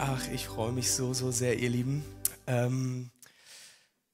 Ach, 0.00 0.28
ich 0.32 0.46
freue 0.46 0.70
mich 0.70 0.92
so, 0.92 1.12
so 1.12 1.32
sehr, 1.32 1.58
ihr 1.58 1.70
Lieben. 1.70 2.04
Ähm, 2.46 3.10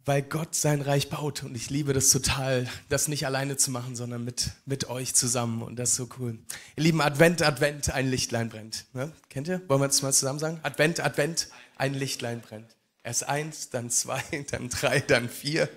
weil 0.07 0.23
Gott 0.23 0.55
sein 0.55 0.81
Reich 0.81 1.11
baut 1.11 1.43
und 1.43 1.55
ich 1.55 1.69
liebe 1.69 1.93
das 1.93 2.09
total, 2.09 2.67
das 2.89 3.07
nicht 3.07 3.27
alleine 3.27 3.59
zu 3.59 3.71
machen, 3.71 3.95
sondern 3.95 4.25
mit, 4.25 4.53
mit 4.65 4.89
euch 4.89 5.15
zusammen 5.15 5.61
und 5.63 5.77
das 5.77 5.91
ist 5.91 5.97
so 5.97 6.09
cool. 6.19 6.39
Ihr 6.77 6.85
Lieben, 6.85 7.03
Advent, 7.03 7.43
Advent, 7.43 7.93
ein 7.93 8.09
Lichtlein 8.09 8.49
brennt. 8.49 8.87
Ne? 8.95 9.13
Kennt 9.29 9.47
ihr? 9.47 9.61
Wollen 9.69 9.83
wir 9.83 9.87
das 9.87 10.01
mal 10.01 10.13
zusammen 10.13 10.39
sagen? 10.39 10.59
Advent, 10.63 11.01
Advent, 11.01 11.49
ein 11.77 11.93
Lichtlein 11.93 12.41
brennt. 12.41 12.77
Erst 13.03 13.29
eins, 13.29 13.69
dann 13.69 13.91
zwei, 13.91 14.23
dann 14.51 14.71
drei, 14.71 15.01
dann 15.01 15.29
vier, 15.29 15.69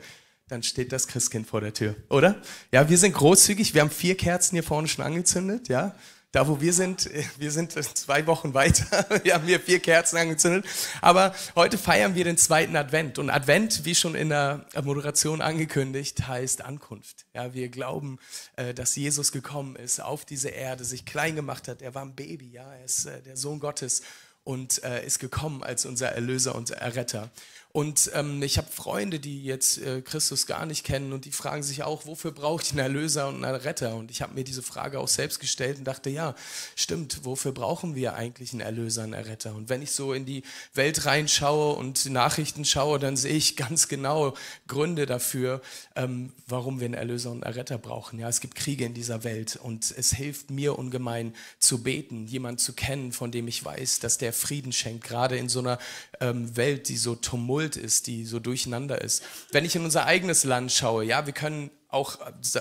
dann 0.48 0.64
steht 0.64 0.94
das 0.94 1.08
Christkind 1.08 1.48
vor 1.48 1.60
der 1.60 1.74
Tür, 1.74 1.96
oder? 2.10 2.42
Ja, 2.72 2.90
wir 2.90 2.98
sind 2.98 3.14
großzügig, 3.14 3.74
wir 3.74 3.82
haben 3.82 3.92
vier 3.92 4.16
Kerzen 4.16 4.56
hier 4.56 4.64
vorne 4.64 4.88
schon 4.88 5.04
angezündet, 5.04 5.68
ja. 5.68 5.96
Da, 6.34 6.46
wo 6.46 6.60
wir 6.60 6.74
sind, 6.74 7.10
wir 7.38 7.52
sind 7.52 7.72
zwei 7.72 8.28
Wochen 8.28 8.54
weiter. 8.54 9.06
Wir 9.24 9.34
haben 9.34 9.46
hier 9.46 9.62
vier 9.62 9.80
Kerzen 9.80 10.18
angezündet. 10.18 10.66
Aber 11.02 11.34
heute 11.56 11.78
feiern 11.78 12.16
wir 12.16 12.26
den 12.26 12.38
zweiten 12.38 12.76
Advent. 12.76 13.18
Und 13.18 13.30
Advent, 13.30 13.86
wie 13.86 13.96
schon 13.96 14.14
in 14.14 14.30
der 14.30 14.66
Moderation 14.84 15.42
angekündigt, 15.42 16.28
heißt 16.28 16.64
Ankunft. 16.64 17.26
Ja, 17.34 17.54
wir 17.54 17.70
glauben, 17.70 18.20
äh, 18.58 18.74
dass 18.74 18.96
Jesus 18.98 19.32
gekommen 19.32 19.78
ist 19.78 20.02
auf 20.02 20.26
diese 20.26 20.50
Erde, 20.50 20.84
sich 20.84 21.06
klein 21.06 21.38
gemacht 21.38 21.70
hat. 21.70 21.82
Er 21.82 21.96
war 21.96 22.04
ein 22.04 22.14
Baby, 22.14 22.50
ja. 22.52 22.74
Er 22.74 22.84
ist 22.84 23.06
äh, 23.06 23.22
der 23.22 23.38
Sohn 23.38 23.60
Gottes 23.62 24.02
und 24.44 24.84
äh, 24.84 25.06
ist 25.06 25.20
gekommen 25.20 25.64
als 25.64 25.86
unser 25.86 26.10
Erlöser 26.10 26.56
und 26.56 26.72
Erretter. 26.72 27.30
Und 27.78 28.10
ähm, 28.16 28.42
ich 28.42 28.58
habe 28.58 28.72
Freunde, 28.72 29.20
die 29.20 29.44
jetzt 29.44 29.78
äh, 29.78 30.02
Christus 30.02 30.48
gar 30.48 30.66
nicht 30.66 30.84
kennen 30.84 31.14
und 31.14 31.26
die 31.26 31.32
fragen 31.32 31.62
sich 31.62 31.84
auch, 31.84 32.08
wofür 32.08 32.32
brauche 32.32 32.64
ich 32.64 32.72
einen 32.72 32.80
Erlöser 32.80 33.28
und 33.28 33.46
einen 33.46 33.56
Retter? 33.56 33.94
Und 33.94 34.10
ich 34.10 34.24
habe 34.24 34.34
mir 34.34 34.44
diese 34.44 34.64
Frage 34.64 35.00
auch 35.00 35.08
selbst 35.08 35.40
gestellt 35.40 35.78
und 35.78 35.84
dachte, 35.84 36.10
ja, 36.10 36.34
stimmt, 36.76 37.24
wofür 37.24 37.52
brauchen 37.52 37.94
wir 37.94 38.16
eigentlich 38.16 38.52
einen 38.52 38.62
Erlöser, 38.62 39.04
einen 39.04 39.14
Erretter? 39.14 39.54
Und 39.54 39.70
wenn 39.70 39.84
ich 39.84 39.92
so 39.92 40.14
in 40.14 40.26
die 40.26 40.42
Welt 40.74 41.06
reinschaue 41.06 41.76
und 41.76 42.10
Nachrichten 42.10 42.66
schaue, 42.66 42.98
dann 42.98 43.16
sehe 43.16 43.36
ich 43.36 43.56
ganz 43.56 43.88
genau 43.88 44.34
Gründe 44.68 45.06
dafür, 45.06 45.62
ähm, 45.96 46.34
warum 46.48 46.80
wir 46.80 46.86
einen 46.86 46.96
Erlöser 46.96 47.30
und 47.30 47.44
einen 47.44 47.54
Erretter 47.54 47.78
brauchen. 47.78 48.18
Ja, 48.18 48.28
es 48.28 48.42
gibt 48.42 48.56
Kriege 48.56 48.86
in 48.86 48.96
dieser 48.96 49.24
Welt 49.24 49.56
und 49.56 49.94
es 49.96 50.12
hilft 50.16 50.50
mir 50.50 50.80
ungemein 50.80 51.36
zu 51.60 51.84
beten, 51.84 52.26
jemanden 52.26 52.58
zu 52.58 52.74
kennen, 52.74 53.12
von 53.12 53.32
dem 53.32 53.48
ich 53.48 53.64
weiß, 53.64 54.00
dass 54.00 54.18
der 54.18 54.34
Frieden 54.34 54.72
schenkt, 54.72 55.04
gerade 55.04 55.38
in 55.38 55.48
so 55.48 55.60
einer 55.60 55.78
ähm, 56.20 56.56
Welt, 56.58 56.90
die 56.90 56.98
so 56.98 57.16
tumult 57.16 57.76
ist, 57.76 58.08
die 58.08 58.26
so 58.26 58.40
durcheinander 58.40 59.02
ist. 59.02 59.24
Wenn 59.52 59.66
ich 59.66 59.76
in 59.76 59.84
unser 59.84 60.06
eigenes 60.06 60.44
Land 60.44 60.72
schaue, 60.72 61.04
ja, 61.04 61.26
wir 61.26 61.34
können 61.34 61.70
auch 61.98 62.18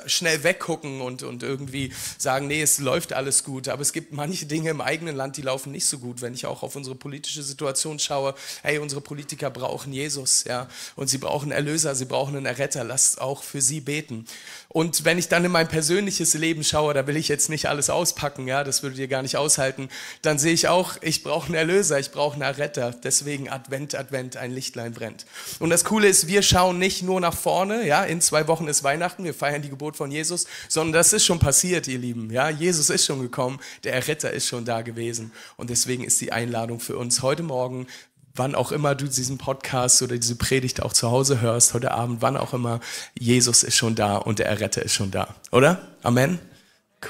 schnell 0.06 0.42
weggucken 0.42 1.00
und, 1.00 1.22
und 1.22 1.42
irgendwie 1.42 1.92
sagen, 2.18 2.46
nee, 2.46 2.62
es 2.62 2.78
läuft 2.78 3.12
alles 3.12 3.44
gut. 3.44 3.68
Aber 3.68 3.82
es 3.82 3.92
gibt 3.92 4.12
manche 4.12 4.46
Dinge 4.46 4.70
im 4.70 4.80
eigenen 4.80 5.14
Land, 5.14 5.36
die 5.36 5.42
laufen 5.42 5.72
nicht 5.72 5.86
so 5.86 5.98
gut. 5.98 6.22
Wenn 6.22 6.34
ich 6.34 6.46
auch 6.46 6.62
auf 6.62 6.74
unsere 6.74 6.96
politische 6.96 7.42
Situation 7.42 7.98
schaue, 7.98 8.34
hey, 8.62 8.78
unsere 8.78 9.00
Politiker 9.00 9.50
brauchen 9.50 9.92
Jesus, 9.92 10.44
ja, 10.44 10.68
und 10.96 11.08
sie 11.08 11.18
brauchen 11.18 11.52
Erlöser, 11.52 11.94
sie 11.94 12.06
brauchen 12.06 12.36
einen 12.36 12.46
Erretter. 12.46 12.84
Lasst 12.84 13.20
auch 13.20 13.42
für 13.42 13.60
sie 13.60 13.80
beten. 13.80 14.26
Und 14.68 15.04
wenn 15.04 15.18
ich 15.18 15.28
dann 15.28 15.44
in 15.44 15.52
mein 15.52 15.68
persönliches 15.68 16.34
Leben 16.34 16.64
schaue, 16.64 16.94
da 16.94 17.06
will 17.06 17.16
ich 17.16 17.28
jetzt 17.28 17.48
nicht 17.48 17.66
alles 17.66 17.90
auspacken, 17.90 18.46
ja, 18.46 18.64
das 18.64 18.82
würdet 18.82 18.98
ihr 18.98 19.08
gar 19.08 19.22
nicht 19.22 19.36
aushalten, 19.36 19.88
dann 20.22 20.38
sehe 20.38 20.52
ich 20.52 20.68
auch, 20.68 20.96
ich 21.00 21.22
brauche 21.22 21.46
einen 21.46 21.54
Erlöser, 21.54 21.98
ich 21.98 22.10
brauche 22.10 22.34
einen 22.34 22.42
Erretter. 22.42 22.94
Deswegen 23.02 23.48
Advent, 23.48 23.94
Advent, 23.94 24.36
ein 24.36 24.52
Lichtlein 24.52 24.92
brennt. 24.92 25.26
Und 25.58 25.70
das 25.70 25.84
Coole 25.84 26.08
ist, 26.08 26.26
wir 26.26 26.42
schauen 26.42 26.78
nicht 26.78 27.02
nur 27.02 27.20
nach 27.20 27.36
vorne, 27.36 27.86
ja, 27.86 28.04
in 28.04 28.20
zwei 28.20 28.48
Wochen 28.48 28.68
ist 28.68 28.84
Weihnachten, 28.84 29.25
wir 29.26 29.34
feiern 29.34 29.62
die 29.62 29.68
Geburt 29.68 29.96
von 29.96 30.10
Jesus, 30.10 30.46
sondern 30.68 30.94
das 30.94 31.12
ist 31.12 31.24
schon 31.24 31.38
passiert, 31.38 31.86
ihr 31.88 31.98
Lieben. 31.98 32.30
Ja, 32.30 32.48
Jesus 32.48 32.90
ist 32.90 33.04
schon 33.04 33.20
gekommen, 33.20 33.58
der 33.84 33.94
Erretter 33.94 34.32
ist 34.32 34.46
schon 34.46 34.64
da 34.64 34.82
gewesen. 34.82 35.32
Und 35.56 35.70
deswegen 35.70 36.04
ist 36.04 36.20
die 36.20 36.32
Einladung 36.32 36.80
für 36.80 36.96
uns 36.96 37.22
heute 37.22 37.42
Morgen, 37.42 37.86
wann 38.34 38.54
auch 38.54 38.72
immer 38.72 38.94
du 38.94 39.06
diesen 39.06 39.38
Podcast 39.38 40.02
oder 40.02 40.16
diese 40.16 40.36
Predigt 40.36 40.82
auch 40.82 40.92
zu 40.92 41.10
Hause 41.10 41.40
hörst, 41.40 41.74
heute 41.74 41.92
Abend, 41.92 42.22
wann 42.22 42.36
auch 42.36 42.54
immer, 42.54 42.80
Jesus 43.18 43.62
ist 43.62 43.76
schon 43.76 43.94
da 43.94 44.16
und 44.16 44.38
der 44.38 44.46
Erretter 44.46 44.82
ist 44.82 44.94
schon 44.94 45.10
da. 45.10 45.34
Oder? 45.52 45.88
Amen? 46.02 46.38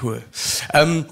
Cool. 0.01 0.23
Ähm, 0.73 1.05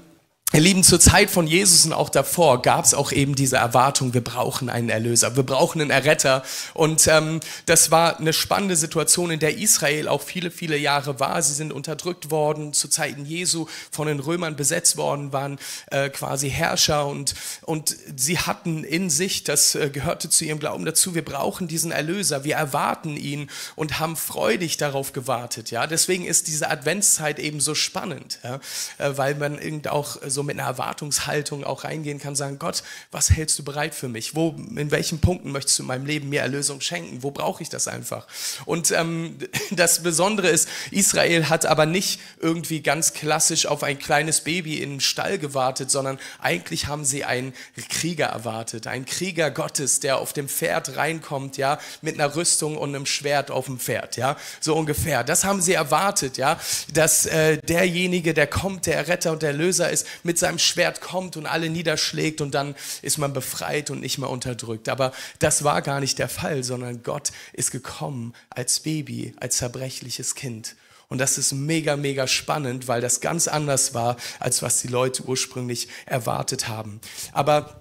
Ihr 0.56 0.62
Lieben, 0.62 0.82
zur 0.82 0.98
Zeit 0.98 1.28
von 1.28 1.46
Jesus 1.46 1.84
und 1.84 1.92
auch 1.92 2.08
davor 2.08 2.62
gab 2.62 2.86
es 2.86 2.94
auch 2.94 3.12
eben 3.12 3.34
diese 3.34 3.58
Erwartung, 3.58 4.14
wir 4.14 4.24
brauchen 4.24 4.70
einen 4.70 4.88
Erlöser, 4.88 5.36
wir 5.36 5.42
brauchen 5.42 5.82
einen 5.82 5.90
Erretter. 5.90 6.44
Und 6.72 7.06
ähm, 7.08 7.40
das 7.66 7.90
war 7.90 8.18
eine 8.18 8.32
spannende 8.32 8.74
Situation, 8.74 9.30
in 9.30 9.38
der 9.38 9.58
Israel 9.58 10.08
auch 10.08 10.22
viele, 10.22 10.50
viele 10.50 10.78
Jahre 10.78 11.20
war. 11.20 11.42
Sie 11.42 11.52
sind 11.52 11.74
unterdrückt 11.74 12.30
worden, 12.30 12.72
zu 12.72 12.88
Zeiten 12.88 13.26
Jesu 13.26 13.66
von 13.90 14.06
den 14.06 14.18
Römern 14.18 14.56
besetzt 14.56 14.96
worden, 14.96 15.30
waren 15.30 15.58
äh, 15.90 16.08
quasi 16.08 16.48
Herrscher 16.48 17.06
und, 17.06 17.34
und 17.66 17.94
sie 18.16 18.38
hatten 18.38 18.82
in 18.82 19.10
sich, 19.10 19.44
das 19.44 19.74
äh, 19.74 19.90
gehörte 19.90 20.30
zu 20.30 20.46
ihrem 20.46 20.58
Glauben 20.58 20.86
dazu, 20.86 21.14
wir 21.14 21.22
brauchen 21.22 21.68
diesen 21.68 21.90
Erlöser, 21.90 22.44
wir 22.44 22.56
erwarten 22.56 23.18
ihn 23.18 23.50
und 23.74 23.98
haben 23.98 24.16
freudig 24.16 24.78
darauf 24.78 25.12
gewartet. 25.12 25.70
Ja? 25.70 25.86
Deswegen 25.86 26.24
ist 26.24 26.48
diese 26.48 26.70
Adventszeit 26.70 27.38
eben 27.40 27.60
so 27.60 27.74
spannend, 27.74 28.38
ja? 28.42 28.58
äh, 28.96 29.18
weil 29.18 29.34
man 29.34 29.58
irgend 29.58 29.88
auch 29.88 30.16
so 30.26 30.45
mit 30.46 30.58
einer 30.58 30.68
Erwartungshaltung 30.68 31.64
auch 31.64 31.84
reingehen 31.84 32.18
kann, 32.18 32.36
sagen, 32.36 32.58
Gott, 32.58 32.82
was 33.10 33.30
hältst 33.30 33.58
du 33.58 33.64
bereit 33.64 33.94
für 33.94 34.08
mich? 34.08 34.34
Wo, 34.34 34.56
in 34.76 34.90
welchen 34.90 35.20
Punkten 35.20 35.52
möchtest 35.52 35.78
du 35.78 35.82
in 35.82 35.88
meinem 35.88 36.06
Leben 36.06 36.28
mir 36.28 36.40
Erlösung 36.40 36.80
schenken? 36.80 37.22
Wo 37.22 37.30
brauche 37.30 37.62
ich 37.62 37.68
das 37.68 37.88
einfach? 37.88 38.26
Und 38.64 38.90
ähm, 38.92 39.38
das 39.70 40.02
Besondere 40.02 40.48
ist, 40.48 40.68
Israel 40.90 41.48
hat 41.48 41.66
aber 41.66 41.86
nicht 41.86 42.20
irgendwie 42.40 42.80
ganz 42.80 43.12
klassisch 43.12 43.66
auf 43.66 43.82
ein 43.82 43.98
kleines 43.98 44.40
Baby 44.40 44.82
im 44.82 45.00
Stall 45.00 45.38
gewartet, 45.38 45.90
sondern 45.90 46.18
eigentlich 46.40 46.86
haben 46.86 47.04
sie 47.04 47.24
einen 47.24 47.52
Krieger 47.88 48.26
erwartet, 48.26 48.86
einen 48.86 49.04
Krieger 49.04 49.50
Gottes, 49.50 50.00
der 50.00 50.18
auf 50.18 50.32
dem 50.32 50.48
Pferd 50.48 50.96
reinkommt, 50.96 51.56
ja, 51.56 51.78
mit 52.02 52.14
einer 52.14 52.34
Rüstung 52.36 52.76
und 52.76 52.94
einem 52.94 53.06
Schwert 53.06 53.50
auf 53.50 53.66
dem 53.66 53.78
Pferd, 53.78 54.16
ja, 54.16 54.36
so 54.60 54.76
ungefähr. 54.76 55.24
Das 55.24 55.44
haben 55.44 55.60
sie 55.60 55.74
erwartet, 55.74 56.36
ja, 56.36 56.58
dass 56.92 57.26
äh, 57.26 57.58
derjenige, 57.58 58.34
der 58.34 58.46
kommt, 58.46 58.86
der 58.86 59.08
Retter 59.08 59.32
und 59.32 59.42
der 59.42 59.52
Löser 59.52 59.90
ist, 59.90 60.06
mit 60.26 60.38
seinem 60.38 60.58
Schwert 60.58 61.00
kommt 61.00 61.36
und 61.36 61.46
alle 61.46 61.70
niederschlägt 61.70 62.40
und 62.40 62.54
dann 62.54 62.74
ist 63.02 63.18
man 63.18 63.32
befreit 63.32 63.90
und 63.90 64.00
nicht 64.00 64.18
mehr 64.18 64.28
unterdrückt. 64.28 64.88
Aber 64.88 65.12
das 65.38 65.64
war 65.64 65.80
gar 65.80 66.00
nicht 66.00 66.18
der 66.18 66.28
Fall, 66.28 66.62
sondern 66.62 67.02
Gott 67.02 67.32
ist 67.52 67.70
gekommen 67.70 68.34
als 68.50 68.80
Baby, 68.80 69.34
als 69.40 69.56
zerbrechliches 69.56 70.34
Kind. 70.34 70.76
Und 71.08 71.18
das 71.18 71.38
ist 71.38 71.52
mega, 71.52 71.96
mega 71.96 72.26
spannend, 72.26 72.88
weil 72.88 73.00
das 73.00 73.20
ganz 73.20 73.46
anders 73.46 73.94
war, 73.94 74.16
als 74.40 74.62
was 74.62 74.82
die 74.82 74.88
Leute 74.88 75.22
ursprünglich 75.22 75.88
erwartet 76.04 76.68
haben. 76.68 77.00
Aber 77.32 77.80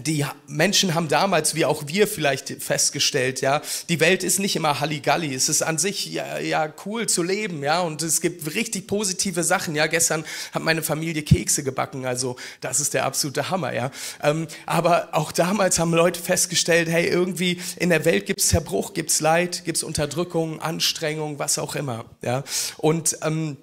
die 0.00 0.24
Menschen 0.46 0.94
haben 0.94 1.08
damals, 1.08 1.54
wie 1.54 1.66
auch 1.66 1.84
wir 1.86 2.06
vielleicht 2.06 2.62
festgestellt, 2.62 3.42
ja, 3.42 3.60
die 3.88 4.00
Welt 4.00 4.24
ist 4.24 4.38
nicht 4.38 4.56
immer 4.56 4.80
Halligalli. 4.80 5.34
Es 5.34 5.48
ist 5.48 5.62
an 5.62 5.76
sich 5.76 6.06
ja, 6.06 6.38
ja 6.38 6.72
cool 6.86 7.06
zu 7.06 7.22
leben, 7.22 7.62
ja, 7.62 7.80
und 7.80 8.02
es 8.02 8.20
gibt 8.20 8.54
richtig 8.54 8.86
positive 8.86 9.44
Sachen. 9.44 9.74
Ja, 9.74 9.86
gestern 9.86 10.24
hat 10.52 10.62
meine 10.62 10.82
Familie 10.82 11.22
Kekse 11.22 11.62
gebacken, 11.62 12.06
also 12.06 12.36
das 12.60 12.80
ist 12.80 12.94
der 12.94 13.04
absolute 13.04 13.50
Hammer, 13.50 13.74
ja. 13.74 13.90
Ähm, 14.22 14.48
aber 14.64 15.10
auch 15.12 15.30
damals 15.30 15.78
haben 15.78 15.92
Leute 15.92 16.20
festgestellt, 16.20 16.88
hey, 16.88 17.06
irgendwie 17.06 17.60
in 17.76 17.90
der 17.90 18.04
Welt 18.04 18.26
gibt's 18.26 18.48
Zerbruch, 18.48 18.94
gibt's 18.94 19.20
Leid, 19.20 19.64
gibt's 19.64 19.82
Unterdrückung, 19.82 20.60
Anstrengung, 20.60 21.38
was 21.38 21.58
auch 21.58 21.74
immer, 21.74 22.06
ja. 22.22 22.44
Und 22.78 23.18
ähm, 23.22 23.58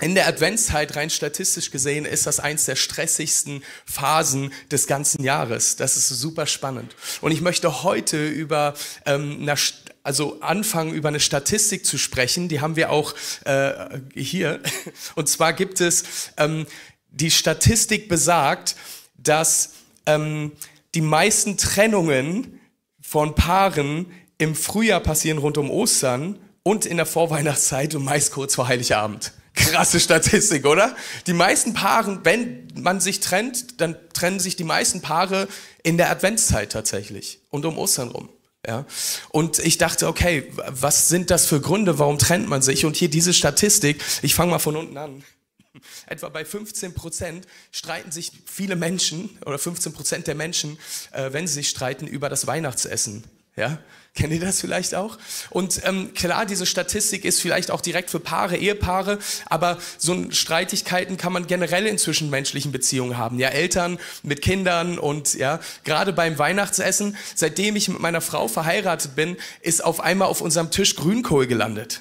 in 0.00 0.14
der 0.14 0.26
Adventszeit, 0.26 0.94
rein 0.96 1.08
statistisch 1.08 1.70
gesehen, 1.70 2.04
ist 2.04 2.26
das 2.26 2.38
eins 2.38 2.66
der 2.66 2.76
stressigsten 2.76 3.62
Phasen 3.86 4.52
des 4.70 4.86
ganzen 4.86 5.24
Jahres. 5.24 5.76
Das 5.76 5.96
ist 5.96 6.08
super 6.08 6.46
spannend. 6.46 6.94
Und 7.22 7.32
ich 7.32 7.40
möchte 7.40 7.82
heute 7.82 8.28
über 8.28 8.74
ähm, 9.06 9.38
eine, 9.40 9.54
also 10.02 10.40
anfangen, 10.40 10.92
über 10.92 11.08
eine 11.08 11.20
Statistik 11.20 11.86
zu 11.86 11.96
sprechen. 11.96 12.48
Die 12.48 12.60
haben 12.60 12.76
wir 12.76 12.90
auch 12.90 13.14
äh, 13.44 14.00
hier. 14.14 14.60
Und 15.14 15.28
zwar 15.28 15.54
gibt 15.54 15.80
es, 15.80 16.04
ähm, 16.36 16.66
die 17.10 17.30
Statistik 17.30 18.08
besagt, 18.08 18.76
dass 19.16 19.70
ähm, 20.04 20.52
die 20.94 21.00
meisten 21.00 21.56
Trennungen 21.56 22.60
von 23.00 23.34
Paaren 23.34 24.12
im 24.36 24.54
Frühjahr 24.54 25.00
passieren 25.00 25.38
rund 25.38 25.56
um 25.56 25.70
Ostern 25.70 26.38
und 26.62 26.84
in 26.84 26.98
der 26.98 27.06
Vorweihnachtszeit 27.06 27.94
und 27.94 28.04
meist 28.04 28.32
kurz 28.32 28.54
vor 28.54 28.68
Heiligabend. 28.68 29.32
Krasse 29.70 30.00
Statistik, 30.00 30.66
oder? 30.66 30.94
Die 31.26 31.32
meisten 31.32 31.74
Paare, 31.74 32.20
wenn 32.24 32.68
man 32.74 33.00
sich 33.00 33.20
trennt, 33.20 33.80
dann 33.80 33.96
trennen 34.12 34.40
sich 34.40 34.56
die 34.56 34.64
meisten 34.64 35.00
Paare 35.02 35.48
in 35.82 35.96
der 35.96 36.10
Adventszeit 36.10 36.72
tatsächlich 36.72 37.40
und 37.50 37.64
um 37.64 37.78
Ostern 37.78 38.08
rum. 38.10 38.28
Ja? 38.66 38.86
Und 39.30 39.58
ich 39.58 39.78
dachte, 39.78 40.08
okay, 40.08 40.52
was 40.68 41.08
sind 41.08 41.30
das 41.30 41.46
für 41.46 41.60
Gründe, 41.60 41.98
warum 41.98 42.18
trennt 42.18 42.48
man 42.48 42.62
sich? 42.62 42.84
Und 42.84 42.96
hier 42.96 43.08
diese 43.08 43.32
Statistik, 43.32 44.02
ich 44.22 44.34
fange 44.34 44.50
mal 44.50 44.58
von 44.58 44.76
unten 44.76 44.96
an. 44.96 45.24
Etwa 46.06 46.28
bei 46.28 46.44
15 46.44 46.94
Prozent 46.94 47.46
streiten 47.70 48.10
sich 48.10 48.32
viele 48.46 48.76
Menschen 48.76 49.38
oder 49.44 49.58
15 49.58 49.92
Prozent 49.92 50.26
der 50.26 50.34
Menschen, 50.34 50.78
äh, 51.12 51.32
wenn 51.32 51.46
sie 51.46 51.54
sich 51.54 51.68
streiten, 51.68 52.06
über 52.06 52.28
das 52.28 52.46
Weihnachtsessen 52.46 53.24
Ja, 53.56 53.78
Kennt 54.16 54.32
ihr 54.32 54.40
das 54.40 54.62
vielleicht 54.62 54.94
auch? 54.94 55.18
Und 55.50 55.82
ähm, 55.84 56.14
klar, 56.14 56.46
diese 56.46 56.64
Statistik 56.64 57.26
ist 57.26 57.42
vielleicht 57.42 57.70
auch 57.70 57.82
direkt 57.82 58.08
für 58.08 58.18
Paare, 58.18 58.56
Ehepaare, 58.56 59.18
aber 59.44 59.76
so 59.98 60.30
Streitigkeiten 60.30 61.18
kann 61.18 61.34
man 61.34 61.46
generell 61.46 61.86
in 61.86 61.98
zwischenmenschlichen 61.98 62.72
Beziehungen 62.72 63.18
haben. 63.18 63.38
Ja, 63.38 63.48
Eltern 63.50 63.98
mit 64.22 64.40
Kindern 64.40 64.98
und 64.98 65.34
ja, 65.34 65.60
gerade 65.84 66.14
beim 66.14 66.38
Weihnachtsessen, 66.38 67.14
seitdem 67.34 67.76
ich 67.76 67.90
mit 67.90 68.00
meiner 68.00 68.22
Frau 68.22 68.48
verheiratet 68.48 69.14
bin, 69.16 69.36
ist 69.60 69.84
auf 69.84 70.00
einmal 70.00 70.28
auf 70.28 70.40
unserem 70.40 70.70
Tisch 70.70 70.96
Grünkohl 70.96 71.46
gelandet. 71.46 72.00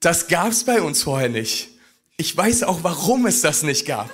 Das 0.00 0.28
gab's 0.28 0.64
bei 0.64 0.82
uns 0.82 1.02
vorher 1.02 1.30
nicht. 1.30 1.70
Ich 2.18 2.36
weiß 2.36 2.64
auch, 2.64 2.80
warum 2.82 3.24
es 3.24 3.40
das 3.40 3.62
nicht 3.62 3.86
gab. 3.86 4.10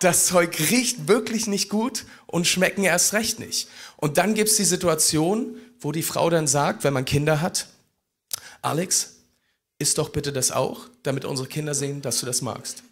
Das 0.00 0.26
Zeug 0.26 0.58
riecht 0.70 1.06
wirklich 1.06 1.46
nicht 1.46 1.68
gut 1.68 2.06
und 2.26 2.48
schmecken 2.48 2.82
erst 2.82 3.12
recht 3.12 3.38
nicht. 3.38 3.68
Und 3.96 4.18
dann 4.18 4.34
gibt's 4.34 4.56
die 4.56 4.64
Situation, 4.64 5.58
wo 5.80 5.92
die 5.92 6.02
Frau 6.02 6.30
dann 6.30 6.46
sagt, 6.46 6.84
wenn 6.84 6.92
man 6.92 7.04
Kinder 7.04 7.40
hat, 7.40 7.66
Alex, 8.62 9.16
isst 9.78 9.98
doch 9.98 10.10
bitte 10.10 10.32
das 10.32 10.50
auch, 10.50 10.88
damit 11.02 11.24
unsere 11.24 11.48
Kinder 11.48 11.74
sehen, 11.74 12.02
dass 12.02 12.20
du 12.20 12.26
das 12.26 12.42
magst. 12.42 12.82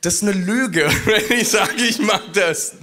Das 0.00 0.14
ist 0.14 0.22
eine 0.22 0.32
Lüge, 0.32 0.90
wenn 1.04 1.38
ich 1.38 1.48
sage, 1.48 1.74
ich 1.76 1.98
mag 1.98 2.22
das. 2.32 2.74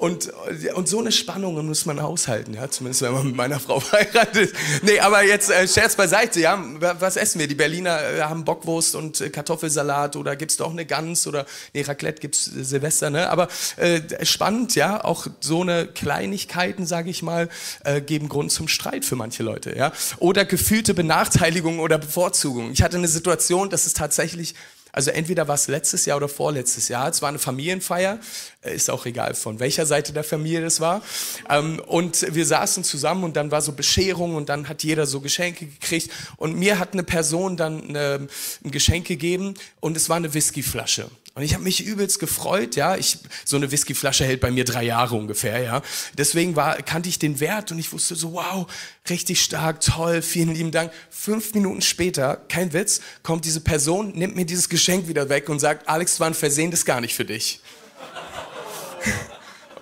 Und, 0.00 0.32
und 0.76 0.88
so 0.88 0.98
eine 0.98 1.12
Spannung 1.12 1.66
muss 1.66 1.84
man 1.84 1.98
aushalten, 1.98 2.54
ja, 2.54 2.70
zumindest 2.70 3.02
wenn 3.02 3.12
man 3.12 3.26
mit 3.26 3.36
meiner 3.36 3.60
Frau 3.60 3.80
verheiratet 3.80 4.50
ist. 4.50 4.54
Nee, 4.82 4.98
aber 4.98 5.22
jetzt 5.24 5.50
äh, 5.50 5.68
Scherz 5.68 5.94
beiseite, 5.94 6.40
ja, 6.40 6.58
was 6.98 7.18
essen 7.18 7.38
wir? 7.38 7.46
Die 7.46 7.54
Berliner 7.54 8.00
äh, 8.00 8.22
haben 8.22 8.46
Bockwurst 8.46 8.94
und 8.94 9.20
äh, 9.20 9.28
Kartoffelsalat 9.28 10.16
oder 10.16 10.36
gibt's 10.36 10.56
doch 10.56 10.70
eine 10.70 10.86
Gans 10.86 11.26
oder 11.26 11.44
nee, 11.74 11.82
Raclette 11.82 12.18
gibt's 12.18 12.48
äh, 12.48 12.64
Silvester, 12.64 13.10
ne? 13.10 13.28
Aber 13.28 13.48
äh, 13.76 14.00
spannend, 14.24 14.74
ja, 14.74 15.04
auch 15.04 15.26
so 15.40 15.60
eine 15.60 15.86
Kleinigkeiten, 15.86 16.86
sage 16.86 17.10
ich 17.10 17.22
mal, 17.22 17.50
äh, 17.84 18.00
geben 18.00 18.30
Grund 18.30 18.52
zum 18.52 18.68
Streit 18.68 19.04
für 19.04 19.16
manche 19.16 19.42
Leute, 19.42 19.76
ja? 19.76 19.92
Oder 20.18 20.46
gefühlte 20.46 20.94
Benachteiligung 20.94 21.78
oder 21.78 21.98
Bevorzugung. 21.98 22.72
Ich 22.72 22.82
hatte 22.82 22.96
eine 22.96 23.08
Situation, 23.08 23.68
das 23.68 23.84
ist 23.84 23.98
tatsächlich 23.98 24.54
also 24.92 25.10
entweder 25.10 25.48
war 25.48 25.54
es 25.54 25.68
letztes 25.68 26.06
Jahr 26.06 26.16
oder 26.16 26.28
vorletztes 26.28 26.88
Jahr. 26.88 27.08
Es 27.08 27.22
war 27.22 27.28
eine 27.28 27.38
Familienfeier, 27.38 28.18
äh, 28.62 28.74
ist 28.74 28.90
auch 28.90 29.06
egal 29.06 29.34
von 29.34 29.60
welcher 29.60 29.86
Seite 29.86 30.12
der 30.12 30.24
Familie 30.24 30.60
das 30.62 30.80
war. 30.80 31.02
Ähm, 31.48 31.80
und 31.86 32.34
wir 32.34 32.46
saßen 32.46 32.84
zusammen 32.84 33.24
und 33.24 33.36
dann 33.36 33.50
war 33.50 33.62
so 33.62 33.72
Bescherung 33.72 34.34
und 34.34 34.48
dann 34.48 34.68
hat 34.68 34.82
jeder 34.82 35.06
so 35.06 35.20
Geschenke 35.20 35.66
gekriegt. 35.66 36.10
Und 36.36 36.56
mir 36.56 36.78
hat 36.78 36.92
eine 36.92 37.02
Person 37.02 37.56
dann 37.56 37.88
eine, 37.88 38.28
ein 38.64 38.70
Geschenk 38.70 39.06
gegeben 39.06 39.54
und 39.80 39.96
es 39.96 40.08
war 40.08 40.16
eine 40.16 40.32
Whiskyflasche. 40.34 41.10
Und 41.34 41.44
ich 41.44 41.54
habe 41.54 41.62
mich 41.62 41.84
übelst 41.84 42.18
gefreut, 42.18 42.74
ja. 42.74 42.96
Ich, 42.96 43.18
so 43.44 43.56
eine 43.56 43.70
Whiskyflasche 43.70 44.24
hält 44.24 44.40
bei 44.40 44.50
mir 44.50 44.64
drei 44.64 44.82
Jahre 44.82 45.14
ungefähr, 45.14 45.60
ja. 45.60 45.80
Deswegen 46.18 46.56
war, 46.56 46.82
kannte 46.82 47.08
ich 47.08 47.18
den 47.20 47.38
Wert 47.38 47.70
und 47.70 47.78
ich 47.78 47.92
wusste 47.92 48.16
so, 48.16 48.32
wow, 48.32 48.66
richtig 49.08 49.40
stark, 49.40 49.80
toll, 49.80 50.22
vielen 50.22 50.52
lieben 50.52 50.72
Dank. 50.72 50.92
Fünf 51.08 51.54
Minuten 51.54 51.82
später, 51.82 52.36
kein 52.48 52.72
Witz, 52.72 53.00
kommt 53.22 53.44
diese 53.44 53.60
Person, 53.60 54.10
nimmt 54.10 54.34
mir 54.34 54.44
dieses 54.44 54.68
Geschenk 54.68 55.06
wieder 55.06 55.28
weg 55.28 55.48
und 55.48 55.60
sagt, 55.60 55.88
Alex, 55.88 56.18
war 56.18 56.26
ein 56.26 56.34
Versehen, 56.34 56.72
das 56.72 56.84
gar 56.84 57.00
nicht 57.00 57.14
für 57.14 57.24
dich. 57.24 57.60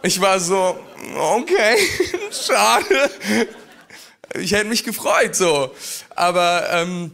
Ich 0.03 0.21
war 0.21 0.39
so, 0.39 0.79
okay, 1.17 1.77
schade. 2.31 3.11
Ich 4.35 4.53
hätte 4.53 4.67
mich 4.67 4.85
gefreut, 4.85 5.35
so. 5.35 5.75
Aber, 6.11 6.69
ähm, 6.71 7.13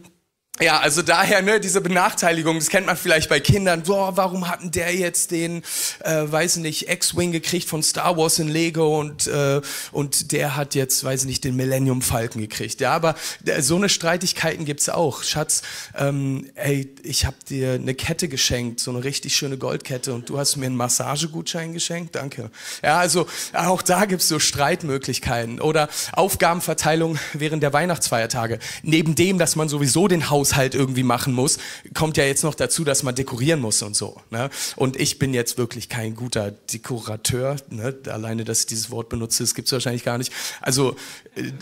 ja, 0.61 0.79
also 0.79 1.01
daher, 1.01 1.41
ne, 1.41 1.59
diese 1.59 1.81
Benachteiligung, 1.81 2.55
das 2.55 2.69
kennt 2.69 2.85
man 2.85 2.95
vielleicht 2.95 3.27
bei 3.27 3.41
Kindern. 3.41 3.83
Boah, 3.83 4.15
warum 4.15 4.47
hatten 4.47 4.71
der 4.71 4.95
jetzt 4.95 5.31
den, 5.31 5.63
äh, 5.99 6.23
weiß 6.25 6.57
nicht, 6.57 6.87
X-Wing 6.89 7.33
gekriegt 7.33 7.67
von 7.67 7.83
Star 7.83 8.15
Wars 8.15 8.39
in 8.39 8.47
Lego 8.47 8.97
und, 8.97 9.27
äh, 9.27 9.59
und 9.91 10.31
der 10.31 10.55
hat 10.55 10.73
jetzt, 10.73 11.03
weiß 11.03 11.25
nicht, 11.25 11.43
den 11.43 11.57
Millennium 11.57 12.01
Falken 12.01 12.39
gekriegt. 12.39 12.79
Ja, 12.79 12.93
aber 12.93 13.15
äh, 13.45 13.61
so 13.61 13.75
eine 13.75 13.89
Streitigkeiten 13.89 14.63
gibt's 14.63 14.87
auch. 14.87 15.23
Schatz, 15.23 15.61
ähm, 15.93 16.49
ey, 16.55 16.89
ich 17.03 17.25
hab 17.25 17.43
dir 17.43 17.73
eine 17.73 17.93
Kette 17.93 18.29
geschenkt, 18.29 18.79
so 18.79 18.91
eine 18.91 19.03
richtig 19.03 19.35
schöne 19.35 19.57
Goldkette 19.57 20.13
und 20.13 20.29
du 20.29 20.37
hast 20.39 20.55
mir 20.55 20.67
einen 20.67 20.77
Massagegutschein 20.77 21.73
geschenkt. 21.73 22.15
Danke. 22.15 22.49
Ja, 22.81 22.99
also 22.99 23.27
auch 23.51 23.81
da 23.81 24.05
gibt's 24.05 24.29
so 24.29 24.39
Streitmöglichkeiten 24.39 25.59
oder 25.59 25.89
Aufgabenverteilung 26.13 27.19
während 27.33 27.61
der 27.61 27.73
Weihnachtsfeiertage. 27.73 28.59
Neben 28.83 29.15
dem, 29.15 29.37
dass 29.37 29.57
man 29.57 29.67
sowieso 29.67 30.07
den 30.07 30.29
Haus 30.29 30.44
Haushalt 30.45 30.75
irgendwie 30.75 31.03
machen 31.03 31.33
muss, 31.33 31.57
kommt 31.93 32.17
ja 32.17 32.25
jetzt 32.25 32.43
noch 32.43 32.55
dazu, 32.55 32.83
dass 32.83 33.03
man 33.03 33.15
dekorieren 33.15 33.59
muss 33.59 33.81
und 33.81 33.95
so. 33.95 34.21
Ne? 34.29 34.49
Und 34.75 34.99
ich 34.99 35.19
bin 35.19 35.33
jetzt 35.33 35.57
wirklich 35.57 35.89
kein 35.89 36.15
guter 36.15 36.51
Dekorateur. 36.51 37.55
Ne? 37.69 37.95
Alleine, 38.07 38.43
dass 38.43 38.61
ich 38.61 38.65
dieses 38.67 38.91
Wort 38.91 39.09
benutze, 39.09 39.43
das 39.43 39.55
gibt 39.55 39.67
es 39.67 39.71
wahrscheinlich 39.71 40.03
gar 40.03 40.17
nicht. 40.17 40.31
Also 40.61 40.95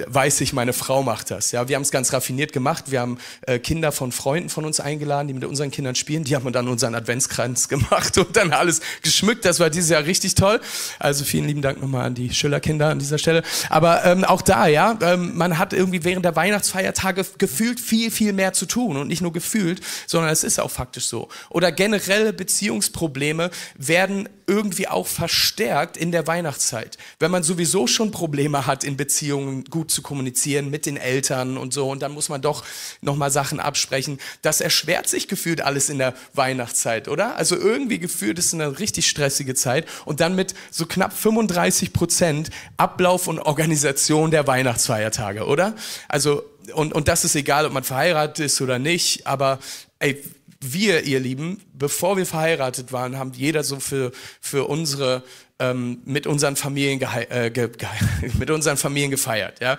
weiß 0.08 0.42
ich, 0.42 0.54
meine 0.54 0.74
Frau 0.74 1.02
macht 1.02 1.32
das. 1.32 1.52
Ja, 1.52 1.68
wir 1.68 1.76
haben 1.76 1.82
es 1.82 1.92
ganz 1.92 2.14
raffiniert 2.14 2.54
gemacht. 2.54 2.92
Wir 2.92 3.02
haben 3.02 3.18
äh, 3.42 3.58
Kinder 3.58 3.92
von 3.92 4.12
Freunden 4.12 4.50
von 4.50 4.66
uns 4.66 4.80
eingeladen, 4.80 5.28
die 5.28 5.34
mit 5.34 5.46
unseren 5.46 5.72
Kindern 5.72 5.96
spielen. 5.96 6.24
Die 6.24 6.36
haben 6.36 6.52
dann 6.52 6.68
unseren 6.68 6.94
Adventskranz 6.94 7.68
gemacht 7.70 8.18
und 8.18 8.36
dann 8.36 8.54
alles 8.54 8.82
geschmückt. 9.02 9.46
Das 9.46 9.60
war 9.60 9.70
dieses 9.70 9.90
Jahr 9.90 10.06
richtig 10.06 10.36
toll. 10.36 10.60
Also 11.00 11.26
vielen 11.26 11.48
lieben 11.48 11.62
Dank 11.62 11.82
nochmal 11.82 12.06
an 12.06 12.14
die 12.16 12.34
Schillerkinder 12.34 12.90
an 12.90 13.00
dieser 13.00 13.18
Stelle. 13.18 13.44
Aber 13.70 14.06
ähm, 14.06 14.24
auch 14.24 14.42
da, 14.42 14.68
ja, 14.68 14.98
ähm, 15.02 15.36
man 15.36 15.58
hat 15.58 15.74
irgendwie 15.74 16.04
während 16.04 16.26
der 16.26 16.36
Weihnachtsfeiertage 16.36 17.26
gefühlt 17.38 17.80
viel, 17.80 18.12
viel 18.12 18.34
mehr 18.34 18.54
zu 18.54 18.66
tun 18.66 18.98
und 18.98 19.08
nicht 19.08 19.22
nur 19.22 19.34
gefühlt, 19.34 19.82
sondern 20.06 20.32
es 20.32 20.44
ist 20.44 20.60
auch 20.60 20.72
faktisch 20.72 21.06
so. 21.06 21.30
Oder 21.50 21.72
generelle 21.72 22.34
Beziehungsprobleme 22.34 23.50
werden 23.76 24.30
irgendwie 24.46 24.88
auch 24.88 25.08
verstärkt 25.08 25.98
in 25.98 26.12
der 26.12 26.28
Weihnachtszeit. 26.28 26.98
Wenn 27.20 27.32
man 27.32 27.44
sowieso 27.44 27.88
schon 27.88 28.12
Probleme 28.12 28.68
hat, 28.68 28.84
in 28.84 28.98
Beziehungen 28.98 29.63
gut 29.70 29.92
zu 29.92 30.02
kommunizieren 30.02 30.70
mit 30.70 30.86
den 30.86 30.98
Eltern 30.98 31.58
und 31.58 31.74
so, 31.74 31.90
und 31.90 32.02
dann 32.02 32.12
muss 32.12 32.30
man 32.30 32.42
doch 32.42 32.64
nochmal 33.02 33.32
Sachen 33.32 33.60
absprechen. 33.60 34.20
Das 34.42 34.62
erschwert 34.62 35.08
sich 35.08 35.28
gefühlt 35.28 35.62
alles 35.62 35.90
in 35.90 35.98
der 35.98 36.14
Weihnachtszeit, 36.34 37.08
oder? 37.08 37.36
Also 37.36 37.56
irgendwie 37.56 38.00
gefühlt 38.00 38.40
ist 38.40 38.48
es 38.48 38.54
eine 38.54 38.80
richtig 38.80 39.08
stressige 39.08 39.56
Zeit 39.56 39.88
und 40.06 40.20
dann 40.20 40.36
mit 40.36 40.54
so 40.72 40.86
knapp 40.86 41.14
35 41.14 41.94
Prozent 41.94 42.50
Ablauf 42.78 43.28
und 43.28 43.40
Organisation 43.40 44.32
der 44.32 44.48
Weihnachtsfeiertage, 44.48 45.46
oder? 45.46 45.76
Also 46.08 46.44
und, 46.74 46.94
und 46.94 47.08
das 47.08 47.26
ist 47.26 47.36
egal, 47.36 47.66
ob 47.66 47.74
man 47.74 47.84
verheiratet 47.84 48.46
ist 48.46 48.62
oder 48.62 48.80
nicht, 48.80 49.28
aber 49.28 49.60
ey, 50.00 50.24
wir, 50.64 51.04
ihr 51.04 51.20
Lieben, 51.20 51.62
bevor 51.74 52.16
wir 52.18 52.26
verheiratet 52.26 52.92
waren, 52.94 53.18
haben 53.18 53.34
jeder 53.34 53.64
so 53.64 53.80
für, 53.80 54.12
für 54.40 54.66
unsere, 54.66 55.24
ähm, 55.64 56.02
mit, 56.06 56.28
unseren 56.28 56.56
Familien 56.56 57.02
äh, 57.02 57.70
mit 58.38 58.50
unseren 58.50 58.78
Familien 58.78 59.12
gefeiert. 59.12 59.62
Ja? 59.62 59.78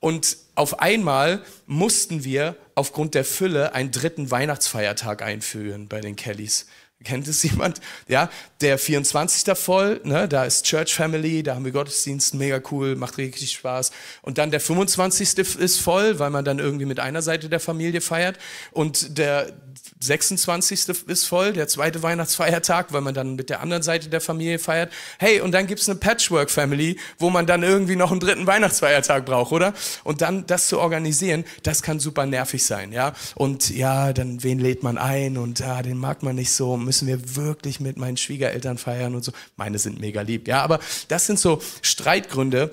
Und 0.00 0.36
auf 0.54 0.80
einmal 0.80 1.42
mussten 1.66 2.24
wir 2.24 2.56
aufgrund 2.74 3.14
der 3.14 3.24
Fülle 3.24 3.74
einen 3.74 3.90
dritten 3.90 4.30
Weihnachtsfeiertag 4.30 5.22
einführen 5.22 5.88
bei 5.88 6.00
den 6.00 6.16
Kellys. 6.16 6.66
Kennt 7.02 7.28
es 7.28 7.42
jemand? 7.42 7.80
Ja, 8.08 8.30
der 8.64 8.78
24. 8.78 9.56
voll, 9.58 10.00
ne, 10.04 10.26
da 10.26 10.44
ist 10.46 10.64
Church 10.64 10.94
Family, 10.94 11.42
da 11.42 11.54
haben 11.54 11.66
wir 11.66 11.72
Gottesdienst, 11.72 12.32
mega 12.32 12.62
cool, 12.70 12.96
macht 12.96 13.18
richtig 13.18 13.52
Spaß. 13.52 13.90
Und 14.22 14.38
dann 14.38 14.50
der 14.50 14.58
25. 14.58 15.36
ist 15.58 15.80
voll, 15.80 16.18
weil 16.18 16.30
man 16.30 16.46
dann 16.46 16.58
irgendwie 16.58 16.86
mit 16.86 16.98
einer 16.98 17.20
Seite 17.20 17.50
der 17.50 17.60
Familie 17.60 18.00
feiert. 18.00 18.38
Und 18.72 19.18
der 19.18 19.52
26. 20.00 20.88
ist 21.06 21.26
voll, 21.26 21.52
der 21.52 21.68
zweite 21.68 22.02
Weihnachtsfeiertag, 22.02 22.92
weil 22.92 23.02
man 23.02 23.12
dann 23.12 23.36
mit 23.36 23.50
der 23.50 23.60
anderen 23.60 23.82
Seite 23.82 24.08
der 24.08 24.22
Familie 24.22 24.58
feiert. 24.58 24.90
Hey, 25.18 25.40
und 25.40 25.52
dann 25.52 25.66
gibt's 25.66 25.88
eine 25.88 25.98
Patchwork 25.98 26.50
Family, 26.50 26.98
wo 27.18 27.28
man 27.28 27.46
dann 27.46 27.62
irgendwie 27.62 27.96
noch 27.96 28.10
einen 28.10 28.20
dritten 28.20 28.46
Weihnachtsfeiertag 28.46 29.26
braucht, 29.26 29.52
oder? 29.52 29.74
Und 30.04 30.22
dann 30.22 30.46
das 30.46 30.68
zu 30.68 30.78
organisieren, 30.78 31.44
das 31.62 31.82
kann 31.82 32.00
super 32.00 32.24
nervig 32.24 32.64
sein, 32.64 32.92
ja? 32.92 33.12
Und 33.34 33.70
ja, 33.70 34.12
dann 34.14 34.42
wen 34.42 34.58
lädt 34.58 34.82
man 34.82 34.96
ein 34.96 35.36
und 35.36 35.60
ja, 35.60 35.82
den 35.82 35.98
mag 35.98 36.22
man 36.22 36.36
nicht 36.36 36.52
so, 36.52 36.78
müssen 36.78 37.06
wir 37.06 37.36
wirklich 37.36 37.78
mit 37.78 37.98
meinen 37.98 38.16
Schwiegereltern 38.16 38.53
feiern 38.76 39.14
und 39.14 39.24
so. 39.24 39.32
Meine 39.56 39.78
sind 39.78 40.00
mega 40.00 40.20
lieb, 40.22 40.48
ja? 40.48 40.62
Aber 40.62 40.80
das 41.08 41.26
sind 41.26 41.38
so 41.38 41.60
Streitgründe, 41.82 42.70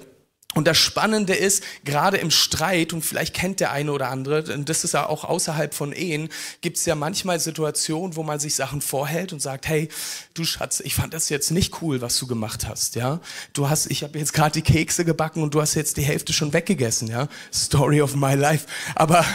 und 0.53 0.67
das 0.67 0.77
Spannende 0.77 1.33
ist, 1.33 1.63
gerade 1.85 2.17
im 2.17 2.29
Streit, 2.29 2.91
und 2.91 3.03
vielleicht 3.03 3.33
kennt 3.33 3.61
der 3.61 3.71
eine 3.71 3.91
oder 3.93 4.09
andere, 4.09 4.53
und 4.53 4.67
das 4.67 4.83
ist 4.83 4.93
ja 4.93 5.07
auch 5.07 5.23
außerhalb 5.23 5.73
von 5.73 5.93
Ehen, 5.93 6.27
gibt 6.59 6.77
es 6.77 6.85
ja 6.85 6.95
manchmal 6.95 7.39
Situationen, 7.39 8.17
wo 8.17 8.23
man 8.23 8.39
sich 8.39 8.55
Sachen 8.55 8.81
vorhält 8.81 9.31
und 9.31 9.41
sagt, 9.41 9.67
hey, 9.67 9.87
du 10.33 10.43
Schatz, 10.43 10.81
ich 10.81 10.93
fand 10.93 11.13
das 11.13 11.29
jetzt 11.29 11.51
nicht 11.51 11.81
cool, 11.81 12.01
was 12.01 12.19
du 12.19 12.27
gemacht 12.27 12.67
hast, 12.67 12.95
ja. 12.95 13.21
Du 13.53 13.69
hast, 13.69 13.89
ich 13.89 14.03
habe 14.03 14.19
jetzt 14.19 14.33
gerade 14.33 14.51
die 14.51 14.61
Kekse 14.61 15.05
gebacken 15.05 15.41
und 15.41 15.53
du 15.53 15.61
hast 15.61 15.75
jetzt 15.75 15.95
die 15.95 16.03
Hälfte 16.03 16.33
schon 16.33 16.51
weggegessen, 16.51 17.07
ja. 17.07 17.29
Story 17.53 18.01
of 18.01 18.15
my 18.15 18.35
life. 18.35 18.67
Aber 18.95 19.25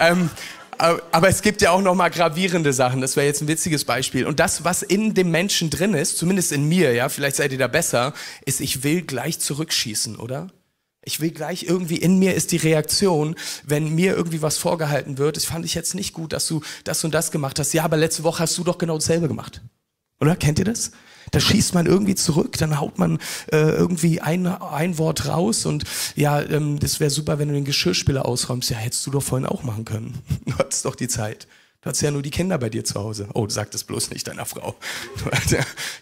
ähm, 0.00 0.30
aber 0.78 1.28
es 1.28 1.42
gibt 1.42 1.62
ja 1.62 1.70
auch 1.70 1.80
noch 1.80 1.94
mal 1.94 2.08
gravierende 2.08 2.72
Sachen. 2.72 3.00
Das 3.00 3.16
wäre 3.16 3.26
jetzt 3.26 3.40
ein 3.40 3.48
witziges 3.48 3.84
Beispiel. 3.84 4.26
Und 4.26 4.40
das, 4.40 4.64
was 4.64 4.82
in 4.82 5.14
dem 5.14 5.30
Menschen 5.30 5.70
drin 5.70 5.94
ist, 5.94 6.18
zumindest 6.18 6.52
in 6.52 6.68
mir, 6.68 6.92
ja, 6.92 7.08
vielleicht 7.08 7.36
seid 7.36 7.52
ihr 7.52 7.58
da 7.58 7.68
besser, 7.68 8.12
ist, 8.44 8.60
ich 8.60 8.82
will 8.82 9.02
gleich 9.02 9.38
zurückschießen, 9.38 10.16
oder? 10.16 10.48
Ich 11.02 11.20
will 11.20 11.30
gleich 11.30 11.62
irgendwie 11.62 11.98
in 11.98 12.18
mir 12.18 12.34
ist 12.34 12.50
die 12.50 12.56
Reaktion, 12.56 13.36
wenn 13.64 13.94
mir 13.94 14.16
irgendwie 14.16 14.42
was 14.42 14.58
vorgehalten 14.58 15.18
wird. 15.18 15.36
Das 15.36 15.44
fand 15.44 15.64
ich 15.64 15.74
jetzt 15.74 15.94
nicht 15.94 16.12
gut, 16.12 16.32
dass 16.32 16.48
du 16.48 16.62
das 16.82 17.04
und 17.04 17.14
das 17.14 17.30
gemacht 17.30 17.58
hast. 17.58 17.72
Ja, 17.72 17.84
aber 17.84 17.96
letzte 17.96 18.24
Woche 18.24 18.40
hast 18.40 18.58
du 18.58 18.64
doch 18.64 18.78
genau 18.78 18.94
dasselbe 18.94 19.28
gemacht. 19.28 19.62
Oder? 20.20 20.34
Kennt 20.34 20.58
ihr 20.58 20.64
das? 20.64 20.90
Da 21.30 21.40
schießt 21.40 21.74
man 21.74 21.86
irgendwie 21.86 22.14
zurück, 22.14 22.56
dann 22.58 22.80
haut 22.80 22.98
man 22.98 23.18
äh, 23.52 23.56
irgendwie 23.58 24.20
ein, 24.20 24.46
ein 24.46 24.98
Wort 24.98 25.26
raus 25.28 25.66
und 25.66 25.84
ja, 26.14 26.40
ähm, 26.42 26.78
das 26.78 27.00
wäre 27.00 27.10
super, 27.10 27.38
wenn 27.38 27.48
du 27.48 27.54
den 27.54 27.64
Geschirrspüler 27.64 28.26
ausräumst. 28.26 28.70
Ja, 28.70 28.76
hättest 28.76 29.06
du 29.06 29.10
doch 29.10 29.22
vorhin 29.22 29.46
auch 29.46 29.62
machen 29.62 29.84
können. 29.84 30.18
Du 30.46 30.58
hattest 30.58 30.84
doch 30.84 30.94
die 30.94 31.08
Zeit. 31.08 31.48
Du 31.86 31.90
hattest 31.90 32.02
ja 32.02 32.10
nur 32.10 32.22
die 32.22 32.32
Kinder 32.32 32.58
bei 32.58 32.68
dir 32.68 32.84
zu 32.84 32.96
Hause. 32.96 33.28
Oh, 33.32 33.46
sag 33.48 33.70
das 33.70 33.84
bloß 33.84 34.10
nicht 34.10 34.26
deiner 34.26 34.44
Frau. 34.44 34.74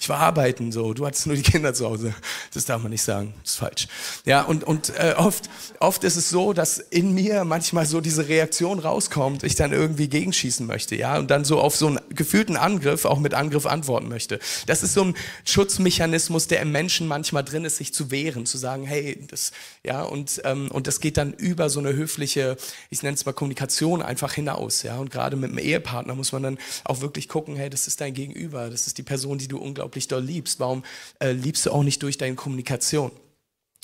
Ich 0.01 0.09
war 0.09 0.19
arbeiten 0.19 0.73
so, 0.73 0.95
du 0.95 1.07
hattest 1.07 1.27
nur 1.27 1.37
die 1.37 1.43
Kinder 1.43 1.75
zu 1.75 1.85
Hause. 1.85 2.15
Das 2.55 2.65
darf 2.65 2.83
man 2.83 2.91
nicht 2.91 3.03
sagen, 3.03 3.35
das 3.43 3.53
ist 3.53 3.59
falsch. 3.59 3.89
Ja, 4.25 4.43
und, 4.43 4.65
und 4.65 4.95
äh, 4.99 5.15
oft, 5.17 5.51
oft 5.81 6.05
ist 6.05 6.17
es 6.17 6.31
so, 6.31 6.55
dass 6.55 6.79
in 6.79 7.13
mir 7.13 7.45
manchmal 7.45 7.85
so 7.85 8.01
diese 8.01 8.29
Reaktion 8.29 8.79
rauskommt, 8.79 9.43
ich 9.45 9.57
dann 9.57 9.73
irgendwie 9.73 10.09
gegenschießen 10.09 10.67
möchte, 10.67 10.97
ja, 10.97 11.19
und 11.19 11.31
dann 11.31 11.45
so 11.45 11.61
auf 11.61 11.77
so 11.77 11.89
einen 11.89 12.01
gefühlten 12.09 12.57
Angriff 12.57 13.05
auch 13.05 13.19
mit 13.19 13.35
Angriff 13.35 13.67
antworten 13.67 14.09
möchte. 14.09 14.39
Das 14.67 14.83
ist 14.83 14.95
so 14.95 15.05
ein 15.05 15.15
Schutzmechanismus, 15.45 16.47
der 16.47 16.61
im 16.61 16.73
Menschen 16.73 17.07
manchmal 17.07 17.45
drin 17.45 17.67
ist, 17.67 17.77
sich 17.77 17.93
zu 17.93 18.11
wehren, 18.11 18.47
zu 18.47 18.57
sagen, 18.57 18.85
hey, 18.85 19.19
das, 19.29 19.53
ja, 19.83 20.03
und, 20.03 20.41
ähm, 20.45 20.71
und 20.71 20.87
das 20.87 21.01
geht 21.01 21.19
dann 21.19 21.35
über 21.35 21.69
so 21.69 21.81
eine 21.81 21.93
höfliche, 21.93 22.57
ich 22.89 23.03
nenne 23.03 23.15
es 23.15 23.27
mal 23.27 23.33
Kommunikation 23.33 24.01
einfach 24.03 24.33
hinaus, 24.33 24.83
ja, 24.83 24.97
und 24.97 25.11
gerade 25.11 25.37
mit 25.37 25.51
dem 25.51 25.59
Ehe 25.59 25.74
Ehepartner 25.75 26.15
muss 26.15 26.33
man 26.33 26.43
dann 26.43 26.59
auch 26.85 27.01
wirklich 27.01 27.29
gucken, 27.29 27.57
hey, 27.57 27.71
das 27.71 27.87
ist 27.87 28.01
dein 28.01 28.15
Gegenüber, 28.15 28.71
das 28.71 28.87
ist 28.87 28.99
die 28.99 29.03
Person, 29.03 29.39
die 29.39 29.49
du 29.49 29.59
unglaublich 29.59 30.09
doll 30.09 30.23
liebst. 30.23 30.61
Warum 30.61 30.85
äh, 31.21 31.33
liebst 31.33 31.67
du 31.67 31.71
auch 31.71 31.83
nicht 31.83 32.03
durch 32.03 32.19
deine 32.19 32.35
Kommunikation? 32.35 33.11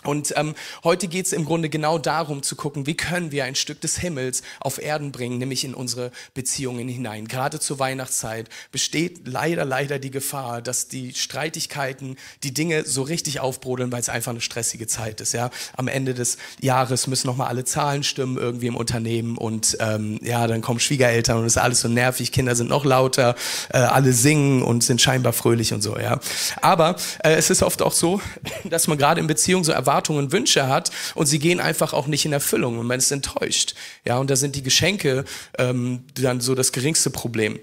Und 0.04 0.32
ähm, 0.36 0.54
heute 0.82 1.08
geht 1.08 1.26
es 1.26 1.32
im 1.34 1.44
Grunde 1.44 1.68
genau 1.68 1.98
darum 1.98 2.42
zu 2.42 2.56
gucken, 2.56 2.86
wie 2.86 2.94
können 2.94 3.32
wir 3.32 3.44
ein 3.44 3.54
Stück 3.54 3.82
des 3.82 3.98
Himmels 3.98 4.42
auf 4.58 4.80
Erden 4.80 5.12
bringen, 5.12 5.36
nämlich 5.36 5.62
in 5.62 5.74
unsere 5.74 6.10
Beziehungen 6.32 6.88
hinein. 6.88 7.28
Gerade 7.28 7.60
zur 7.60 7.78
Weihnachtszeit 7.78 8.48
besteht 8.72 9.28
leider, 9.28 9.66
leider 9.66 9.98
die 9.98 10.10
Gefahr, 10.10 10.62
dass 10.62 10.88
die 10.88 11.12
Streitigkeiten, 11.12 12.16
die 12.42 12.54
Dinge 12.54 12.86
so 12.86 13.02
richtig 13.02 13.40
aufbrodeln, 13.40 13.92
weil 13.92 14.00
es 14.00 14.08
einfach 14.08 14.30
eine 14.30 14.40
stressige 14.40 14.86
Zeit 14.86 15.20
ist. 15.20 15.32
Ja, 15.32 15.50
am 15.76 15.86
Ende 15.86 16.14
des 16.14 16.38
Jahres 16.60 17.06
müssen 17.06 17.26
noch 17.26 17.36
mal 17.36 17.48
alle 17.48 17.66
Zahlen 17.66 18.02
stimmen 18.02 18.38
irgendwie 18.38 18.68
im 18.68 18.76
Unternehmen 18.76 19.36
und 19.36 19.76
ähm, 19.80 20.18
ja, 20.22 20.46
dann 20.46 20.62
kommen 20.62 20.80
Schwiegereltern 20.80 21.36
und 21.36 21.44
es 21.44 21.56
ist 21.56 21.62
alles 21.62 21.80
so 21.82 21.88
nervig. 21.88 22.32
Kinder 22.32 22.56
sind 22.56 22.70
noch 22.70 22.86
lauter, 22.86 23.34
äh, 23.68 23.76
alle 23.76 24.14
singen 24.14 24.62
und 24.62 24.82
sind 24.82 25.02
scheinbar 25.02 25.34
fröhlich 25.34 25.74
und 25.74 25.82
so. 25.82 25.98
Ja, 25.98 26.20
aber 26.62 26.96
äh, 27.22 27.34
es 27.34 27.50
ist 27.50 27.62
oft 27.62 27.82
auch 27.82 27.92
so, 27.92 28.22
dass 28.64 28.88
man 28.88 28.96
gerade 28.96 29.20
in 29.20 29.26
Beziehungen 29.26 29.64
so 29.64 29.72
erwartet 29.72 29.89
Erwartungen, 29.90 30.30
Wünsche 30.30 30.68
hat 30.68 30.90
und 31.16 31.26
sie 31.26 31.40
gehen 31.40 31.58
einfach 31.58 31.92
auch 31.92 32.06
nicht 32.06 32.24
in 32.24 32.32
Erfüllung 32.32 32.78
und 32.78 32.86
man 32.86 32.98
ist 32.98 33.10
enttäuscht. 33.10 33.74
Ja, 34.04 34.18
und 34.18 34.30
da 34.30 34.36
sind 34.36 34.54
die 34.54 34.62
Geschenke 34.62 35.24
ähm, 35.58 36.04
dann 36.14 36.40
so 36.40 36.54
das 36.54 36.70
geringste 36.70 37.10
Problem. 37.10 37.58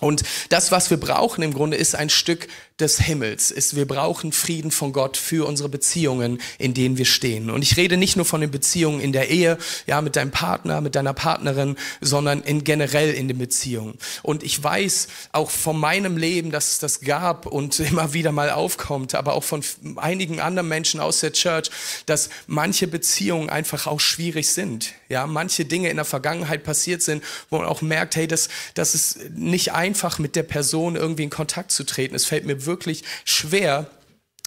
Und 0.00 0.22
das, 0.48 0.72
was 0.72 0.88
wir 0.90 0.96
brauchen 0.96 1.42
im 1.42 1.52
Grunde, 1.52 1.76
ist 1.76 1.94
ein 1.94 2.08
Stück 2.08 2.48
des 2.80 3.00
Himmels 3.00 3.50
ist, 3.50 3.74
wir 3.74 3.86
brauchen 3.86 4.30
Frieden 4.32 4.70
von 4.70 4.92
Gott 4.92 5.16
für 5.16 5.46
unsere 5.46 5.68
Beziehungen, 5.68 6.40
in 6.58 6.74
denen 6.74 6.96
wir 6.96 7.06
stehen. 7.06 7.50
Und 7.50 7.62
ich 7.62 7.76
rede 7.76 7.96
nicht 7.96 8.16
nur 8.16 8.24
von 8.24 8.40
den 8.40 8.52
Beziehungen 8.52 9.00
in 9.00 9.12
der 9.12 9.30
Ehe, 9.30 9.58
ja, 9.86 10.00
mit 10.00 10.14
deinem 10.14 10.30
Partner, 10.30 10.80
mit 10.80 10.94
deiner 10.94 11.12
Partnerin, 11.12 11.76
sondern 12.00 12.42
in 12.42 12.62
generell 12.62 13.12
in 13.12 13.26
den 13.26 13.38
Beziehungen. 13.38 13.98
Und 14.22 14.44
ich 14.44 14.62
weiß 14.62 15.08
auch 15.32 15.50
von 15.50 15.78
meinem 15.78 16.16
Leben, 16.16 16.52
dass 16.52 16.72
es 16.72 16.78
das 16.78 17.00
gab 17.00 17.46
und 17.46 17.80
immer 17.80 18.12
wieder 18.12 18.30
mal 18.30 18.50
aufkommt, 18.50 19.16
aber 19.16 19.34
auch 19.34 19.44
von 19.44 19.62
einigen 19.96 20.40
anderen 20.40 20.68
Menschen 20.68 21.00
aus 21.00 21.20
der 21.20 21.32
Church, 21.32 21.70
dass 22.06 22.30
manche 22.46 22.86
Beziehungen 22.86 23.50
einfach 23.50 23.88
auch 23.88 24.00
schwierig 24.00 24.50
sind. 24.50 24.94
Ja, 25.08 25.26
manche 25.26 25.64
Dinge 25.64 25.88
in 25.88 25.96
der 25.96 26.04
Vergangenheit 26.04 26.62
passiert 26.62 27.02
sind, 27.02 27.24
wo 27.50 27.58
man 27.58 27.66
auch 27.66 27.82
merkt, 27.82 28.14
hey, 28.14 28.28
das, 28.28 28.48
das 28.74 28.94
ist 28.94 29.30
nicht 29.30 29.72
einfach 29.72 30.18
mit 30.18 30.36
der 30.36 30.42
Person 30.44 30.94
irgendwie 30.94 31.24
in 31.24 31.30
Kontakt 31.30 31.72
zu 31.72 31.84
treten. 31.84 32.14
Es 32.14 32.24
fällt 32.24 32.44
mir 32.44 32.67
wirklich 32.68 33.02
schwer, 33.24 33.90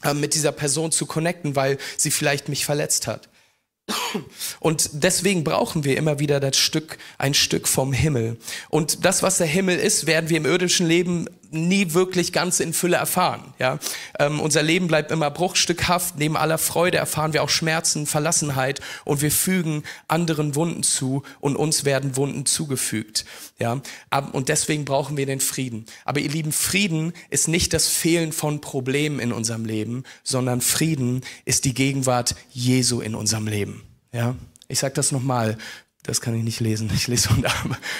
äh, 0.03 0.13
mit 0.13 0.33
dieser 0.33 0.53
Person 0.53 0.93
zu 0.93 1.05
connecten, 1.05 1.57
weil 1.57 1.77
sie 1.97 2.11
vielleicht 2.11 2.47
mich 2.47 2.65
verletzt 2.65 3.07
hat. 3.07 3.27
Und 4.59 4.89
deswegen 4.93 5.43
brauchen 5.43 5.83
wir 5.83 5.97
immer 5.97 6.19
wieder 6.19 6.39
das 6.39 6.57
Stück, 6.57 6.97
ein 7.17 7.33
Stück 7.33 7.67
vom 7.67 7.91
Himmel. 7.91 8.37
Und 8.69 9.03
das, 9.03 9.21
was 9.21 9.37
der 9.37 9.47
Himmel 9.47 9.77
ist, 9.77 10.05
werden 10.05 10.29
wir 10.29 10.37
im 10.37 10.45
irdischen 10.45 10.87
Leben 10.87 11.27
nie 11.53 11.93
wirklich 11.93 12.33
ganz 12.33 12.59
in 12.59 12.73
Fülle 12.73 12.97
erfahren. 12.97 13.53
Ja? 13.59 13.79
Ähm, 14.19 14.39
unser 14.39 14.63
Leben 14.63 14.87
bleibt 14.87 15.11
immer 15.11 15.29
bruchstückhaft. 15.29 16.17
Neben 16.17 16.37
aller 16.37 16.57
Freude 16.57 16.97
erfahren 16.97 17.33
wir 17.33 17.43
auch 17.43 17.49
Schmerzen, 17.49 18.07
Verlassenheit 18.07 18.81
und 19.05 19.21
wir 19.21 19.31
fügen 19.31 19.83
anderen 20.07 20.55
Wunden 20.55 20.83
zu 20.83 21.23
und 21.39 21.55
uns 21.55 21.85
werden 21.85 22.15
Wunden 22.15 22.45
zugefügt. 22.45 23.25
Ja? 23.59 23.81
Und 24.31 24.49
deswegen 24.49 24.85
brauchen 24.85 25.17
wir 25.17 25.25
den 25.25 25.39
Frieden. 25.39 25.85
Aber 26.05 26.19
ihr 26.19 26.29
lieben, 26.29 26.51
Frieden 26.51 27.13
ist 27.29 27.47
nicht 27.47 27.73
das 27.73 27.87
Fehlen 27.87 28.31
von 28.31 28.61
Problemen 28.61 29.19
in 29.19 29.31
unserem 29.31 29.65
Leben, 29.65 30.03
sondern 30.23 30.61
Frieden 30.61 31.21
ist 31.45 31.65
die 31.65 31.73
Gegenwart 31.73 32.35
Jesu 32.51 33.01
in 33.01 33.15
unserem 33.15 33.47
Leben. 33.47 33.83
Ja? 34.11 34.35
Ich 34.67 34.79
sage 34.79 34.93
das 34.93 35.11
nochmal. 35.11 35.57
Das 36.03 36.19
kann 36.19 36.33
ich 36.35 36.43
nicht 36.43 36.59
lesen. 36.59 36.89
Ich 36.95 37.07
lese 37.07 37.29
von 37.29 37.43
da. 37.43 37.53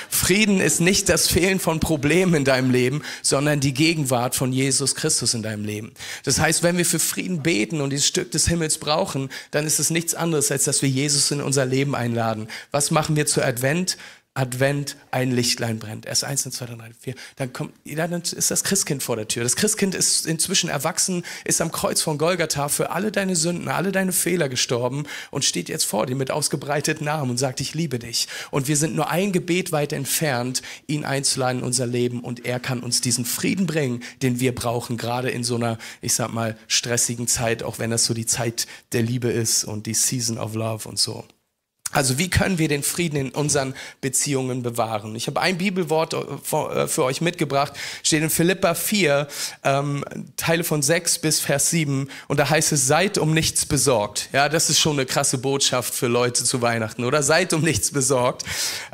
Frieden 0.10 0.60
ist 0.60 0.82
nicht 0.82 1.08
das 1.08 1.28
Fehlen 1.28 1.60
von 1.60 1.80
Problemen 1.80 2.34
in 2.34 2.46
deinem 2.46 2.72
Leben, 2.72 3.04
sondern 3.22 3.60
die 3.60 3.76
Gegenwart 3.76 4.34
von 4.36 4.52
Jesus 4.52 4.96
Christus 4.96 5.36
in 5.36 5.44
deinem 5.44 5.66
Leben. 5.66 5.94
Das 6.24 6.40
heißt, 6.40 6.64
wenn 6.64 6.78
wir 6.78 6.86
für 6.86 6.98
Frieden 6.98 7.44
beten 7.44 7.80
und 7.80 7.92
dieses 7.92 8.08
Stück 8.08 8.32
des 8.32 8.48
Himmels 8.48 8.80
brauchen, 8.80 9.30
dann 9.52 9.68
ist 9.68 9.80
es 9.80 9.92
nichts 9.92 10.16
anderes, 10.16 10.52
als 10.52 10.64
dass 10.64 10.82
wir 10.82 10.90
Jesus 10.90 11.30
in 11.30 11.42
unser 11.42 11.68
Leben 11.68 11.94
einladen. 11.94 12.48
Was 12.72 12.90
machen 12.90 13.16
wir 13.16 13.28
zu 13.28 13.46
Advent? 13.46 13.98
Advent 14.34 14.96
ein 15.12 15.32
Lichtlein 15.32 15.78
brennt. 15.78 16.06
Erst 16.06 16.24
eins, 16.24 16.44
zwei, 16.44 16.66
drei, 16.66 16.92
vier. 16.98 17.16
Dann 17.36 17.52
kommt, 17.52 17.74
dann 17.86 18.22
ist 18.22 18.50
das 18.50 18.64
Christkind 18.64 19.04
vor 19.04 19.18
der 19.18 19.28
Tür. 19.28 19.44
Das 19.44 19.58
Christkind 19.58 19.94
ist 19.94 20.26
inzwischen 20.26 20.70
erwachsen, 20.70 21.24
ist 21.44 21.60
am 21.60 21.72
Kreuz 21.74 22.02
von 22.02 22.18
Golgatha 22.18 22.70
für 22.70 22.92
alle 22.92 23.12
deine 23.12 23.36
Sünden, 23.36 23.68
alle 23.68 23.92
deine 23.92 24.14
Fehler 24.14 24.48
gestorben 24.48 25.06
und 25.32 25.44
steht 25.44 25.68
jetzt 25.68 25.84
vor 25.84 26.06
dir 26.06 26.16
mit 26.16 26.32
ausgebreiteten 26.32 27.10
Armen 27.10 27.32
und 27.32 27.38
sagt, 27.38 27.60
ich 27.60 27.74
liebe 27.74 28.00
dich. 28.00 28.30
Und 28.52 28.70
wir 28.70 28.78
sind 28.78 28.96
nur 28.96 29.10
ein 29.10 29.34
Gebet 29.34 29.74
weit 29.74 29.92
entfernt, 29.92 30.62
ihn 30.88 31.04
einzuladen 31.04 31.60
in 31.60 31.66
unser 31.66 31.86
Leben 31.86 32.22
und 32.22 32.46
er 32.46 32.62
kann 32.62 32.80
uns 32.80 33.02
diesen 33.02 33.26
Frieden 33.26 33.66
bringen, 33.68 34.02
den 34.22 34.40
wir 34.40 34.56
brauchen, 34.56 34.96
gerade 34.96 35.30
in 35.30 35.44
so 35.44 35.56
einer, 35.56 35.78
ich 36.00 36.14
sag 36.14 36.32
mal, 36.32 36.58
stressigen 36.68 37.28
Zeit, 37.28 37.64
auch 37.64 37.80
wenn 37.80 37.92
das 37.92 38.06
so 38.06 38.14
die 38.14 38.26
Zeit 38.26 38.66
der 38.94 39.02
Liebe 39.02 39.30
ist 39.30 39.66
und 39.66 39.88
die 39.88 39.94
Season 39.94 40.38
of 40.38 40.56
Love 40.56 40.88
und 40.88 41.00
so. 41.00 41.26
Also 41.92 42.18
wie 42.18 42.30
können 42.30 42.58
wir 42.58 42.68
den 42.68 42.84
Frieden 42.84 43.18
in 43.18 43.30
unseren 43.32 43.76
Beziehungen 44.00 44.64
bewahren? 44.64 45.16
Ich 45.16 45.28
habe 45.28 45.42
ein 45.42 45.58
Bibelwort 45.58 46.14
äh, 46.14 46.18
äh, 46.18 46.88
für 46.88 47.04
euch 47.04 47.22
mitgebracht, 47.22 47.74
steht 48.04 48.24
in 48.24 48.30
Philippa 48.30 48.74
4, 48.74 49.28
ähm, 49.64 50.06
Teile 50.38 50.64
von 50.64 50.82
6 50.82 51.20
bis 51.20 51.40
Vers 51.40 51.70
7 51.70 52.08
und 52.28 52.40
da 52.40 52.50
heißt 52.50 52.72
es, 52.72 52.88
seid 52.88 53.18
um 53.18 53.34
nichts 53.34 53.66
besorgt. 53.66 54.30
Ja, 54.32 54.48
das 54.48 54.70
ist 54.70 54.80
schon 54.80 54.94
eine 54.94 55.06
krasse 55.06 55.38
Botschaft 55.38 55.94
für 55.94 56.08
Leute 56.08 56.44
zu 56.44 56.62
Weihnachten, 56.62 57.04
oder? 57.04 57.24
Seid 57.24 57.54
um 57.54 57.62
nichts 57.62 57.92
besorgt, 57.92 58.44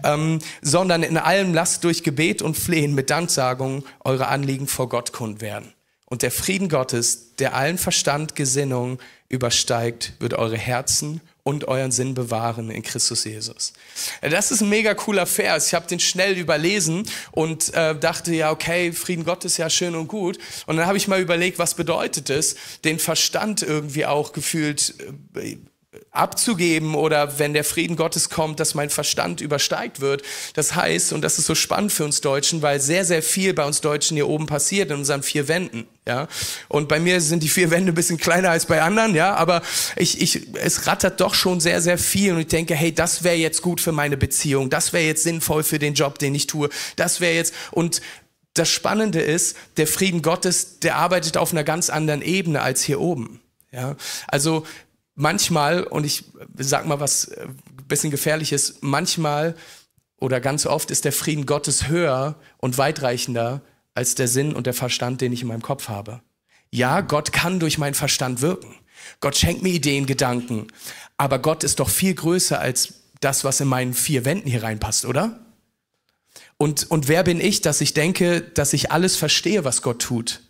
ähm, 0.04 0.39
sondern 0.62 1.04
in 1.04 1.18
allem 1.18 1.54
lasst 1.54 1.84
durch 1.84 2.04
Gebet 2.04 2.42
und 2.42 2.58
Flehen 2.58 2.96
mit 2.96 3.10
Danksagung 3.10 3.84
eure 4.04 4.27
Anliegen 4.27 4.68
vor 4.68 4.89
Gott 4.89 5.13
kund 5.13 5.42
werden. 5.42 5.74
Und 6.10 6.22
der 6.22 6.32
Frieden 6.32 6.70
Gottes, 6.70 7.36
der 7.36 7.54
allen 7.54 7.77
Verstand, 7.77 8.36
Gesinnung 8.36 8.98
übersteigt, 9.30 10.13
wird 10.20 10.34
eure 10.34 10.58
Herzen 10.58 11.22
und 11.48 11.70
euren 11.70 11.92
Sinn 11.92 12.13
bewahren 12.13 12.70
in 12.70 12.84
Christus 12.84 13.24
Jesus. 13.24 13.72
Das 14.20 14.51
ist 14.51 14.60
ein 14.60 14.68
mega 14.68 14.94
cooler 14.94 15.25
Vers. 15.25 15.68
Ich 15.68 15.74
habe 15.74 15.88
den 15.88 16.01
schnell 16.01 16.38
überlesen 16.38 17.04
und 17.32 17.74
äh, 17.74 17.98
dachte, 17.98 18.36
ja, 18.36 18.51
okay, 18.51 18.92
Frieden 18.92 19.24
Gottes 19.24 19.56
ja 19.56 19.70
schön 19.70 19.96
und 19.96 20.10
gut. 20.10 20.38
Und 20.66 20.75
dann 20.75 20.88
habe 20.88 20.98
ich 20.98 21.08
mal 21.08 21.22
überlegt, 21.22 21.58
was 21.58 21.74
bedeutet 21.75 22.30
es, 22.30 22.58
den 22.84 23.00
Verstand 23.00 23.62
irgendwie 23.62 24.06
auch 24.06 24.34
gefühlt 24.34 24.96
äh, 25.36 25.56
abzugeben 26.12 26.96
oder 26.96 27.39
wenn 27.39 27.54
der 27.54 27.63
Frieden 27.63 27.96
Gottes 27.96 28.30
kommt, 28.30 28.60
dass 28.60 28.75
mein 28.75 28.89
Verstand 28.89 29.42
übersteigt 29.42 30.01
wird. 30.01 30.24
Das 30.54 30.75
heißt, 30.75 31.13
und 31.13 31.22
das 31.22 31.38
ist 31.39 31.46
so 31.46 31.56
spannend 31.56 31.92
für 31.92 32.06
uns 32.06 32.22
Deutschen, 32.22 32.62
weil 32.62 32.80
sehr, 32.80 33.06
sehr 33.06 33.24
viel 33.24 33.54
bei 33.54 33.66
uns 33.66 33.82
Deutschen 33.82 34.16
hier 34.16 34.27
oben 34.27 34.46
passiert 34.46 34.92
in 34.92 34.98
unseren 34.98 35.24
vier 35.24 35.48
Wänden. 35.48 35.88
Ja, 36.08 36.30
und 36.70 36.88
bei 36.88 37.01
mir 37.01 37.20
sind 37.20 37.44
die 37.44 37.50
vier 37.50 37.70
Wände 37.70 37.92
ein 37.92 37.96
bisschen 37.96 38.18
kleiner 38.18 38.50
als 38.50 38.66
bei 38.66 38.82
anderen, 38.82 39.13
ja, 39.13 39.36
aber 39.36 39.62
ich, 39.98 40.22
ich, 40.22 40.48
es 40.54 40.88
rattert 40.88 41.20
doch 41.20 41.34
schon 41.34 41.60
sehr, 41.60 41.82
sehr 41.82 41.98
viel 41.98 42.34
und 42.34 42.39
ich 42.39 42.48
denke, 42.48 42.75
hey, 42.75 42.94
das 42.94 43.25
wäre 43.25 43.36
jetzt 43.36 43.62
gut 43.62 43.82
für 43.82 43.92
meine 43.92 44.16
Beziehung, 44.16 44.70
das 44.70 44.94
wäre 44.94 45.04
jetzt 45.04 45.24
sinnvoll 45.24 45.63
für 45.63 45.80
den 45.80 45.96
Job, 45.96 46.18
den 46.18 46.34
ich 46.34 46.48
tue, 46.48 46.70
das 46.96 47.20
wäre 47.20 47.36
jetzt, 47.36 47.54
und 47.72 48.01
das 48.54 48.70
Spannende 48.70 49.20
ist, 49.20 49.58
der 49.75 49.86
Frieden 49.86 50.22
Gottes, 50.22 50.80
der 50.80 50.96
arbeitet 50.96 51.36
auf 51.36 51.51
einer 51.51 51.66
ganz 51.66 51.89
anderen 51.89 52.22
Ebene 52.22 52.62
als 52.62 52.84
hier 52.84 53.00
oben. 53.00 53.42
Ja, 53.72 53.96
also 54.27 54.66
manchmal, 55.18 55.84
und 55.84 56.06
ich 56.06 56.24
sag 56.58 56.86
mal 56.86 57.02
was 57.02 57.26
äh, 57.26 57.48
bisschen 57.90 58.12
gefährliches, 58.12 58.78
manchmal 58.82 59.56
oder 60.20 60.40
ganz 60.40 60.66
oft 60.66 60.90
ist 60.92 61.06
der 61.06 61.12
Frieden 61.12 61.46
Gottes 61.46 61.90
höher 61.90 62.36
und 62.58 62.78
weitreichender 62.78 63.62
als 63.94 64.16
der 64.16 64.28
Sinn 64.28 64.54
und 64.54 64.66
der 64.66 64.74
Verstand, 64.74 65.22
den 65.22 65.34
ich 65.34 65.42
in 65.42 65.48
meinem 65.48 65.62
Kopf 65.62 65.90
habe. 65.90 66.22
Ja, 66.72 67.02
Gott 67.02 67.34
kann 67.34 67.60
durch 67.60 67.78
meinen 67.78 67.94
Verstand 67.94 68.42
wirken. 68.42 68.76
Gott 69.20 69.36
schenkt 69.36 69.64
mir 69.64 69.70
Ideen, 69.70 70.06
Gedanken. 70.06 70.68
Aber 71.18 71.40
Gott 71.40 71.64
ist 71.64 71.80
doch 71.80 71.90
viel 71.90 72.14
größer 72.14 72.60
als 72.60 72.96
das, 73.22 73.44
was 73.44 73.60
in 73.60 73.68
meinen 73.68 73.94
vier 73.94 74.26
Wänden 74.26 74.50
hier 74.50 74.64
reinpasst, 74.64 75.06
oder? 75.06 75.40
Und, 76.58 76.90
und 76.90 77.08
wer 77.08 77.24
bin 77.24 77.40
ich, 77.40 77.62
dass 77.62 77.82
ich 77.82 77.94
denke, 77.94 78.42
dass 78.42 78.74
ich 78.74 78.92
alles 78.92 79.16
verstehe, 79.16 79.64
was 79.64 79.82
Gott 79.82 80.02
tut? 80.02 80.42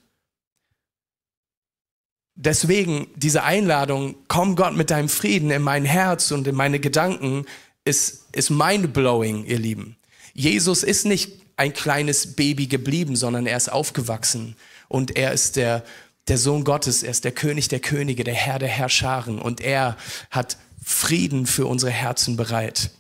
Deswegen 2.38 3.08
diese 3.16 3.44
Einladung, 3.44 4.16
komm 4.28 4.56
Gott 4.56 4.76
mit 4.76 4.90
deinem 4.90 5.10
Frieden 5.10 5.52
in 5.52 5.62
mein 5.62 5.84
Herz 5.84 6.32
und 6.32 6.48
in 6.48 6.56
meine 6.56 6.80
Gedanken, 6.80 7.46
ist, 7.84 8.28
ist 8.32 8.50
mind-blowing, 8.50 9.46
ihr 9.46 9.60
Lieben. 9.60 9.98
Jesus 10.34 10.84
ist 10.84 11.06
nicht 11.06 11.42
ein 11.58 11.74
kleines 11.74 12.36
Baby 12.36 12.68
geblieben, 12.68 13.16
sondern 13.16 13.48
er 13.48 13.58
ist 13.58 13.72
aufgewachsen 13.72 14.56
und 14.88 15.18
er 15.18 15.34
ist 15.34 15.56
der, 15.56 15.84
der 16.28 16.38
Sohn 16.38 16.64
Gottes, 16.64 17.02
er 17.02 17.12
ist 17.12 17.24
der 17.24 17.32
König 17.32 17.68
der 17.68 17.80
Könige, 17.80 18.24
der 18.24 18.36
Herr 18.36 18.60
der 18.60 18.70
Herrscharen 18.70 19.40
und 19.40 19.60
er 19.62 19.98
hat 20.30 20.58
Frieden 20.84 21.48
für 21.48 21.66
unsere 21.66 21.92
Herzen 21.92 22.38
bereit. 22.38 22.92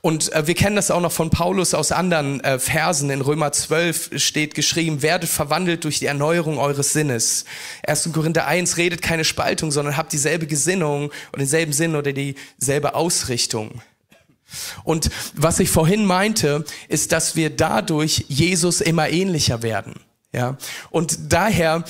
Und 0.00 0.32
äh, 0.32 0.46
wir 0.46 0.54
kennen 0.54 0.76
das 0.76 0.90
auch 0.90 1.00
noch 1.00 1.12
von 1.12 1.30
Paulus 1.30 1.74
aus 1.74 1.92
anderen 1.92 2.42
äh, 2.42 2.58
Versen. 2.58 3.10
In 3.10 3.20
Römer 3.20 3.52
12 3.52 4.10
steht 4.16 4.54
geschrieben, 4.54 5.02
werdet 5.02 5.28
verwandelt 5.28 5.84
durch 5.84 5.98
die 5.98 6.06
Erneuerung 6.06 6.58
eures 6.58 6.92
Sinnes. 6.92 7.44
1. 7.86 8.10
Korinther 8.12 8.46
1 8.46 8.76
redet 8.76 9.02
keine 9.02 9.24
Spaltung, 9.24 9.70
sondern 9.70 9.96
habt 9.96 10.12
dieselbe 10.12 10.46
Gesinnung 10.46 11.10
und 11.32 11.38
denselben 11.38 11.72
Sinn 11.72 11.96
oder 11.96 12.12
dieselbe 12.12 12.94
Ausrichtung. 12.94 13.80
Und 14.84 15.10
was 15.34 15.60
ich 15.60 15.70
vorhin 15.70 16.04
meinte, 16.04 16.64
ist, 16.88 17.12
dass 17.12 17.36
wir 17.36 17.50
dadurch 17.50 18.24
Jesus 18.28 18.80
immer 18.80 19.08
ähnlicher 19.08 19.62
werden. 19.62 19.94
Ja? 20.32 20.56
Und 20.90 21.32
daher, 21.32 21.84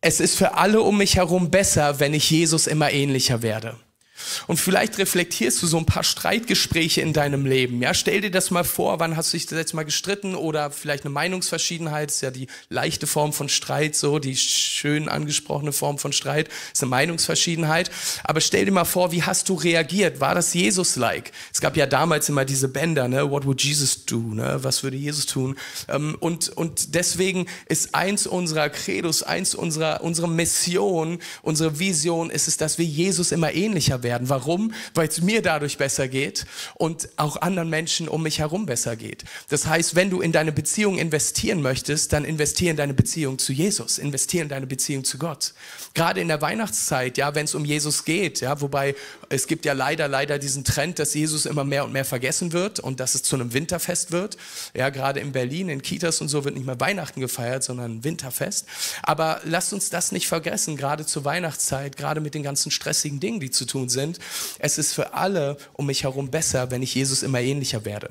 es 0.00 0.20
ist 0.20 0.36
für 0.36 0.54
alle 0.54 0.82
um 0.82 0.98
mich 0.98 1.16
herum 1.16 1.50
besser, 1.50 2.00
wenn 2.00 2.14
ich 2.14 2.30
Jesus 2.30 2.66
immer 2.66 2.90
ähnlicher 2.90 3.42
werde. 3.42 3.76
Und 4.46 4.58
vielleicht 4.58 4.98
reflektierst 4.98 5.62
du 5.62 5.66
so 5.66 5.76
ein 5.76 5.86
paar 5.86 6.04
Streitgespräche 6.04 7.00
in 7.00 7.12
deinem 7.12 7.46
Leben. 7.46 7.82
Ja, 7.82 7.94
stell 7.94 8.20
dir 8.20 8.30
das 8.30 8.50
mal 8.50 8.64
vor, 8.64 9.00
wann 9.00 9.16
hast 9.16 9.32
du 9.32 9.36
dich 9.36 9.46
das 9.46 9.58
letzte 9.58 9.76
Mal 9.76 9.84
gestritten 9.84 10.34
oder 10.34 10.70
vielleicht 10.70 11.04
eine 11.04 11.12
Meinungsverschiedenheit, 11.12 12.10
ist 12.10 12.20
ja 12.20 12.30
die 12.30 12.46
leichte 12.68 13.06
Form 13.06 13.32
von 13.32 13.48
Streit, 13.48 13.96
so 13.96 14.18
die 14.18 14.36
schön 14.36 15.08
angesprochene 15.08 15.72
Form 15.72 15.98
von 15.98 16.12
Streit, 16.12 16.48
ist 16.72 16.82
eine 16.82 16.90
Meinungsverschiedenheit. 16.90 17.90
Aber 18.22 18.40
stell 18.40 18.64
dir 18.64 18.72
mal 18.72 18.84
vor, 18.84 19.10
wie 19.10 19.22
hast 19.22 19.48
du 19.48 19.54
reagiert? 19.54 20.20
War 20.20 20.34
das 20.34 20.54
Jesus-like? 20.54 21.32
Es 21.52 21.60
gab 21.60 21.76
ja 21.76 21.86
damals 21.86 22.28
immer 22.28 22.44
diese 22.44 22.68
Bänder, 22.68 23.08
ne? 23.08 23.30
What 23.30 23.46
would 23.46 23.62
Jesus 23.62 24.04
do? 24.04 24.18
Ne? 24.18 24.58
Was 24.62 24.82
würde 24.82 24.96
Jesus 24.96 25.26
tun? 25.26 25.56
Ähm, 25.88 26.16
und, 26.20 26.50
und 26.50 26.94
deswegen 26.94 27.46
ist 27.66 27.94
eins 27.94 28.26
unserer 28.26 28.68
Credos, 28.68 29.22
eins 29.24 29.54
unserer, 29.54 30.02
unserer 30.02 30.28
Mission, 30.28 31.18
unsere 31.42 31.78
Vision 31.78 32.30
ist 32.30 32.46
es, 32.46 32.56
dass 32.56 32.78
wir 32.78 32.84
Jesus 32.84 33.32
immer 33.32 33.52
ähnlicher 33.52 34.03
werden. 34.04 34.28
Warum? 34.28 34.72
Weil 34.94 35.08
es 35.08 35.20
mir 35.20 35.42
dadurch 35.42 35.76
besser 35.76 36.06
geht 36.06 36.46
und 36.74 37.08
auch 37.16 37.42
anderen 37.42 37.68
Menschen 37.68 38.06
um 38.06 38.22
mich 38.22 38.38
herum 38.38 38.66
besser 38.66 38.94
geht. 38.94 39.24
Das 39.48 39.66
heißt, 39.66 39.96
wenn 39.96 40.10
du 40.10 40.20
in 40.20 40.30
deine 40.30 40.52
Beziehung 40.52 40.96
investieren 40.98 41.60
möchtest, 41.60 42.12
dann 42.12 42.24
investiere 42.24 42.70
in 42.70 42.76
deine 42.76 42.94
Beziehung 42.94 43.38
zu 43.40 43.52
Jesus, 43.52 43.98
investiere 43.98 44.44
in 44.44 44.48
deine 44.48 44.68
Beziehung 44.68 45.02
zu 45.02 45.18
Gott. 45.18 45.54
Gerade 45.94 46.20
in 46.20 46.28
der 46.28 46.40
Weihnachtszeit, 46.40 47.18
ja, 47.18 47.34
wenn 47.34 47.46
es 47.46 47.56
um 47.56 47.64
Jesus 47.64 48.04
geht, 48.04 48.40
ja, 48.40 48.60
wobei 48.60 48.94
es 49.34 49.46
gibt 49.46 49.64
ja 49.64 49.72
leider, 49.72 50.08
leider 50.08 50.38
diesen 50.38 50.64
Trend, 50.64 50.98
dass 50.98 51.14
Jesus 51.14 51.46
immer 51.46 51.64
mehr 51.64 51.84
und 51.84 51.92
mehr 51.92 52.04
vergessen 52.04 52.52
wird 52.52 52.80
und 52.80 53.00
dass 53.00 53.14
es 53.14 53.22
zu 53.22 53.36
einem 53.36 53.52
Winterfest 53.52 54.12
wird. 54.12 54.36
Ja, 54.74 54.90
gerade 54.90 55.20
in 55.20 55.32
Berlin, 55.32 55.68
in 55.68 55.82
Kitas 55.82 56.20
und 56.20 56.28
so 56.28 56.44
wird 56.44 56.54
nicht 56.54 56.66
mehr 56.66 56.80
Weihnachten 56.80 57.20
gefeiert, 57.20 57.64
sondern 57.64 58.04
Winterfest. 58.04 58.66
Aber 59.02 59.40
lasst 59.44 59.72
uns 59.72 59.90
das 59.90 60.12
nicht 60.12 60.28
vergessen, 60.28 60.76
gerade 60.76 61.04
zur 61.04 61.24
Weihnachtszeit, 61.24 61.96
gerade 61.96 62.20
mit 62.20 62.34
den 62.34 62.42
ganzen 62.42 62.70
stressigen 62.70 63.20
Dingen, 63.20 63.40
die 63.40 63.50
zu 63.50 63.64
tun 63.64 63.88
sind. 63.88 64.18
Es 64.58 64.78
ist 64.78 64.94
für 64.94 65.14
alle 65.14 65.56
um 65.72 65.86
mich 65.86 66.04
herum 66.04 66.30
besser, 66.30 66.70
wenn 66.70 66.82
ich 66.82 66.94
Jesus 66.94 67.22
immer 67.22 67.40
ähnlicher 67.40 67.84
werde. 67.84 68.10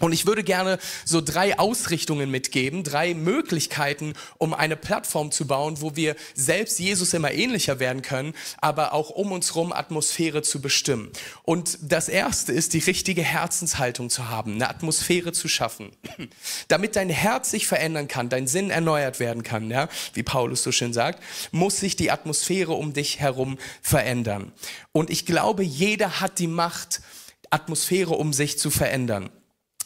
Und 0.00 0.12
ich 0.12 0.26
würde 0.26 0.42
gerne 0.42 0.78
so 1.04 1.20
drei 1.20 1.60
Ausrichtungen 1.60 2.28
mitgeben, 2.28 2.82
drei 2.82 3.14
Möglichkeiten, 3.14 4.14
um 4.36 4.52
eine 4.52 4.76
Plattform 4.76 5.30
zu 5.30 5.46
bauen, 5.46 5.80
wo 5.80 5.94
wir 5.94 6.16
selbst 6.34 6.80
Jesus 6.80 7.14
immer 7.14 7.30
ähnlicher 7.30 7.78
werden 7.78 8.02
können, 8.02 8.34
aber 8.60 8.94
auch 8.94 9.10
um 9.10 9.30
uns 9.30 9.54
herum 9.54 9.72
Atmosphäre 9.72 10.42
zu 10.42 10.60
bestimmen. 10.60 11.10
Und 11.44 11.78
das 11.82 12.08
erste 12.08 12.52
ist, 12.52 12.72
die 12.72 12.80
richtige 12.80 13.22
Herzenshaltung 13.22 14.10
zu 14.10 14.28
haben, 14.28 14.54
eine 14.54 14.70
Atmosphäre 14.70 15.32
zu 15.32 15.46
schaffen. 15.46 15.92
Damit 16.68 16.96
dein 16.96 17.10
Herz 17.10 17.52
sich 17.52 17.68
verändern 17.68 18.08
kann, 18.08 18.28
dein 18.28 18.48
Sinn 18.48 18.70
erneuert 18.70 19.20
werden 19.20 19.44
kann, 19.44 19.70
ja, 19.70 19.88
wie 20.14 20.24
Paulus 20.24 20.64
so 20.64 20.72
schön 20.72 20.92
sagt, 20.92 21.22
muss 21.52 21.78
sich 21.78 21.94
die 21.94 22.10
Atmosphäre 22.10 22.72
um 22.72 22.92
dich 22.92 23.20
herum 23.20 23.56
verändern. 23.82 24.50
Und 24.90 25.10
ich 25.10 25.26
glaube, 25.26 25.62
jeder 25.62 26.20
hat 26.20 26.40
die 26.40 26.48
Macht, 26.48 27.02
Atmosphäre 27.50 28.14
um 28.14 28.32
sich 28.32 28.58
zu 28.58 28.70
verändern 28.70 29.30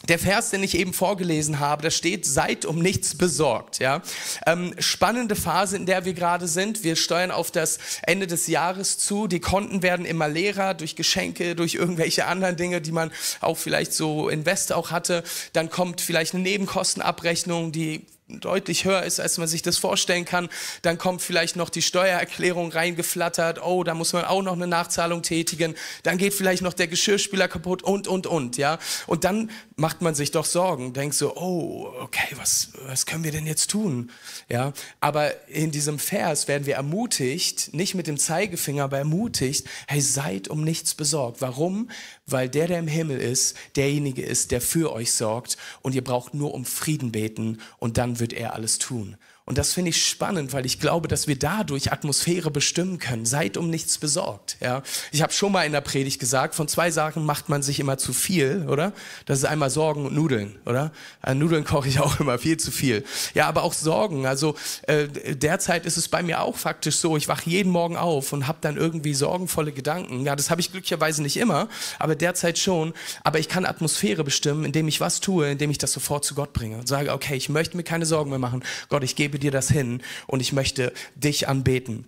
der 0.07 0.19
Vers, 0.19 0.51
den 0.51 0.63
ich 0.63 0.77
eben 0.77 0.93
vorgelesen 0.93 1.59
habe, 1.59 1.81
da 1.81 1.91
steht, 1.91 2.25
seid 2.25 2.65
um 2.65 2.79
nichts 2.79 3.15
besorgt. 3.15 3.79
Ja? 3.79 4.01
Ähm, 4.45 4.73
spannende 4.77 5.35
Phase, 5.35 5.75
in 5.75 5.85
der 5.85 6.05
wir 6.05 6.13
gerade 6.13 6.47
sind. 6.47 6.83
Wir 6.83 6.95
steuern 6.95 7.31
auf 7.31 7.51
das 7.51 7.79
Ende 8.03 8.27
des 8.27 8.47
Jahres 8.47 8.99
zu. 8.99 9.27
Die 9.27 9.39
Konten 9.39 9.81
werden 9.81 10.05
immer 10.05 10.27
leerer 10.27 10.75
durch 10.75 10.95
Geschenke, 10.95 11.55
durch 11.55 11.75
irgendwelche 11.75 12.25
anderen 12.25 12.55
Dinge, 12.55 12.79
die 12.79 12.91
man 12.91 13.11
auch 13.41 13.57
vielleicht 13.57 13.93
so 13.93 14.29
Invest 14.29 14.71
auch 14.71 14.91
hatte. 14.91 15.23
Dann 15.53 15.69
kommt 15.69 15.99
vielleicht 15.99 16.35
eine 16.35 16.43
Nebenkostenabrechnung, 16.43 17.71
die 17.71 18.05
deutlich 18.29 18.83
höher 18.83 19.03
ist, 19.03 19.19
als 19.19 19.37
man 19.37 19.47
sich 19.47 19.61
das 19.61 19.77
vorstellen 19.77 20.25
kann. 20.25 20.49
Dann 20.81 20.97
kommt 20.97 21.21
vielleicht 21.21 21.55
noch 21.55 21.69
die 21.69 21.81
Steuererklärung 21.81 22.71
reingeflattert. 22.71 23.63
Oh, 23.63 23.83
da 23.83 23.93
muss 23.93 24.11
man 24.13 24.25
auch 24.25 24.41
noch 24.41 24.53
eine 24.53 24.67
Nachzahlung 24.67 25.21
tätigen. 25.21 25.75
Dann 26.03 26.17
geht 26.17 26.33
vielleicht 26.33 26.61
noch 26.61 26.73
der 26.73 26.87
Geschirrspüler 26.87 27.47
kaputt 27.47 27.83
und, 27.83 28.07
und, 28.07 28.27
und, 28.27 28.57
ja. 28.57 28.79
Und 29.05 29.23
dann 29.23 29.49
macht 29.77 30.01
man 30.01 30.13
sich 30.13 30.31
doch 30.31 30.45
Sorgen, 30.45 30.93
denkt 30.93 31.15
so, 31.15 31.35
oh, 31.37 31.93
okay, 32.01 32.35
was, 32.35 32.71
was 32.85 33.05
können 33.05 33.23
wir 33.23 33.31
denn 33.31 33.47
jetzt 33.47 33.71
tun? 33.71 34.11
Ja. 34.49 34.73
Aber 34.99 35.47
in 35.47 35.71
diesem 35.71 35.97
Vers 35.97 36.47
werden 36.49 36.65
wir 36.65 36.75
ermutigt, 36.75 37.73
nicht 37.73 37.95
mit 37.95 38.07
dem 38.07 38.17
Zeigefinger, 38.17 38.83
aber 38.83 38.97
ermutigt, 38.97 39.67
hey, 39.87 40.01
seid 40.01 40.49
um 40.49 40.63
nichts 40.63 40.95
besorgt. 40.95 41.39
Warum? 41.39 41.89
Weil 42.27 42.49
der, 42.49 42.67
der 42.67 42.79
im 42.79 42.87
Himmel 42.87 43.19
ist, 43.19 43.55
derjenige 43.77 44.21
ist, 44.21 44.51
der 44.51 44.61
für 44.61 44.91
euch 44.91 45.13
sorgt 45.13 45.57
und 45.81 45.95
ihr 45.95 46.03
braucht 46.03 46.33
nur 46.33 46.53
um 46.53 46.65
Frieden 46.65 47.11
beten 47.11 47.59
und 47.79 47.97
dann 47.97 48.19
wird 48.19 48.33
er 48.33 48.53
alles 48.53 48.77
tun. 48.77 49.15
Und 49.47 49.57
das 49.57 49.71
finde 49.71 49.91
ich 49.91 50.05
spannend, 50.05 50.51
weil 50.51 50.65
ich 50.65 50.77
glaube, 50.77 51.07
dass 51.07 51.29
wir 51.29 51.39
dadurch 51.39 51.93
Atmosphäre 51.93 52.51
bestimmen 52.51 52.99
können. 52.99 53.25
Seid 53.25 53.55
um 53.55 53.69
nichts 53.69 53.97
besorgt. 53.97 54.57
Ja, 54.59 54.83
ich 55.13 55.21
habe 55.21 55.31
schon 55.31 55.53
mal 55.53 55.63
in 55.63 55.71
der 55.71 55.79
Predigt 55.79 56.19
gesagt, 56.19 56.53
von 56.53 56.67
zwei 56.67 56.91
Sachen 56.91 57.25
macht 57.25 57.47
man 57.47 57.63
sich 57.63 57.79
immer 57.79 57.97
zu 57.97 58.11
viel, 58.11 58.67
oder? 58.67 58.91
Das 59.25 59.37
ist 59.37 59.45
einmal 59.45 59.69
Sorgen 59.69 60.05
und 60.05 60.13
Nudeln, 60.13 60.59
oder? 60.65 60.91
An 61.21 61.37
äh, 61.37 61.39
Nudeln 61.39 61.63
koche 61.63 61.87
ich 61.87 61.99
auch 62.01 62.19
immer 62.19 62.37
viel 62.39 62.57
zu 62.57 62.71
viel. 62.71 63.05
Ja, 63.35 63.47
aber 63.47 63.63
auch 63.63 63.71
Sorgen. 63.71 64.25
Also 64.25 64.55
äh, 64.81 65.07
derzeit 65.07 65.85
ist 65.85 65.95
es 65.95 66.09
bei 66.09 66.21
mir 66.21 66.41
auch 66.41 66.57
faktisch 66.57 66.97
so. 66.97 67.15
Ich 67.15 67.29
wache 67.29 67.49
jeden 67.49 67.71
Morgen 67.71 67.95
auf 67.95 68.33
und 68.33 68.47
habe 68.49 68.57
dann 68.59 68.75
irgendwie 68.75 69.13
sorgenvolle 69.13 69.71
Gedanken. 69.71 70.25
Ja, 70.25 70.35
das 70.35 70.49
habe 70.49 70.59
ich 70.59 70.73
glücklicherweise 70.73 71.21
nicht 71.21 71.37
immer, 71.37 71.69
aber 71.99 72.15
derzeit 72.15 72.57
schon. 72.57 72.93
Aber 73.23 73.39
ich 73.39 73.47
kann 73.47 73.65
Atmosphäre 73.65 74.25
bestimmen, 74.25 74.65
indem 74.65 74.89
ich 74.89 74.99
was 74.99 75.21
tue, 75.21 75.49
indem 75.49 75.71
ich 75.71 75.77
das 75.77 75.93
sofort 75.93 76.25
zu 76.25 76.35
Gott 76.35 76.51
bringe 76.51 76.79
und 76.79 76.89
sage, 76.89 77.13
okay, 77.13 77.37
ich 77.37 77.47
möchte 77.47 77.77
mir 77.77 77.83
keine 77.83 78.05
Sorgen 78.05 78.29
mehr 78.29 78.39
machen. 78.39 78.61
Gott, 78.89 79.05
ich 79.05 79.15
gebe 79.15 79.36
gebe 79.37 79.51
dir 79.51 79.51
das 79.51 79.69
hin 79.69 80.01
und 80.25 80.41
ich 80.41 80.51
möchte 80.51 80.91
dich 81.15 81.47
anbeten. 81.47 82.05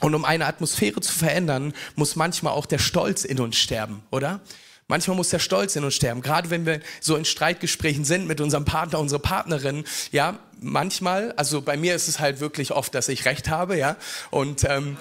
Und 0.00 0.14
um 0.14 0.24
eine 0.24 0.46
Atmosphäre 0.46 1.00
zu 1.00 1.12
verändern, 1.12 1.74
muss 1.94 2.16
manchmal 2.16 2.54
auch 2.54 2.66
der 2.66 2.78
Stolz 2.78 3.24
in 3.24 3.38
uns 3.38 3.56
sterben, 3.56 4.02
oder? 4.10 4.40
Manchmal 4.88 5.16
muss 5.16 5.28
der 5.28 5.38
Stolz 5.38 5.76
in 5.76 5.84
uns 5.84 5.94
sterben. 5.94 6.22
Gerade 6.22 6.50
wenn 6.50 6.66
wir 6.66 6.80
so 7.00 7.14
in 7.14 7.24
Streitgesprächen 7.24 8.04
sind 8.04 8.26
mit 8.26 8.40
unserem 8.40 8.64
Partner, 8.64 8.98
unserer 8.98 9.20
Partnerin, 9.20 9.84
ja, 10.10 10.40
manchmal, 10.60 11.32
also 11.32 11.62
bei 11.62 11.76
mir 11.76 11.94
ist 11.94 12.08
es 12.08 12.18
halt 12.18 12.40
wirklich 12.40 12.72
oft, 12.72 12.94
dass 12.94 13.08
ich 13.08 13.24
Recht 13.26 13.48
habe, 13.48 13.78
ja, 13.78 13.96
und, 14.30 14.64
ähm, 14.64 14.96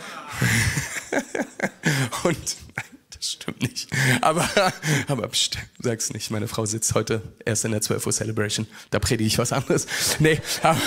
und 2.24 2.58
stimmt 3.22 3.62
nicht. 3.62 3.88
Aber, 4.22 4.48
aber 5.08 5.28
pst, 5.28 5.58
sag's 5.80 6.12
nicht. 6.14 6.32
Meine 6.32 6.48
Frau 6.48 6.66
sitzt 6.66 6.94
heute 6.96 7.22
erst 7.46 7.66
in 7.66 7.72
der 7.72 7.82
12 7.82 8.06
Uhr 8.06 8.12
Celebration. 8.12 8.68
Da 8.90 9.00
predige 9.00 9.28
ich 9.28 9.38
was 9.38 9.54
anderes. 9.54 9.88
Nee, 10.20 10.42
aber, 10.62 10.80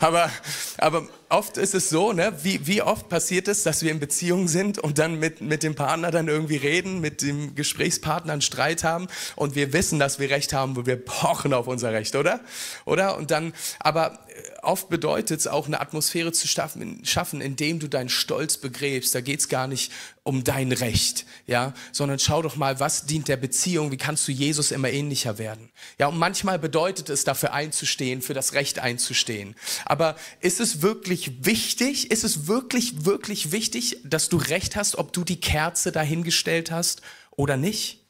aber, 0.00 0.30
aber 0.78 1.08
oft 1.32 1.56
ist 1.56 1.74
es 1.74 1.88
so, 1.88 2.12
ne? 2.12 2.32
wie, 2.42 2.66
wie 2.66 2.82
oft 2.82 3.08
passiert 3.08 3.48
es, 3.48 3.62
dass 3.62 3.82
wir 3.82 3.90
in 3.90 4.00
Beziehungen 4.00 4.48
sind 4.48 4.78
und 4.78 4.98
dann 4.98 5.18
mit, 5.18 5.40
mit 5.40 5.62
dem 5.62 5.74
Partner 5.74 6.10
dann 6.10 6.28
irgendwie 6.28 6.56
reden, 6.56 7.00
mit 7.00 7.22
dem 7.22 7.54
Gesprächspartner 7.54 8.34
einen 8.34 8.42
Streit 8.42 8.84
haben 8.84 9.08
und 9.34 9.54
wir 9.54 9.72
wissen, 9.72 9.98
dass 9.98 10.18
wir 10.18 10.30
Recht 10.30 10.52
haben, 10.52 10.76
wo 10.76 10.86
wir 10.86 10.96
pochen 10.96 11.54
auf 11.54 11.66
unser 11.66 11.92
Recht, 11.92 12.16
oder? 12.16 12.40
Oder? 12.84 13.16
Und 13.16 13.30
dann, 13.30 13.54
aber 13.80 14.18
oft 14.62 14.88
bedeutet 14.88 15.40
es 15.40 15.46
auch 15.46 15.66
eine 15.66 15.80
Atmosphäre 15.80 16.32
zu 16.32 16.46
schaffen, 16.46 17.04
schaffen, 17.04 17.40
indem 17.40 17.80
du 17.80 17.88
deinen 17.88 18.08
Stolz 18.08 18.56
begräbst. 18.56 19.14
Da 19.14 19.20
geht 19.20 19.40
es 19.40 19.48
gar 19.48 19.66
nicht 19.66 19.90
um 20.24 20.44
dein 20.44 20.70
Recht, 20.70 21.26
ja, 21.46 21.74
sondern 21.90 22.18
schau 22.18 22.42
doch 22.42 22.54
mal, 22.54 22.78
was 22.78 23.06
dient 23.06 23.26
der 23.26 23.36
Beziehung, 23.36 23.90
wie 23.90 23.96
kannst 23.96 24.26
du 24.28 24.32
Jesus 24.32 24.70
immer 24.70 24.88
ähnlicher 24.88 25.38
werden. 25.38 25.70
Ja, 25.98 26.06
und 26.06 26.16
manchmal 26.16 26.60
bedeutet 26.60 27.08
es 27.08 27.24
dafür 27.24 27.52
einzustehen, 27.52 28.22
für 28.22 28.34
das 28.34 28.52
Recht 28.52 28.78
einzustehen. 28.78 29.56
Aber 29.84 30.14
ist 30.40 30.60
es 30.60 30.80
wirklich 30.80 31.21
wichtig, 31.44 32.10
ist 32.10 32.24
es 32.24 32.46
wirklich, 32.46 33.04
wirklich 33.04 33.52
wichtig, 33.52 33.98
dass 34.04 34.28
du 34.28 34.36
Recht 34.36 34.76
hast, 34.76 34.96
ob 34.96 35.12
du 35.12 35.24
die 35.24 35.40
Kerze 35.40 35.92
dahingestellt 35.92 36.70
hast 36.70 37.02
oder 37.36 37.56
nicht? 37.56 38.02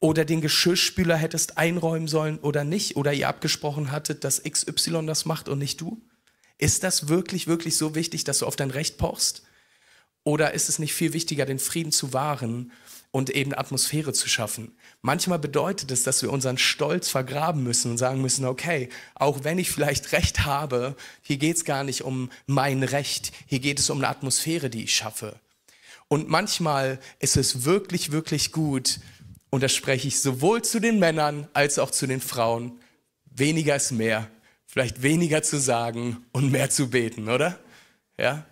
oder 0.00 0.24
den 0.24 0.40
Geschirrspüler 0.40 1.16
hättest 1.16 1.58
einräumen 1.58 2.08
sollen 2.08 2.38
oder 2.38 2.64
nicht 2.64 2.96
oder 2.96 3.12
ihr 3.12 3.28
abgesprochen 3.28 3.90
hattet, 3.90 4.24
dass 4.24 4.42
XY 4.42 5.06
das 5.06 5.24
macht 5.24 5.48
und 5.48 5.58
nicht 5.58 5.80
du? 5.80 6.00
Ist 6.56 6.84
das 6.84 7.08
wirklich, 7.08 7.46
wirklich 7.46 7.76
so 7.76 7.94
wichtig, 7.94 8.24
dass 8.24 8.40
du 8.40 8.46
auf 8.46 8.56
dein 8.56 8.70
Recht 8.70 8.98
pochst? 8.98 9.42
Oder 10.28 10.52
ist 10.52 10.68
es 10.68 10.78
nicht 10.78 10.92
viel 10.92 11.14
wichtiger, 11.14 11.46
den 11.46 11.58
Frieden 11.58 11.90
zu 11.90 12.12
wahren 12.12 12.70
und 13.12 13.30
eben 13.30 13.54
Atmosphäre 13.54 14.12
zu 14.12 14.28
schaffen? 14.28 14.76
Manchmal 15.00 15.38
bedeutet 15.38 15.90
es, 15.90 16.02
dass 16.02 16.20
wir 16.20 16.30
unseren 16.30 16.58
Stolz 16.58 17.08
vergraben 17.08 17.62
müssen 17.62 17.92
und 17.92 17.96
sagen 17.96 18.20
müssen, 18.20 18.44
okay, 18.44 18.90
auch 19.14 19.44
wenn 19.44 19.56
ich 19.58 19.70
vielleicht 19.70 20.12
Recht 20.12 20.44
habe, 20.44 20.96
hier 21.22 21.38
geht 21.38 21.56
es 21.56 21.64
gar 21.64 21.82
nicht 21.82 22.02
um 22.02 22.28
mein 22.44 22.82
Recht, 22.82 23.32
hier 23.46 23.60
geht 23.60 23.78
es 23.78 23.88
um 23.88 23.96
eine 23.96 24.08
Atmosphäre, 24.08 24.68
die 24.68 24.84
ich 24.84 24.94
schaffe. 24.94 25.40
Und 26.08 26.28
manchmal 26.28 26.98
ist 27.20 27.38
es 27.38 27.64
wirklich, 27.64 28.12
wirklich 28.12 28.52
gut, 28.52 29.00
und 29.48 29.62
das 29.62 29.74
spreche 29.74 30.08
ich 30.08 30.20
sowohl 30.20 30.60
zu 30.60 30.78
den 30.78 30.98
Männern 30.98 31.48
als 31.54 31.78
auch 31.78 31.90
zu 31.90 32.06
den 32.06 32.20
Frauen, 32.20 32.78
weniger 33.24 33.76
ist 33.76 33.92
mehr. 33.92 34.30
Vielleicht 34.66 35.00
weniger 35.00 35.42
zu 35.42 35.58
sagen 35.58 36.18
und 36.32 36.52
mehr 36.52 36.68
zu 36.68 36.90
beten, 36.90 37.30
oder? 37.30 37.58
Ja? 38.18 38.44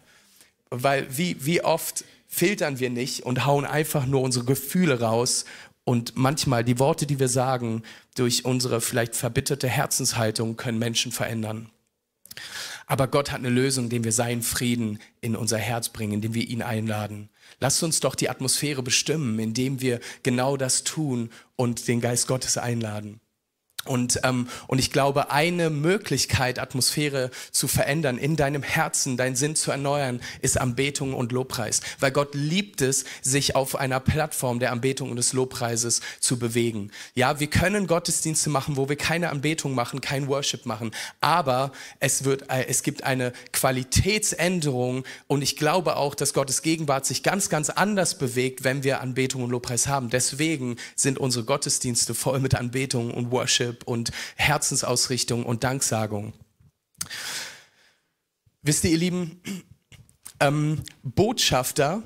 Weil 0.83 1.07
wie, 1.17 1.37
wie 1.45 1.63
oft 1.63 2.05
filtern 2.27 2.79
wir 2.79 2.91
nicht 2.91 3.23
und 3.25 3.47
hauen 3.47 3.65
einfach 3.65 4.07
nur 4.07 4.23
unsere 4.23 4.45
Gefühle 4.45 5.01
raus 5.01 5.45
und 5.85 6.17
manchmal 6.17 6.65
die 6.65 6.79
Worte, 6.79 7.07
die 7.07 7.21
wir 7.21 7.29
sagen, 7.29 7.83
durch 8.17 8.45
unsere 8.45 8.81
vielleicht 8.81 9.15
verbitterte 9.15 9.69
Herzenshaltung 9.69 10.57
können 10.57 10.79
Menschen 10.79 11.13
verändern. 11.13 11.71
Aber 12.87 13.09
Gott 13.09 13.33
hat 13.33 13.39
eine 13.39 13.51
Lösung, 13.51 13.85
indem 13.85 14.05
wir 14.05 14.13
seinen 14.13 14.43
Frieden 14.43 15.01
in 15.21 15.35
unser 15.35 15.59
Herz 15.59 15.89
bringen, 15.89 16.15
indem 16.15 16.35
wir 16.35 16.49
ihn 16.49 16.63
einladen. 16.63 17.31
Lasst 17.59 17.83
uns 17.83 18.01
doch 18.01 18.15
die 18.15 18.29
Atmosphäre 18.29 18.83
bestimmen, 18.83 19.39
indem 19.39 19.81
wir 19.81 20.01
genau 20.23 20.57
das 20.57 20.85
tun 20.85 21.31
und 21.57 21.89
den 21.89 22.01
Geist 22.01 22.29
Gottes 22.29 22.59
einladen. 22.59 23.21
Und, 23.87 24.21
ähm, 24.25 24.49
und 24.67 24.79
ich 24.79 24.91
glaube, 24.91 25.31
eine 25.31 25.71
Möglichkeit, 25.71 26.59
Atmosphäre 26.59 27.31
zu 27.51 27.69
verändern, 27.69 28.19
in 28.19 28.37
deinem 28.37 28.63
Herzen, 28.63 29.17
deinen 29.17 29.37
Sinn 29.37 29.57
zu 29.57 29.71
erneuern, 29.71 30.21
ist 30.43 30.61
Anbetung 30.61 31.15
und 31.15 31.33
Lobpreis. 31.33 31.81
Weil 32.01 32.11
Gott 32.11 32.35
liebt 32.35 32.83
es, 32.83 33.05
sich 33.23 33.57
auf 33.57 33.77
einer 33.77 34.01
Plattform 34.01 34.59
der 34.59 34.73
Anbetung 34.73 35.11
und 35.11 35.17
des 35.17 35.33
Lobpreises 35.33 36.01
zu 36.21 36.39
bewegen. 36.39 36.91
Ja, 37.15 37.41
wir 37.41 37.49
können 37.49 37.87
Gottesdienste 37.87 38.51
machen, 38.51 38.77
wo 38.77 38.89
wir 38.89 38.97
keine 38.97 39.31
Anbetung 39.31 39.75
machen, 39.75 40.01
kein 40.01 40.29
Worship 40.29 40.67
machen. 40.67 40.91
Aber 41.21 41.73
es, 42.01 42.25
wird, 42.25 42.51
äh, 42.51 42.67
es 42.69 42.83
gibt 42.83 43.05
eine 43.05 43.33
Qualitätsänderung 43.53 45.05
und 45.27 45.43
ich 45.43 45.57
glaube 45.57 45.97
auch, 45.97 46.15
dass 46.15 46.33
Gottes 46.33 46.63
Gegenwart 46.63 47.07
sich 47.07 47.23
ganz, 47.23 47.49
ganz 47.49 47.71
anders 47.71 48.19
bewegt, 48.19 48.65
wenn 48.65 48.85
wir 48.85 49.01
Anbetung 49.01 49.43
und 49.43 49.51
Lobpreis 49.51 49.87
haben. 49.87 50.11
Deswegen 50.11 50.77
sind 50.95 51.19
unsere 51.19 51.45
Gottesdienste 51.45 52.15
voll 52.15 52.41
mit 52.41 52.55
Anbetung 52.55 53.13
und 53.13 53.31
Worship 53.31 53.76
Worship 53.77 53.85
und 53.85 54.11
Herzensausrichtung 54.37 55.45
und 55.45 55.65
Danksagung. 55.65 56.33
Wisst 58.63 58.85
ihr, 58.85 58.91
ihr 58.91 58.99
Lieben, 58.99 59.41
ähm, 60.41 60.83
Botschafter 61.03 62.03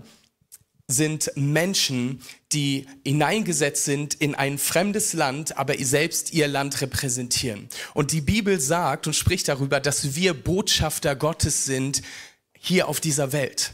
sind 0.86 1.30
Menschen, 1.36 2.20
die 2.52 2.86
hineingesetzt 3.06 3.84
sind 3.84 4.14
in 4.14 4.34
ein 4.34 4.58
fremdes 4.58 5.12
Land, 5.12 5.56
aber 5.56 5.74
selbst 5.78 6.32
ihr 6.32 6.48
Land 6.48 6.80
repräsentieren. 6.80 7.68
Und 7.94 8.10
die 8.10 8.20
Bibel 8.20 8.58
sagt 8.60 9.06
und 9.06 9.14
spricht 9.14 9.46
darüber, 9.48 9.78
dass 9.78 10.16
wir 10.16 10.34
Botschafter 10.34 11.14
Gottes 11.14 11.64
sind 11.64 12.02
hier 12.52 12.88
auf 12.88 13.00
dieser 13.00 13.32
Welt. 13.32 13.72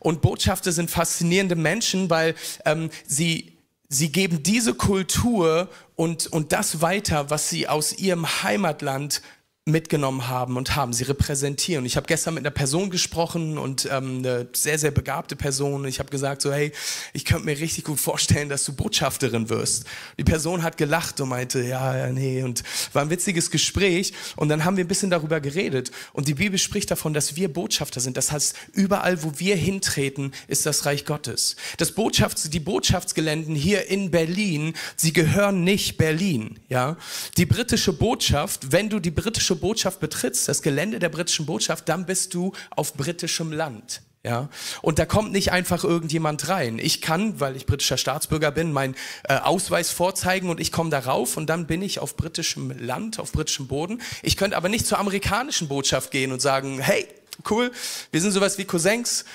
Und 0.00 0.22
Botschafter 0.22 0.72
sind 0.72 0.90
faszinierende 0.90 1.54
Menschen, 1.54 2.08
weil 2.08 2.34
ähm, 2.64 2.88
sie 3.06 3.53
sie 3.88 4.10
geben 4.10 4.42
diese 4.42 4.74
Kultur 4.74 5.68
und, 5.96 6.26
und 6.26 6.52
das 6.52 6.80
weiter, 6.80 7.30
was 7.30 7.50
sie 7.50 7.68
aus 7.68 7.92
ihrem 7.92 8.42
Heimatland 8.42 9.22
mitgenommen 9.66 10.28
haben 10.28 10.58
und 10.58 10.76
haben. 10.76 10.92
Sie 10.92 11.04
repräsentieren. 11.04 11.86
Ich 11.86 11.96
habe 11.96 12.06
gestern 12.06 12.34
mit 12.34 12.42
einer 12.42 12.50
Person 12.50 12.90
gesprochen 12.90 13.56
und 13.56 13.88
ähm, 13.90 14.18
eine 14.18 14.46
sehr, 14.52 14.78
sehr 14.78 14.90
begabte 14.90 15.36
Person. 15.36 15.86
Ich 15.86 16.00
habe 16.00 16.10
gesagt 16.10 16.42
so, 16.42 16.52
hey, 16.52 16.70
ich 17.14 17.24
könnte 17.24 17.46
mir 17.46 17.58
richtig 17.58 17.84
gut 17.84 17.98
vorstellen, 17.98 18.50
dass 18.50 18.66
du 18.66 18.74
Botschafterin 18.74 19.48
wirst. 19.48 19.86
Die 20.18 20.24
Person 20.24 20.62
hat 20.62 20.76
gelacht 20.76 21.18
und 21.22 21.30
meinte, 21.30 21.62
ja, 21.62 22.08
nee. 22.08 22.42
Und 22.42 22.62
war 22.92 23.00
ein 23.00 23.08
witziges 23.08 23.50
Gespräch. 23.50 24.12
Und 24.36 24.50
dann 24.50 24.66
haben 24.66 24.76
wir 24.76 24.84
ein 24.84 24.88
bisschen 24.88 25.08
darüber 25.08 25.40
geredet. 25.40 25.90
Und 26.12 26.28
die 26.28 26.34
Bibel 26.34 26.58
spricht 26.58 26.90
davon, 26.90 27.14
dass 27.14 27.36
wir 27.36 27.50
Botschafter 27.50 28.02
sind. 28.02 28.18
Das 28.18 28.32
heißt, 28.32 28.54
überall, 28.74 29.22
wo 29.22 29.32
wir 29.38 29.56
hintreten, 29.56 30.32
ist 30.46 30.66
das 30.66 30.84
Reich 30.84 31.06
Gottes. 31.06 31.56
Das 31.78 31.96
Botschafts-, 31.96 32.50
die 32.50 32.60
Botschaftsgeländen 32.60 33.54
hier 33.54 33.88
in 33.88 34.10
Berlin, 34.10 34.74
sie 34.94 35.14
gehören 35.14 35.64
nicht 35.64 35.96
Berlin. 35.96 36.60
Ja, 36.68 36.98
Die 37.38 37.46
britische 37.46 37.94
Botschaft, 37.94 38.70
wenn 38.70 38.90
du 38.90 39.00
die 39.00 39.10
britische 39.10 39.53
britische 39.54 39.56
Botschaft 39.56 40.00
betrittst, 40.00 40.48
das 40.48 40.62
Gelände 40.62 40.98
der 40.98 41.08
britischen 41.08 41.46
Botschaft, 41.46 41.88
dann 41.88 42.06
bist 42.06 42.34
du 42.34 42.52
auf 42.70 42.94
britischem 42.94 43.52
Land. 43.52 44.02
Ja, 44.26 44.48
und 44.80 44.98
da 44.98 45.04
kommt 45.04 45.32
nicht 45.32 45.52
einfach 45.52 45.84
irgendjemand 45.84 46.48
rein. 46.48 46.78
Ich 46.78 47.02
kann, 47.02 47.40
weil 47.40 47.56
ich 47.56 47.66
britischer 47.66 47.98
Staatsbürger 47.98 48.52
bin, 48.52 48.72
meinen 48.72 48.94
äh, 49.24 49.36
Ausweis 49.36 49.90
vorzeigen 49.90 50.48
und 50.48 50.60
ich 50.60 50.72
komme 50.72 50.88
darauf 50.88 51.36
und 51.36 51.46
dann 51.46 51.66
bin 51.66 51.82
ich 51.82 51.98
auf 51.98 52.16
britischem 52.16 52.72
Land, 52.78 53.20
auf 53.20 53.32
britischem 53.32 53.66
Boden. 53.66 54.00
Ich 54.22 54.38
könnte 54.38 54.56
aber 54.56 54.70
nicht 54.70 54.86
zur 54.86 54.98
amerikanischen 54.98 55.68
Botschaft 55.68 56.10
gehen 56.10 56.32
und 56.32 56.40
sagen, 56.40 56.78
hey, 56.80 57.06
cool, 57.50 57.70
wir 58.12 58.20
sind 58.22 58.32
sowas 58.32 58.56
wie 58.56 58.64
Cousins 58.64 59.26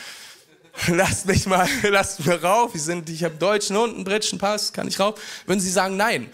lasst 0.87 1.25
mich 1.25 1.45
mal, 1.45 1.67
lasst 1.83 2.25
mir 2.25 2.41
rauf, 2.41 2.71
wir 2.73 3.03
ich 3.07 3.23
habe 3.23 3.35
deutschen 3.35 3.75
und 3.77 3.95
einen 3.95 4.03
britischen 4.03 4.39
Pass, 4.39 4.73
kann 4.73 4.87
ich 4.87 4.99
rauf? 4.99 5.19
Würden 5.45 5.59
sie 5.59 5.69
sagen, 5.69 5.97
nein. 5.97 6.29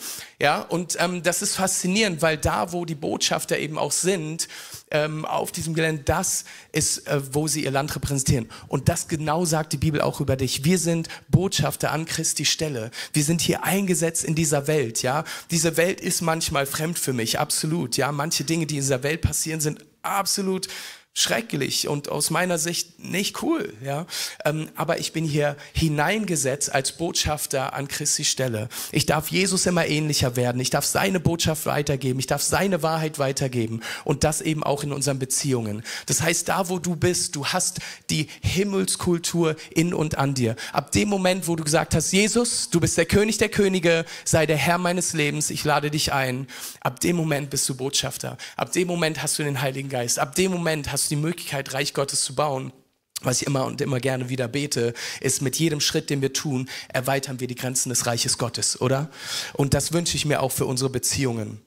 Ja, 0.45 0.59
und 0.59 0.95
ähm, 0.99 1.23
das 1.23 1.41
ist 1.41 1.55
faszinierend, 1.55 2.21
weil 2.21 2.37
da, 2.37 2.71
wo 2.71 2.85
die 2.85 2.93
Botschafter 2.93 3.57
eben 3.57 3.79
auch 3.79 3.91
sind, 3.91 4.47
ähm, 4.91 5.25
auf 5.25 5.51
diesem 5.51 5.73
Gelände, 5.73 6.03
das 6.03 6.45
ist, 6.71 7.07
äh, 7.07 7.19
wo 7.33 7.47
sie 7.47 7.63
ihr 7.63 7.71
Land 7.71 7.95
repräsentieren. 7.95 8.47
Und 8.67 8.87
das 8.87 9.07
genau 9.07 9.43
sagt 9.45 9.73
die 9.73 9.77
Bibel 9.77 10.01
auch 10.01 10.21
über 10.21 10.35
dich. 10.35 10.63
Wir 10.63 10.77
sind 10.77 11.07
Botschafter 11.29 11.91
an 11.91 12.05
Christi 12.05 12.45
Stelle. 12.45 12.91
Wir 13.11 13.23
sind 13.23 13.41
hier 13.41 13.63
eingesetzt 13.63 14.23
in 14.23 14.35
dieser 14.35 14.67
Welt, 14.67 15.01
ja. 15.01 15.23
Diese 15.49 15.77
Welt 15.77 15.99
ist 15.99 16.21
manchmal 16.21 16.67
fremd 16.67 16.99
für 16.99 17.13
mich, 17.13 17.39
absolut, 17.39 17.97
ja. 17.97 18.11
Manche 18.11 18.43
Dinge, 18.43 18.67
die 18.67 18.75
in 18.75 18.81
dieser 18.81 19.01
Welt 19.01 19.21
passieren, 19.21 19.61
sind 19.61 19.83
absolut 20.03 20.67
schrecklich 21.17 21.87
und 21.87 22.09
aus 22.09 22.29
meiner 22.29 22.57
Sicht 22.57 22.99
nicht 22.99 23.41
cool, 23.41 23.73
ja. 23.81 24.05
Ähm, 24.43 24.67
aber 24.75 24.99
ich 24.99 25.13
bin 25.13 25.23
hier 25.23 25.55
hineingesetzt 25.73 26.75
als 26.75 26.91
Botschafter 26.91 27.73
an 27.73 27.87
Christi 27.87 28.25
Stelle. 28.25 28.67
Ich 28.91 29.05
darf 29.05 29.31
Jesus 29.31 29.65
immer 29.65 29.87
ähnlicher 29.87 30.35
werden. 30.35 30.59
Ich 30.59 30.71
darf 30.71 30.85
seine 30.85 31.21
Botschaft 31.21 31.65
weitergeben. 31.67 32.19
Ich 32.19 32.27
darf 32.27 32.41
seine 32.41 32.83
Wahrheit 32.83 33.17
weitergeben 33.17 33.79
und 34.03 34.25
das 34.25 34.41
eben 34.41 34.61
auch 34.61 34.83
in 34.83 34.91
unseren 34.91 35.17
Beziehungen. 35.17 35.83
Das 36.05 36.21
heißt, 36.21 36.49
da 36.49 36.67
wo 36.67 36.79
du 36.79 36.97
bist, 36.97 37.37
du 37.37 37.45
hast 37.45 37.79
die 38.09 38.27
Himmelskultur 38.41 39.55
in 39.69 39.93
und 39.93 40.17
an 40.17 40.33
dir. 40.33 40.57
Ab 40.73 40.91
dem 40.91 41.07
Moment, 41.07 41.47
wo 41.47 41.55
du 41.55 41.63
gesagt 41.63 41.95
hast, 41.95 42.11
Jesus, 42.11 42.69
du 42.69 42.81
bist 42.81 42.97
der 42.97 43.05
König 43.05 43.37
der 43.37 43.49
Könige, 43.49 44.03
sei 44.25 44.45
der 44.45 44.57
Herr 44.57 44.79
meines 44.79 45.13
Lebens, 45.13 45.49
ich 45.49 45.63
lade 45.63 45.91
dich 45.91 46.11
ein. 46.11 46.47
Ab 46.81 46.99
dem 46.99 47.15
Moment 47.15 47.49
bist 47.51 47.69
du 47.69 47.75
Botschafter. 47.75 48.37
Ab 48.57 48.73
dem 48.73 48.89
Moment 48.89 49.23
hast 49.23 49.39
du 49.39 49.43
den 49.43 49.61
Heiligen 49.61 49.87
Geist. 49.87 50.19
Ab 50.19 50.35
dem 50.35 50.51
Moment 50.51 50.91
hast 50.91 51.04
du 51.09 51.15
die 51.15 51.21
Möglichkeit, 51.21 51.73
Reich 51.73 51.93
Gottes 51.93 52.23
zu 52.23 52.35
bauen. 52.35 52.71
Was 53.21 53.41
ich 53.41 53.47
immer 53.47 53.65
und 53.65 53.81
immer 53.81 53.99
gerne 53.99 54.29
wieder 54.29 54.47
bete, 54.47 54.93
ist 55.21 55.41
mit 55.41 55.55
jedem 55.55 55.79
Schritt, 55.79 56.09
den 56.09 56.21
wir 56.21 56.33
tun, 56.33 56.69
erweitern 56.89 57.39
wir 57.39 57.47
die 57.47 57.55
Grenzen 57.55 57.89
des 57.89 58.05
Reiches 58.05 58.37
Gottes, 58.37 58.79
oder? 58.81 59.09
Und 59.53 59.73
das 59.73 59.93
wünsche 59.93 60.17
ich 60.17 60.25
mir 60.25 60.41
auch 60.41 60.51
für 60.51 60.65
unsere 60.65 60.89
Beziehungen. 60.89 61.61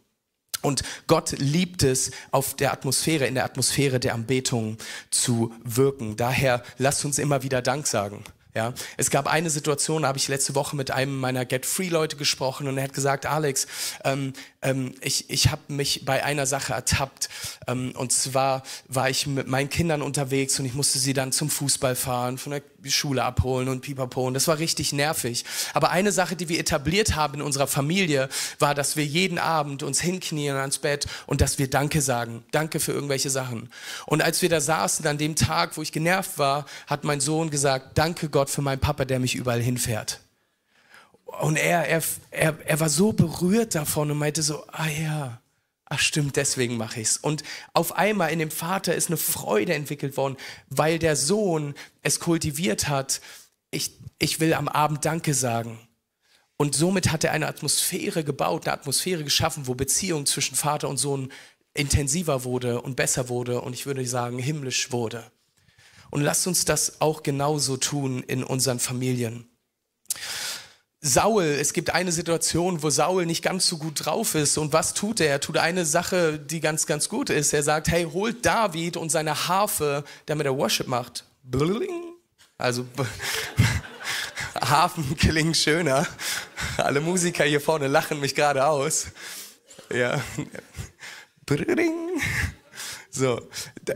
Und 0.61 0.83
Gott 1.07 1.33
liebt 1.39 1.83
es, 1.83 2.11
auf 2.31 2.55
der 2.55 2.73
Atmosphäre, 2.73 3.27
in 3.27 3.35
der 3.35 3.45
Atmosphäre 3.45 4.01
der 4.01 4.15
Anbetung 4.15 4.77
zu 5.11 5.55
wirken. 5.65 6.17
Daher 6.17 6.63
lasst 6.79 7.05
uns 7.05 7.19
immer 7.19 7.43
wieder 7.43 7.63
Dank 7.63 7.87
sagen. 7.87 8.25
Ja, 8.55 8.73
es 8.97 9.11
gab 9.11 9.27
eine 9.27 9.51
Situation, 9.51 10.03
da 10.03 10.09
habe 10.09 10.19
ich 10.19 10.27
letzte 10.29 10.55
Woche 10.55 10.75
mit 10.75 10.91
einem 10.91 11.19
meiner 11.19 11.45
Get 11.45 11.67
Free 11.67 11.89
Leute 11.89 12.17
gesprochen 12.17 12.67
und 12.67 12.79
er 12.79 12.85
hat 12.85 12.95
gesagt, 12.95 13.27
Alex, 13.27 13.67
ähm, 14.05 14.33
ähm, 14.63 14.95
ich, 15.01 15.29
ich 15.31 15.51
habe 15.51 15.63
mich 15.69 16.05
bei 16.05 16.25
einer 16.25 16.47
Sache 16.47 16.73
ertappt. 16.73 17.29
Ähm, 17.67 17.93
und 17.95 18.13
zwar 18.13 18.63
war 18.89 19.11
ich 19.11 19.27
mit 19.27 19.49
meinen 19.49 19.69
Kindern 19.69 20.03
unterwegs 20.03 20.59
und 20.59 20.65
ich 20.65 20.75
musste 20.75 20.99
sie 20.99 21.13
dann 21.13 21.31
zum 21.31 21.51
Fußball 21.51 21.95
fahren, 21.95 22.39
von 22.39 22.53
der 22.53 22.63
Schule 22.85 23.25
abholen 23.25 23.69
und 23.69 23.81
pipapo. 23.81 24.27
Und 24.27 24.35
das 24.35 24.49
war 24.49 24.59
richtig 24.59 24.93
nervig. 24.93 25.45
Aber 25.75 25.91
eine 25.91 26.13
Sache, 26.13 26.37
die 26.37 26.49
wir 26.49 26.59
etabliert 26.59 27.17
haben 27.17 27.35
in 27.35 27.43
unserer 27.43 27.67
Familie, 27.67 28.29
war, 28.59 28.75
dass 28.75 28.97
wir 28.97 29.05
jeden 29.05 29.39
Abend 29.39 29.83
uns 29.83 30.01
hinknien 30.01 30.57
ans 30.57 30.79
Bett 30.79 31.07
und 31.27 31.41
dass 31.41 31.59
wir 31.59 31.69
Danke 31.69 32.01
sagen. 32.01 32.45
Danke 32.51 32.81
für 32.81 32.93
irgendwelche 32.93 33.31
Sachen. 33.31 33.71
Und 34.07 34.23
als 34.23 34.43
wir 34.43 34.49
da 34.49 34.61
saßen, 34.61 35.07
an 35.07 35.19
dem 35.19 35.37
Tag, 35.37 35.77
wo 35.77 35.83
ich 35.83 35.93
genervt 35.93 36.39
war, 36.39 36.67
hat 36.87 37.05
mein 37.05 37.21
Sohn 37.21 37.51
gesagt, 37.51 37.99
danke 37.99 38.29
Gott 38.29 38.51
für 38.51 38.63
meinen 38.63 38.81
Papa, 38.81 39.05
der 39.05 39.19
mich 39.19 39.35
überall 39.35 39.61
hinfährt. 39.61 40.21
Und 41.25 41.57
er, 41.57 41.87
er, 41.89 42.03
er, 42.31 42.57
er 42.65 42.81
war 42.81 42.89
so 42.89 43.13
berührt 43.13 43.75
davon 43.75 44.11
und 44.11 44.19
meinte 44.19 44.43
so, 44.43 44.65
ah 44.73 44.89
ja, 44.89 45.41
ach 45.89 45.99
stimmt, 45.99 46.37
deswegen 46.37 46.77
mache 46.77 47.01
ich's. 47.01 47.17
Und 47.17 47.43
auf 47.73 47.93
einmal 47.97 48.33
in 48.33 48.39
dem 48.39 48.51
Vater 48.51 48.95
ist 48.95 49.09
eine 49.09 49.17
Freude 49.17 49.75
entwickelt 49.75 50.17
worden, 50.17 50.37
weil 50.69 50.99
der 50.99 51.17
Sohn 51.17 51.75
es 52.03 52.21
kultiviert 52.21 52.89
hat. 52.89 53.21
Ich, 53.71 53.99
ich 54.19 54.41
will 54.41 54.55
am 54.55 54.69
Abend 54.69 55.05
Danke 55.05 55.35
sagen. 55.35 55.79
Und 56.57 56.75
somit 56.75 57.13
hat 57.13 57.25
er 57.25 57.33
eine 57.33 57.47
Atmosphäre 57.47 58.25
gebaut, 58.25 58.67
eine 58.67 58.75
Atmosphäre 58.75 59.25
geschaffen, 59.25 59.67
wo 59.67 59.75
Beziehung 59.75 60.27
zwischen 60.27 60.57
Vater 60.57 60.89
und 60.89 60.97
Sohn 60.97 61.33
intensiver 61.73 62.45
wurde 62.45 62.83
und 62.83 62.97
besser 62.97 63.29
wurde 63.29 63.61
und 63.61 63.73
ich 63.73 63.87
würde 63.87 64.05
sagen 64.05 64.39
himmlisch 64.39 64.91
wurde. 64.91 65.31
Und 66.11 66.23
lasst 66.23 66.47
uns 66.47 66.65
das 66.65 67.01
auch 67.01 67.23
genauso 67.23 67.77
tun 67.77 68.23
in 68.23 68.43
unseren 68.43 68.81
Familien. 68.81 69.49
Saul, 71.01 71.45
es 71.45 71.73
gibt 71.73 71.91
eine 71.91 72.11
Situation, 72.11 72.83
wo 72.83 72.91
Saul 72.91 73.25
nicht 73.25 73.43
ganz 73.43 73.69
so 73.69 73.79
gut 73.79 74.05
drauf 74.05 74.35
ist. 74.35 74.59
Und 74.59 74.73
was 74.73 74.95
tut 74.95 75.21
er? 75.21 75.31
Er 75.31 75.41
tut 75.41 75.57
eine 75.57 75.85
Sache, 75.85 76.39
die 76.39 76.61
ganz, 76.61 76.87
ganz 76.87 77.09
gut 77.09 77.31
ist. 77.31 77.53
Er 77.53 77.63
sagt, 77.63 77.89
hey, 77.89 78.05
holt 78.05 78.45
David 78.45 78.97
und 78.97 79.11
seine 79.11 79.49
Harfe, 79.49 80.05
damit 80.27 80.47
er 80.47 80.57
Worship 80.57 80.89
macht. 80.89 81.25
Also 82.59 82.85
Hafen 84.61 85.17
klingt 85.17 85.57
schöner. 85.57 86.07
Alle 86.77 87.01
Musiker 87.01 87.45
hier 87.45 87.61
vorne 87.61 87.87
lachen 87.87 88.19
mich 88.19 88.35
gerade 88.35 88.67
aus. 88.67 89.07
Ja. 89.95 90.21
So. 93.11 93.41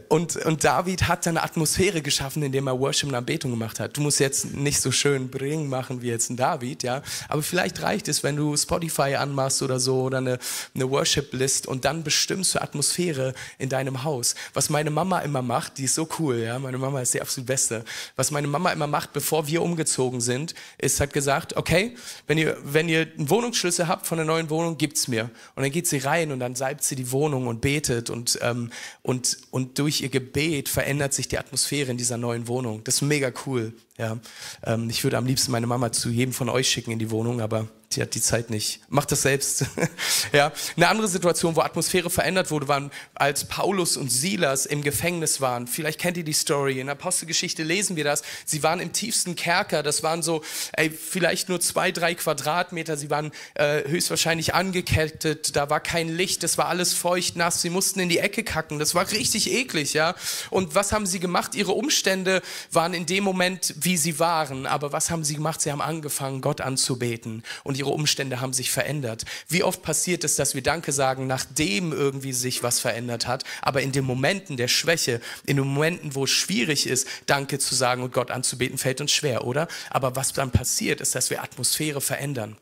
Und, 0.09 0.37
und 0.37 0.65
David 0.65 1.07
hat 1.07 1.27
eine 1.27 1.43
Atmosphäre 1.43 2.01
geschaffen, 2.01 2.43
indem 2.43 2.67
er 2.67 2.81
Worship 2.81 3.09
und 3.09 3.15
Anbetung 3.15 3.51
gemacht 3.51 3.79
hat. 3.79 3.97
Du 3.97 4.01
musst 4.01 4.21
jetzt 4.21 4.55
nicht 4.55 4.81
so 4.81 4.91
schön 4.91 5.31
bringen 5.31 5.69
machen 5.69 6.01
wie 6.01 6.09
jetzt 6.09 6.31
ein 6.31 6.37
David, 6.37 6.83
ja. 6.83 7.03
Aber 7.29 7.43
vielleicht 7.43 7.83
reicht 7.83 8.09
es, 8.09 8.23
wenn 8.23 8.37
du 8.37 8.57
Spotify 8.57 9.15
anmachst 9.17 9.63
oder 9.63 9.79
so 9.79 10.03
oder 10.03 10.19
eine, 10.19 10.39
eine 10.75 10.91
Worship-List 10.91 11.67
und 11.67 11.85
dann 11.85 12.03
bestimmst 12.05 12.55
du 12.55 12.63
Atmosphäre 12.63 13.35
in 13.59 13.69
deinem 13.69 14.03
Haus. 14.03 14.35
Was 14.55 14.71
meine 14.71 14.91
Mama 14.91 15.21
immer 15.21 15.43
macht, 15.43 15.79
die 15.79 15.85
ist 15.85 15.95
so 15.95 16.09
cool, 16.19 16.39
ja. 16.39 16.59
Meine 16.59 16.79
Mama 16.79 17.01
ist 17.03 17.13
die 17.13 17.21
absolut 17.21 17.47
Beste. 17.47 17.85
Was 18.17 18.31
meine 18.31 18.47
Mama 18.47 18.73
immer 18.73 18.87
macht, 18.87 19.13
bevor 19.13 19.47
wir 19.47 19.63
umgezogen 19.63 20.23
sind, 20.23 20.55
ist, 20.79 21.01
hat 21.01 21.13
gesagt, 21.13 21.57
okay, 21.57 21.97
wenn 22.27 22.39
ihr, 22.39 22.57
wenn 22.65 22.89
ihr 22.89 23.09
einen 23.17 23.29
Wohnungsschlüssel 23.29 23.89
habt 23.89 24.07
von 24.07 24.17
der 24.17 24.27
neuen 24.27 24.49
Wohnung, 24.49 24.79
gibt's 24.79 25.07
mir. 25.07 25.25
Und 25.55 25.63
dann 25.63 25.71
geht 25.71 25.87
sie 25.87 25.99
rein 25.99 26.33
und 26.33 26.41
dann 26.41 26.55
salbt 26.55 26.83
sie 26.83 26.97
die 26.97 27.13
Wohnung 27.13 27.47
und 27.47 27.61
betet 27.61 28.09
und, 28.09 28.39
ähm, 28.41 28.71
und, 29.03 29.12
und 29.51 29.79
durch 29.79 30.01
ihr 30.01 30.09
Gebet 30.09 30.69
verändert 30.69 31.13
sich 31.13 31.29
die 31.29 31.39
Atmosphäre 31.39 31.91
in 31.91 31.97
dieser 31.97 32.17
neuen 32.17 32.49
Wohnung. 32.49 32.83
Das 32.85 32.97
ist 32.97 33.03
mega 33.03 33.33
cool. 33.47 33.75
Ja. 33.99 34.19
Ähm, 34.65 34.89
ich 34.91 35.05
würde 35.05 35.19
am 35.19 35.27
liebsten 35.27 35.53
meine 35.53 35.67
Mama 35.67 35.93
zu 35.93 36.09
jedem 36.11 36.33
von 36.33 36.49
euch 36.49 36.69
schicken 36.69 36.93
in 36.93 36.99
die 36.99 37.11
Wohnung, 37.11 37.41
aber 37.41 37.69
die 37.97 38.03
hat 38.03 38.15
die 38.15 38.21
Zeit 38.21 38.51
nicht. 38.51 38.81
Macht 38.89 39.13
das 39.13 39.23
selbst. 39.23 39.67
ja. 40.33 40.53
Eine 40.77 40.89
andere 40.89 41.09
Situation, 41.09 41.57
wo 41.57 41.61
Atmosphäre 41.61 42.11
verändert 42.11 42.51
wurde, 42.51 42.69
waren, 42.69 42.91
als 43.15 43.47
Paulus 43.47 43.97
und 43.97 44.11
Silas 44.11 44.67
im 44.67 44.83
Gefängnis 44.83 45.41
waren. 45.41 45.67
Vielleicht 45.67 46.01
kennt 46.01 46.17
ihr 46.17 46.25
die 46.25 46.33
Story. 46.33 46.81
In 46.81 46.87
der 46.87 46.95
Apostelgeschichte 46.95 47.63
lesen 47.63 47.97
wir 47.97 48.05
das. 48.05 48.23
Sie 48.45 48.63
waren 48.63 48.81
im 48.81 48.93
tiefsten 48.93 49.37
Kerker. 49.37 49.83
Das 49.83 50.03
waren 50.03 50.23
so, 50.23 50.43
ey, 50.73 50.91
vielleicht 50.91 51.49
nur 51.49 51.61
zwei, 51.61 51.93
drei 51.93 52.15
Quadratmeter. 52.15 52.97
Sie 52.97 53.11
waren 53.11 53.33
äh, 53.55 53.89
höchstwahrscheinlich 53.89 54.55
angekettet. 54.55 55.55
Da 55.57 55.69
war 55.71 55.81
kein 55.81 56.09
Licht. 56.09 56.43
Das 56.43 56.59
war 56.59 56.69
alles 56.69 56.95
feucht, 56.95 57.37
nass. 57.37 57.63
Sie 57.63 57.71
mussten 57.71 58.01
in 58.01 58.09
die 58.09 58.19
Ecke 58.19 58.43
kacken. 58.43 58.79
Das 58.79 58.95
war 58.95 59.11
richtig 59.11 59.51
eklig, 59.53 59.93
ja. 59.93 60.15
Und 60.51 60.75
was 60.75 60.93
haben 60.93 61.07
sie 61.07 61.21
gemacht? 61.21 61.55
Ihre 61.55 61.73
Umstände 61.73 62.43
waren 62.71 62.95
in 62.95 63.07
dem 63.07 63.25
Moment, 63.25 63.75
wie 63.79 63.97
sie 63.97 64.19
waren. 64.19 64.67
Aber 64.67 64.93
was 64.93 65.11
haben 65.11 65.25
sie 65.25 65.35
gemacht? 65.35 65.61
Sie 65.61 65.71
haben 65.71 65.81
angefangen, 65.81 66.41
Gott 66.41 66.61
anzubeten. 66.61 67.43
Und 67.65 67.82
ihre 67.83 67.91
Umstände 67.91 68.41
haben 68.41 68.53
sich 68.53 68.71
verändert. 68.71 69.25
Wie 69.49 69.65
oft 69.65 69.83
passiert 69.83 70.23
es, 70.23 70.37
dass 70.37 70.55
wir 70.55 70.63
Danke 70.63 70.93
sagen, 70.93 71.27
nachdem 71.27 71.93
irgendwie 71.93 72.33
sich 72.33 72.63
was 72.63 72.79
verändert 72.79 73.27
hat, 73.27 73.43
aber 73.61 73.83
in 73.83 73.91
den 73.91 74.05
Momenten 74.05 74.57
der 74.57 74.69
Schwäche, 74.69 75.21
in 75.45 75.57
den 75.57 75.67
Momenten, 75.67 76.15
wo 76.15 76.25
es 76.25 76.31
schwierig 76.31 76.87
ist, 76.87 77.09
Danke 77.27 77.59
zu 77.59 77.75
sagen 77.75 78.03
und 78.03 78.13
Gott 78.13 78.31
anzubeten, 78.31 78.79
fällt 78.79 79.01
uns 79.01 79.11
schwer, 79.11 79.45
oder? 79.45 79.67
Aber 79.91 80.15
was 80.15 80.33
dann 80.33 80.53
passiert, 80.53 81.01
ist, 81.01 81.17
dass 81.17 81.31
wir 81.31 81.43
Atmosphäre 81.43 82.01
verändern. 82.01 82.57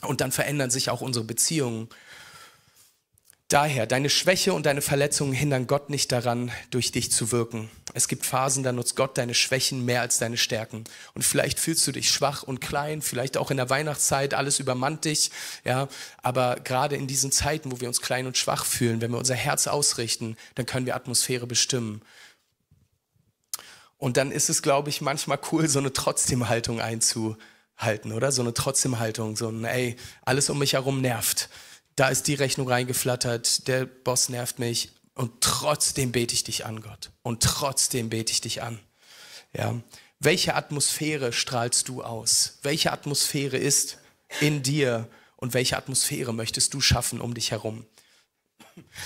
Und 0.00 0.20
dann 0.20 0.32
verändern 0.32 0.70
sich 0.70 0.88
auch 0.90 1.02
unsere 1.02 1.24
Beziehungen. 1.24 1.88
Daher, 3.52 3.86
deine 3.86 4.08
Schwäche 4.08 4.54
und 4.54 4.64
deine 4.64 4.80
Verletzungen 4.80 5.34
hindern 5.34 5.66
Gott 5.66 5.90
nicht 5.90 6.10
daran, 6.10 6.50
durch 6.70 6.90
dich 6.90 7.12
zu 7.12 7.32
wirken. 7.32 7.70
Es 7.92 8.08
gibt 8.08 8.24
Phasen, 8.24 8.62
da 8.62 8.72
nutzt 8.72 8.96
Gott 8.96 9.18
deine 9.18 9.34
Schwächen 9.34 9.84
mehr 9.84 10.00
als 10.00 10.16
deine 10.16 10.38
Stärken. 10.38 10.84
Und 11.12 11.20
vielleicht 11.20 11.60
fühlst 11.60 11.86
du 11.86 11.92
dich 11.92 12.10
schwach 12.10 12.42
und 12.42 12.62
klein, 12.62 13.02
vielleicht 13.02 13.36
auch 13.36 13.50
in 13.50 13.58
der 13.58 13.68
Weihnachtszeit, 13.68 14.32
alles 14.32 14.58
übermannt 14.58 15.04
dich, 15.04 15.32
ja. 15.64 15.88
Aber 16.22 16.60
gerade 16.64 16.96
in 16.96 17.06
diesen 17.06 17.30
Zeiten, 17.30 17.70
wo 17.70 17.78
wir 17.78 17.88
uns 17.88 18.00
klein 18.00 18.26
und 18.26 18.38
schwach 18.38 18.64
fühlen, 18.64 19.02
wenn 19.02 19.10
wir 19.10 19.18
unser 19.18 19.34
Herz 19.34 19.66
ausrichten, 19.66 20.38
dann 20.54 20.64
können 20.64 20.86
wir 20.86 20.96
Atmosphäre 20.96 21.46
bestimmen. 21.46 22.00
Und 23.98 24.16
dann 24.16 24.32
ist 24.32 24.48
es, 24.48 24.62
glaube 24.62 24.88
ich, 24.88 25.02
manchmal 25.02 25.38
cool, 25.52 25.68
so 25.68 25.78
eine 25.78 25.92
Trotzdem-Haltung 25.92 26.80
einzuhalten, 26.80 28.12
oder? 28.14 28.32
So 28.32 28.40
eine 28.40 28.54
Trotzdem-Haltung, 28.54 29.36
so 29.36 29.50
ein, 29.50 29.66
ey, 29.66 29.96
alles 30.24 30.48
um 30.48 30.58
mich 30.58 30.72
herum 30.72 31.02
nervt 31.02 31.50
da 31.96 32.08
ist 32.08 32.26
die 32.26 32.34
Rechnung 32.34 32.68
reingeflattert, 32.68 33.68
der 33.68 33.86
Boss 33.86 34.28
nervt 34.28 34.58
mich 34.58 34.92
und 35.14 35.40
trotzdem 35.40 36.12
bete 36.12 36.34
ich 36.34 36.44
dich 36.44 36.64
an, 36.64 36.80
Gott. 36.80 37.10
Und 37.22 37.42
trotzdem 37.42 38.08
bete 38.08 38.32
ich 38.32 38.40
dich 38.40 38.62
an. 38.62 38.80
Ja. 39.52 39.74
Welche 40.18 40.54
Atmosphäre 40.54 41.32
strahlst 41.32 41.88
du 41.88 42.02
aus? 42.02 42.58
Welche 42.62 42.92
Atmosphäre 42.92 43.56
ist 43.56 43.98
in 44.40 44.62
dir 44.62 45.08
und 45.36 45.52
welche 45.52 45.76
Atmosphäre 45.76 46.32
möchtest 46.32 46.72
du 46.74 46.80
schaffen 46.80 47.20
um 47.20 47.34
dich 47.34 47.50
herum? 47.50 47.84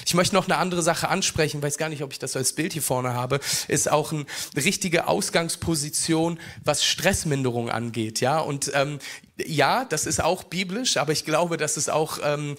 Ich 0.04 0.14
möchte 0.14 0.34
noch 0.34 0.44
eine 0.44 0.58
andere 0.58 0.82
Sache 0.82 1.08
ansprechen, 1.08 1.62
weiß 1.62 1.78
gar 1.78 1.88
nicht, 1.88 2.02
ob 2.02 2.12
ich 2.12 2.18
das 2.18 2.36
als 2.36 2.52
Bild 2.52 2.72
hier 2.72 2.82
vorne 2.82 3.14
habe, 3.14 3.40
ist 3.66 3.90
auch 3.90 4.12
eine 4.12 4.26
richtige 4.54 5.08
Ausgangsposition, 5.08 6.38
was 6.62 6.84
Stressminderung 6.84 7.70
angeht, 7.70 8.20
ja. 8.20 8.38
Und 8.38 8.70
ähm, 8.74 9.00
ja, 9.44 9.84
das 9.84 10.06
ist 10.06 10.22
auch 10.22 10.44
biblisch, 10.44 10.96
aber 10.96 11.12
ich 11.12 11.26
glaube, 11.26 11.58
das 11.58 11.76
ist 11.76 11.90
auch 11.90 12.18
ähm, 12.24 12.56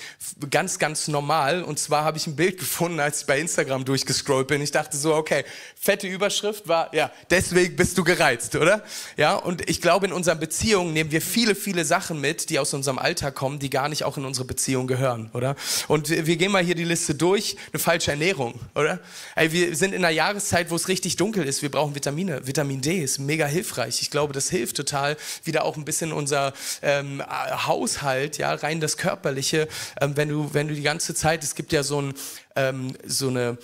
ganz, 0.52 0.78
ganz 0.78 1.08
normal. 1.08 1.64
Und 1.64 1.80
zwar 1.80 2.04
habe 2.04 2.18
ich 2.18 2.28
ein 2.28 2.36
Bild 2.36 2.58
gefunden, 2.60 3.00
als 3.00 3.22
ich 3.22 3.28
bei 3.28 3.40
Instagram 3.40 3.84
durchgescrollt 3.84 4.48
bin. 4.48 4.62
Ich 4.62 4.72
dachte 4.72 4.96
so, 4.96 5.16
okay, 5.16 5.44
fette 5.80 6.08
Überschrift 6.08 6.68
war, 6.68 6.94
ja, 6.94 7.12
deswegen 7.32 7.76
bist 7.76 7.98
du 7.98 8.04
gereizt, 8.04 8.56
oder? 8.56 8.84
Ja, 9.16 9.36
und 9.36 9.68
ich 9.68 9.82
glaube, 9.82 10.06
in 10.06 10.14
unseren 10.14 10.40
Beziehungen 10.40 10.94
nehmen 10.94 11.12
wir 11.12 11.22
viele, 11.22 11.56
viele 11.56 11.84
Sachen 11.84 12.22
mit, 12.22 12.52
die 12.52 12.60
aus 12.60 12.74
unserem 12.76 13.00
Alltag 13.00 13.34
kommen, 13.34 13.58
die 13.58 13.72
gar 13.72 13.90
nicht 13.90 14.04
auch 14.04 14.18
in 14.18 14.26
unsere 14.26 14.46
Beziehung 14.46 14.86
gehören, 14.86 15.32
oder? 15.34 15.56
Und 15.88 16.10
wir, 16.10 16.38
gehen 16.38 16.52
mal 16.52 16.64
hier 16.64 16.76
die 16.76 16.84
Liste 16.84 17.16
durch. 17.16 17.58
Eine 17.74 17.80
falsche 17.80 18.12
Ernährung, 18.12 18.54
oder? 18.76 19.00
Ey, 19.36 19.52
wir 19.52 19.76
sind 19.76 19.94
in 19.94 20.06
einer 20.06 20.14
Jahreszeit, 20.14 20.70
wo 20.70 20.76
es 20.76 20.88
richtig 20.88 21.16
dunkel 21.16 21.44
ist. 21.46 21.64
Wir 21.64 21.72
brauchen 21.72 21.96
Vitamine. 21.96 22.46
Vitamin 22.46 22.82
D 22.82 23.00
ist 23.00 23.18
mega 23.18 23.48
hilfreich. 23.48 24.02
Ich 24.02 24.12
glaube, 24.12 24.34
das 24.34 24.50
hilft 24.50 24.78
total, 24.78 25.18
wieder 25.44 25.66
auch 25.66 25.76
ein 25.76 25.86
bisschen 25.86 26.14
unser 26.14 26.54
ähm, 26.82 27.24
Haushalt, 27.28 28.38
ja, 28.38 28.54
rein 28.54 28.80
das 28.80 28.98
Körperliche, 28.98 29.68
ähm, 30.02 30.16
wenn 30.18 30.30
du, 30.30 30.54
wenn 30.54 30.68
du 30.68 30.74
die 30.74 30.82
ganze 30.82 31.14
Zeit, 31.16 31.44
es 31.44 31.56
gibt 31.56 31.72
ja 31.72 31.84
so 31.84 32.02
ein, 32.02 32.14
ähm, 32.56 32.96
so 33.06 33.30
eine, 33.30 33.58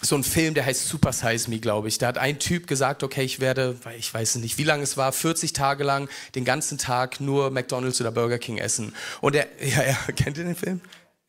so 0.00 0.14
ein 0.14 0.22
Film, 0.22 0.54
der 0.54 0.64
heißt 0.64 0.86
Super 0.86 1.12
Size 1.12 1.50
Me, 1.50 1.58
glaube 1.58 1.88
ich. 1.88 1.98
Da 1.98 2.06
hat 2.06 2.18
ein 2.18 2.38
Typ 2.38 2.66
gesagt, 2.66 3.02
okay, 3.02 3.22
ich 3.22 3.40
werde, 3.40 3.76
ich 3.98 4.12
weiß 4.12 4.36
nicht, 4.36 4.58
wie 4.58 4.64
lange 4.64 4.84
es 4.84 4.96
war, 4.96 5.12
40 5.12 5.52
Tage 5.52 5.82
lang 5.82 6.08
den 6.34 6.44
ganzen 6.44 6.78
Tag 6.78 7.20
nur 7.20 7.50
McDonald's 7.50 8.00
oder 8.00 8.12
Burger 8.12 8.38
King 8.38 8.58
essen. 8.58 8.94
Und 9.20 9.34
er, 9.34 9.46
ja, 9.60 9.84
ja, 9.84 9.96
kennt 10.14 10.38
ihr 10.38 10.44
den 10.44 10.56
Film? 10.56 10.80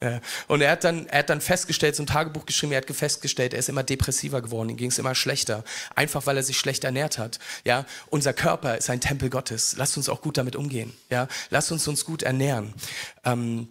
Ja. 0.02 0.22
Und 0.48 0.62
er 0.62 0.72
hat, 0.72 0.84
dann, 0.86 1.08
er 1.08 1.20
hat 1.20 1.30
dann 1.30 1.42
festgestellt, 1.42 1.96
so 1.96 2.04
ein 2.04 2.08
Tagebuch 2.08 2.46
geschrieben, 2.46 2.72
er 2.72 2.82
hat 2.82 2.90
festgestellt, 2.90 3.54
er 3.54 3.60
ist 3.60 3.68
immer 3.68 3.84
depressiver 3.84 4.42
geworden, 4.42 4.70
ihm 4.70 4.78
ging 4.78 4.90
es 4.90 4.98
immer 4.98 5.14
schlechter, 5.14 5.64
einfach 5.94 6.26
weil 6.26 6.38
er 6.38 6.44
sich 6.44 6.58
schlecht 6.58 6.86
ernährt 6.86 7.18
hat. 7.18 7.40
Ja, 7.66 7.86
unser 8.10 8.34
Körper 8.34 8.78
ist 8.78 8.90
ein 8.90 9.02
Tempel 9.02 9.30
Gottes. 9.30 9.76
Lasst 9.78 9.98
uns 9.98 10.08
auch 10.08 10.22
gut 10.22 10.38
damit 10.38 10.56
umgehen. 10.56 10.94
Ja, 11.10 11.28
lasst 11.50 11.72
uns 11.72 11.88
uns 11.88 12.06
gut 12.06 12.24
ernähren. 12.24 12.74
Ähm, 13.26 13.68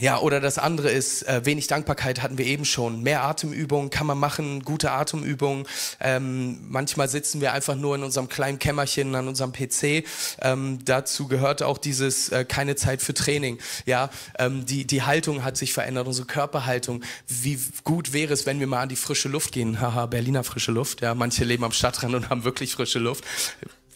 ja, 0.00 0.18
oder 0.18 0.40
das 0.40 0.58
andere 0.58 0.90
ist, 0.90 1.22
äh, 1.28 1.44
wenig 1.44 1.66
Dankbarkeit 1.66 2.22
hatten 2.22 2.38
wir 2.38 2.46
eben 2.46 2.64
schon. 2.64 3.02
Mehr 3.02 3.22
Atemübungen 3.24 3.90
kann 3.90 4.06
man 4.06 4.18
machen, 4.18 4.62
gute 4.62 4.90
Atemübungen. 4.90 5.66
Ähm, 6.00 6.58
manchmal 6.68 7.08
sitzen 7.08 7.40
wir 7.40 7.52
einfach 7.52 7.76
nur 7.76 7.94
in 7.94 8.02
unserem 8.02 8.28
kleinen 8.28 8.58
Kämmerchen 8.58 9.14
an 9.14 9.28
unserem 9.28 9.52
PC. 9.52 10.04
Ähm, 10.40 10.78
dazu 10.84 11.28
gehört 11.28 11.62
auch 11.62 11.78
dieses 11.78 12.30
äh, 12.30 12.44
keine 12.44 12.76
Zeit 12.76 13.02
für 13.02 13.14
Training. 13.14 13.58
Ja, 13.84 14.10
ähm, 14.38 14.64
die, 14.66 14.86
die 14.86 15.02
Haltung 15.02 15.44
hat 15.44 15.56
sich 15.56 15.72
verändert, 15.72 16.06
unsere 16.06 16.26
Körperhaltung. 16.26 17.02
Wie 17.26 17.58
gut 17.84 18.12
wäre 18.12 18.32
es, 18.32 18.46
wenn 18.46 18.60
wir 18.60 18.66
mal 18.66 18.80
an 18.80 18.88
die 18.88 18.96
frische 18.96 19.28
Luft 19.28 19.52
gehen? 19.52 19.80
Haha, 19.80 20.06
Berliner 20.06 20.44
frische 20.44 20.72
Luft. 20.72 21.02
Ja, 21.02 21.14
manche 21.14 21.44
leben 21.44 21.64
am 21.64 21.72
Stadtrand 21.72 22.14
und 22.14 22.30
haben 22.30 22.44
wirklich 22.44 22.72
frische 22.72 22.98
Luft. 22.98 23.24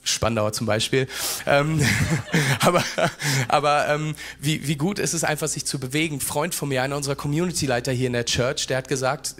Spandauer 0.05 0.53
zum 0.53 0.67
Beispiel. 0.67 1.09
Ähm, 1.47 1.85
aber 2.61 2.85
aber 3.49 3.88
ähm, 3.88 4.14
wie, 4.38 4.67
wie 4.69 4.77
gut 4.77 4.99
ist 4.99 5.14
es 5.14 5.25
einfach, 5.25 5.49
sich 5.49 5.64
zu 5.64 5.79
bewegen. 5.79 6.21
Freund 6.21 6.55
von 6.55 6.69
mir, 6.69 6.83
einer 6.83 6.97
unserer 6.97 7.17
Community-Leiter 7.17 7.93
hier 7.93 8.07
in 8.07 8.12
der 8.12 8.27
Church, 8.27 8.67
der 8.67 8.77
hat 8.77 8.88
gesagt, 8.88 9.35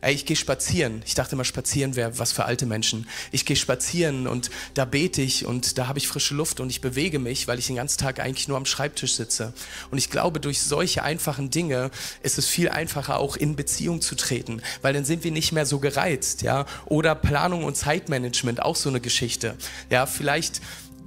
ey, 0.00 0.14
ich 0.14 0.26
gehe 0.26 0.36
spazieren. 0.36 1.02
Ich 1.06 1.14
dachte 1.14 1.34
immer, 1.34 1.44
spazieren 1.44 1.96
wäre 1.96 2.18
was 2.18 2.32
für 2.32 2.44
alte 2.44 2.66
Menschen. 2.66 3.06
Ich 3.32 3.44
gehe 3.44 3.56
spazieren 3.56 4.26
und 4.26 4.50
da 4.74 4.84
bete 4.84 5.22
ich 5.22 5.46
und 5.46 5.78
da 5.78 5.88
habe 5.88 5.98
ich 5.98 6.08
frische 6.08 6.34
Luft 6.34 6.60
und 6.60 6.70
ich 6.70 6.80
bewege 6.80 7.18
mich, 7.18 7.48
weil 7.48 7.58
ich 7.58 7.66
den 7.66 7.76
ganzen 7.76 7.98
Tag 7.98 8.20
eigentlich 8.20 8.48
nur 8.48 8.56
am 8.56 8.66
Schreibtisch 8.66 9.14
sitze. 9.14 9.52
Und 9.90 9.98
ich 9.98 10.10
glaube, 10.10 10.40
durch 10.40 10.60
solche 10.60 11.02
einfachen 11.02 11.50
Dinge 11.50 11.90
ist 12.22 12.38
es 12.38 12.46
viel 12.46 12.68
einfacher, 12.68 13.18
auch 13.18 13.36
in 13.36 13.56
Beziehung 13.56 14.00
zu 14.00 14.14
treten, 14.14 14.62
weil 14.82 14.94
dann 14.94 15.04
sind 15.04 15.24
wir 15.24 15.32
nicht 15.32 15.52
mehr 15.52 15.66
so 15.66 15.78
gereizt, 15.78 16.42
ja. 16.42 16.66
Oder 16.86 17.14
Planung 17.14 17.64
und 17.64 17.76
Zeitmanagement, 17.76 18.62
auch 18.62 18.76
so 18.76 18.88
eine 18.88 19.00
Geschichte. 19.00 19.56
Ja, 19.90 20.06
vielleicht 20.06 20.60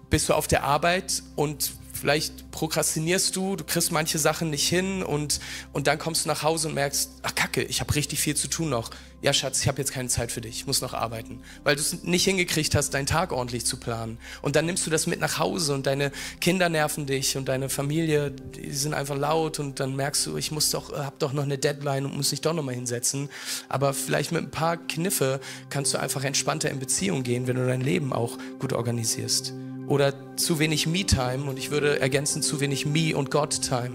bist 0.10 0.29
du 0.29 0.34
auf 0.34 0.47
der 0.47 0.63
Arbeit 0.63 1.23
und 1.36 1.71
Vielleicht 2.03 2.51
prokrastinierst 2.51 3.33
du, 3.33 3.55
du 3.55 3.63
kriegst 3.63 3.93
manche 3.93 4.19
Sachen 4.19 4.49
nicht 4.49 4.67
hin 4.67 5.03
und, 5.03 5.39
und 5.71 5.87
dann 5.87 5.97
kommst 5.97 6.25
du 6.25 6.27
nach 6.27 6.43
Hause 6.43 6.67
und 6.67 6.73
merkst, 6.73 7.09
ach 7.21 7.33
Kacke, 7.33 7.63
ich 7.63 7.79
habe 7.79 7.95
richtig 7.95 8.19
viel 8.19 8.35
zu 8.35 8.49
tun 8.49 8.67
noch. 8.67 8.89
Ja, 9.21 9.31
Schatz, 9.31 9.61
ich 9.61 9.69
habe 9.69 9.77
jetzt 9.77 9.93
keine 9.93 10.09
Zeit 10.09 10.29
für 10.29 10.41
dich, 10.41 10.57
ich 10.57 10.67
muss 10.67 10.81
noch 10.81 10.93
arbeiten. 10.93 11.39
Weil 11.63 11.77
du 11.77 11.81
es 11.81 12.03
nicht 12.03 12.25
hingekriegt 12.25 12.75
hast, 12.75 12.93
deinen 12.93 13.05
Tag 13.05 13.31
ordentlich 13.31 13.65
zu 13.65 13.77
planen. 13.77 14.17
Und 14.41 14.57
dann 14.57 14.65
nimmst 14.65 14.85
du 14.85 14.89
das 14.89 15.07
mit 15.07 15.21
nach 15.21 15.39
Hause 15.39 15.73
und 15.73 15.85
deine 15.85 16.11
Kinder 16.41 16.67
nerven 16.67 17.05
dich 17.05 17.37
und 17.37 17.47
deine 17.47 17.69
Familie, 17.69 18.31
die 18.31 18.73
sind 18.73 18.93
einfach 18.93 19.15
laut 19.15 19.59
und 19.59 19.79
dann 19.79 19.95
merkst 19.95 20.25
du, 20.25 20.35
ich 20.35 20.51
muss 20.51 20.71
doch, 20.71 20.91
hab 20.91 21.19
doch 21.19 21.31
noch 21.31 21.43
eine 21.43 21.57
Deadline 21.57 22.03
und 22.03 22.17
muss 22.17 22.31
mich 22.31 22.41
doch 22.41 22.51
nochmal 22.51 22.75
hinsetzen. 22.75 23.29
Aber 23.69 23.93
vielleicht 23.93 24.33
mit 24.33 24.43
ein 24.43 24.51
paar 24.51 24.75
Kniffe 24.75 25.39
kannst 25.69 25.93
du 25.93 25.99
einfach 25.99 26.25
entspannter 26.25 26.69
in 26.69 26.79
Beziehung 26.79 27.23
gehen, 27.23 27.47
wenn 27.47 27.55
du 27.55 27.65
dein 27.65 27.79
Leben 27.79 28.11
auch 28.11 28.37
gut 28.59 28.73
organisierst 28.73 29.53
oder 29.93 30.12
zu 30.38 30.58
wenig 30.58 30.88
Me-Time 30.88 31.43
und 31.43 31.60
ich 31.60 31.69
würde 31.69 31.99
ergänzen 31.99 32.41
zu 32.41 32.60
wenig 32.60 32.88
Me- 32.88 33.15
und 33.15 33.29
God-Time. 33.29 33.91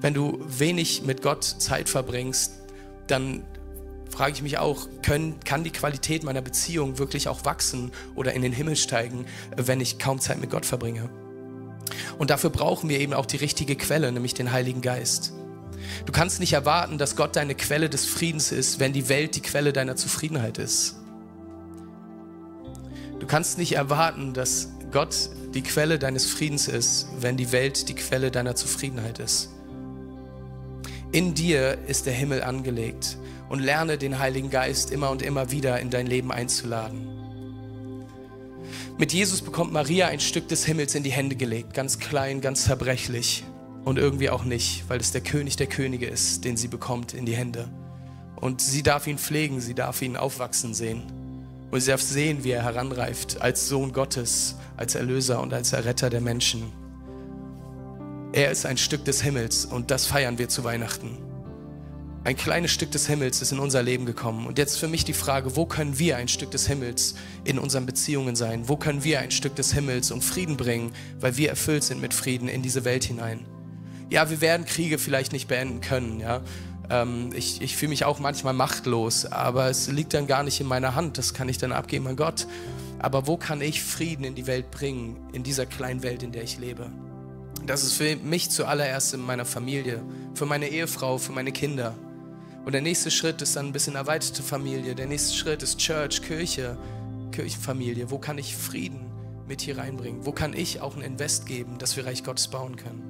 Wenn 0.00 0.12
du 0.12 0.40
wenig 0.44 1.04
mit 1.04 1.22
Gott 1.22 1.44
Zeit 1.44 1.88
verbringst, 1.88 2.54
dann 3.06 3.44
frage 4.10 4.32
ich 4.32 4.42
mich 4.42 4.58
auch, 4.58 4.88
können, 5.02 5.38
kann 5.44 5.62
die 5.62 5.70
Qualität 5.70 6.24
meiner 6.24 6.42
Beziehung 6.42 6.98
wirklich 6.98 7.28
auch 7.28 7.44
wachsen 7.44 7.92
oder 8.16 8.32
in 8.32 8.42
den 8.42 8.52
Himmel 8.52 8.74
steigen, 8.74 9.24
wenn 9.56 9.80
ich 9.80 10.00
kaum 10.00 10.18
Zeit 10.18 10.40
mit 10.40 10.50
Gott 10.50 10.66
verbringe? 10.66 11.08
Und 12.18 12.30
dafür 12.30 12.50
brauchen 12.50 12.88
wir 12.88 12.98
eben 12.98 13.14
auch 13.14 13.26
die 13.26 13.36
richtige 13.36 13.76
Quelle, 13.76 14.10
nämlich 14.10 14.34
den 14.34 14.50
Heiligen 14.50 14.80
Geist. 14.80 15.32
Du 16.06 16.12
kannst 16.12 16.40
nicht 16.40 16.54
erwarten, 16.54 16.98
dass 16.98 17.14
Gott 17.14 17.36
deine 17.36 17.54
Quelle 17.54 17.88
des 17.88 18.04
Friedens 18.04 18.50
ist, 18.50 18.80
wenn 18.80 18.92
die 18.92 19.08
Welt 19.08 19.36
die 19.36 19.42
Quelle 19.42 19.72
deiner 19.72 19.94
Zufriedenheit 19.94 20.58
ist. 20.58 20.96
Du 23.20 23.28
kannst 23.28 23.58
nicht 23.58 23.76
erwarten, 23.76 24.34
dass 24.34 24.70
Gott 24.90 25.30
die 25.54 25.62
Quelle 25.62 25.98
deines 25.98 26.26
Friedens 26.26 26.68
ist, 26.68 27.08
wenn 27.18 27.36
die 27.36 27.52
Welt 27.52 27.88
die 27.88 27.94
Quelle 27.94 28.30
deiner 28.30 28.54
Zufriedenheit 28.54 29.18
ist. 29.18 29.50
In 31.12 31.34
dir 31.34 31.78
ist 31.88 32.06
der 32.06 32.12
Himmel 32.12 32.42
angelegt 32.42 33.18
und 33.48 33.58
lerne 33.60 33.98
den 33.98 34.18
Heiligen 34.18 34.50
Geist 34.50 34.92
immer 34.92 35.10
und 35.10 35.22
immer 35.22 35.50
wieder 35.50 35.80
in 35.80 35.90
dein 35.90 36.06
Leben 36.06 36.30
einzuladen. 36.30 37.08
Mit 38.96 39.12
Jesus 39.12 39.42
bekommt 39.42 39.72
Maria 39.72 40.08
ein 40.08 40.20
Stück 40.20 40.46
des 40.48 40.64
Himmels 40.64 40.94
in 40.94 41.02
die 41.02 41.10
Hände 41.10 41.34
gelegt, 41.34 41.74
ganz 41.74 41.98
klein, 41.98 42.40
ganz 42.40 42.64
zerbrechlich 42.64 43.44
und 43.84 43.98
irgendwie 43.98 44.30
auch 44.30 44.44
nicht, 44.44 44.84
weil 44.88 45.00
es 45.00 45.10
der 45.10 45.22
König 45.22 45.56
der 45.56 45.66
Könige 45.66 46.06
ist, 46.06 46.44
den 46.44 46.56
sie 46.56 46.68
bekommt 46.68 47.14
in 47.14 47.26
die 47.26 47.34
Hände. 47.34 47.68
Und 48.36 48.60
sie 48.60 48.82
darf 48.82 49.06
ihn 49.06 49.18
pflegen, 49.18 49.60
sie 49.60 49.74
darf 49.74 50.02
ihn 50.02 50.16
aufwachsen 50.16 50.74
sehen. 50.74 51.02
Und 51.70 51.80
sie 51.80 51.90
darf 51.90 52.02
sehen, 52.02 52.42
wie 52.42 52.50
er 52.50 52.64
heranreift 52.64 53.40
als 53.40 53.68
Sohn 53.68 53.92
Gottes, 53.92 54.56
als 54.76 54.94
Erlöser 54.94 55.40
und 55.40 55.52
als 55.52 55.72
Erretter 55.72 56.10
der 56.10 56.20
Menschen. 56.20 56.72
Er 58.32 58.50
ist 58.50 58.66
ein 58.66 58.76
Stück 58.76 59.04
des 59.04 59.22
Himmels 59.22 59.64
und 59.64 59.90
das 59.90 60.06
feiern 60.06 60.38
wir 60.38 60.48
zu 60.48 60.64
Weihnachten. 60.64 61.18
Ein 62.22 62.36
kleines 62.36 62.70
Stück 62.70 62.90
des 62.90 63.06
Himmels 63.06 63.40
ist 63.40 63.50
in 63.50 63.58
unser 63.58 63.82
Leben 63.82 64.04
gekommen. 64.04 64.46
Und 64.46 64.58
jetzt 64.58 64.76
für 64.76 64.88
mich 64.88 65.06
die 65.06 65.14
Frage, 65.14 65.56
wo 65.56 65.64
können 65.64 65.98
wir 65.98 66.18
ein 66.18 66.28
Stück 66.28 66.50
des 66.50 66.66
Himmels 66.66 67.14
in 67.44 67.58
unseren 67.58 67.86
Beziehungen 67.86 68.36
sein? 68.36 68.68
Wo 68.68 68.76
können 68.76 69.04
wir 69.04 69.20
ein 69.20 69.30
Stück 69.30 69.56
des 69.56 69.72
Himmels 69.72 70.10
und 70.10 70.22
Frieden 70.22 70.58
bringen, 70.58 70.92
weil 71.18 71.38
wir 71.38 71.48
erfüllt 71.48 71.82
sind 71.82 72.02
mit 72.02 72.12
Frieden 72.12 72.46
in 72.48 72.60
diese 72.60 72.84
Welt 72.84 73.04
hinein? 73.04 73.46
Ja, 74.10 74.28
wir 74.28 74.42
werden 74.42 74.66
Kriege 74.66 74.98
vielleicht 74.98 75.32
nicht 75.32 75.48
beenden 75.48 75.80
können, 75.80 76.20
ja. 76.20 76.42
Ähm, 76.90 77.30
ich 77.34 77.62
ich 77.62 77.76
fühle 77.76 77.90
mich 77.90 78.04
auch 78.04 78.18
manchmal 78.18 78.52
machtlos, 78.52 79.24
aber 79.24 79.70
es 79.70 79.88
liegt 79.88 80.12
dann 80.12 80.26
gar 80.26 80.42
nicht 80.42 80.60
in 80.60 80.66
meiner 80.66 80.94
Hand. 80.94 81.18
Das 81.18 81.32
kann 81.32 81.48
ich 81.48 81.58
dann 81.58 81.72
abgeben 81.72 82.06
an 82.08 82.16
Gott. 82.16 82.46
Aber 82.98 83.26
wo 83.26 83.36
kann 83.36 83.62
ich 83.62 83.82
Frieden 83.82 84.24
in 84.24 84.34
die 84.34 84.46
Welt 84.46 84.70
bringen, 84.70 85.16
in 85.32 85.42
dieser 85.42 85.64
kleinen 85.64 86.02
Welt, 86.02 86.22
in 86.22 86.32
der 86.32 86.42
ich 86.42 86.58
lebe? 86.58 86.90
Das 87.66 87.82
ist 87.82 87.94
für 87.94 88.16
mich 88.16 88.50
zuallererst 88.50 89.14
in 89.14 89.20
meiner 89.20 89.44
Familie, 89.44 90.02
für 90.34 90.46
meine 90.46 90.68
Ehefrau, 90.68 91.18
für 91.18 91.32
meine 91.32 91.52
Kinder. 91.52 91.94
Und 92.64 92.72
der 92.72 92.82
nächste 92.82 93.10
Schritt 93.10 93.40
ist 93.40 93.56
dann 93.56 93.66
ein 93.66 93.72
bisschen 93.72 93.94
erweiterte 93.94 94.42
Familie. 94.42 94.94
Der 94.94 95.06
nächste 95.06 95.34
Schritt 95.34 95.62
ist 95.62 95.78
Church, 95.78 96.20
Kirche, 96.22 96.76
Kirchenfamilie. 97.32 98.10
Wo 98.10 98.18
kann 98.18 98.38
ich 98.38 98.54
Frieden 98.54 99.10
mit 99.48 99.62
hier 99.62 99.78
reinbringen? 99.78 100.26
Wo 100.26 100.32
kann 100.32 100.52
ich 100.52 100.80
auch 100.80 100.96
ein 100.96 101.02
Invest 101.02 101.46
geben, 101.46 101.78
dass 101.78 101.96
wir 101.96 102.06
Reich 102.06 102.22
Gottes 102.22 102.48
bauen 102.48 102.76
können? 102.76 103.09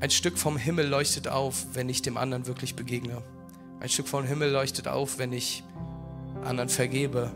Ein 0.00 0.10
Stück 0.10 0.36
vom 0.36 0.56
Himmel 0.56 0.88
leuchtet 0.88 1.28
auf, 1.28 1.66
wenn 1.74 1.88
ich 1.88 2.02
dem 2.02 2.16
anderen 2.16 2.46
wirklich 2.46 2.74
begegne. 2.74 3.22
Ein 3.80 3.88
Stück 3.88 4.08
vom 4.08 4.24
Himmel 4.24 4.50
leuchtet 4.50 4.88
auf, 4.88 5.18
wenn 5.18 5.32
ich 5.32 5.62
anderen 6.42 6.68
vergebe. 6.68 7.32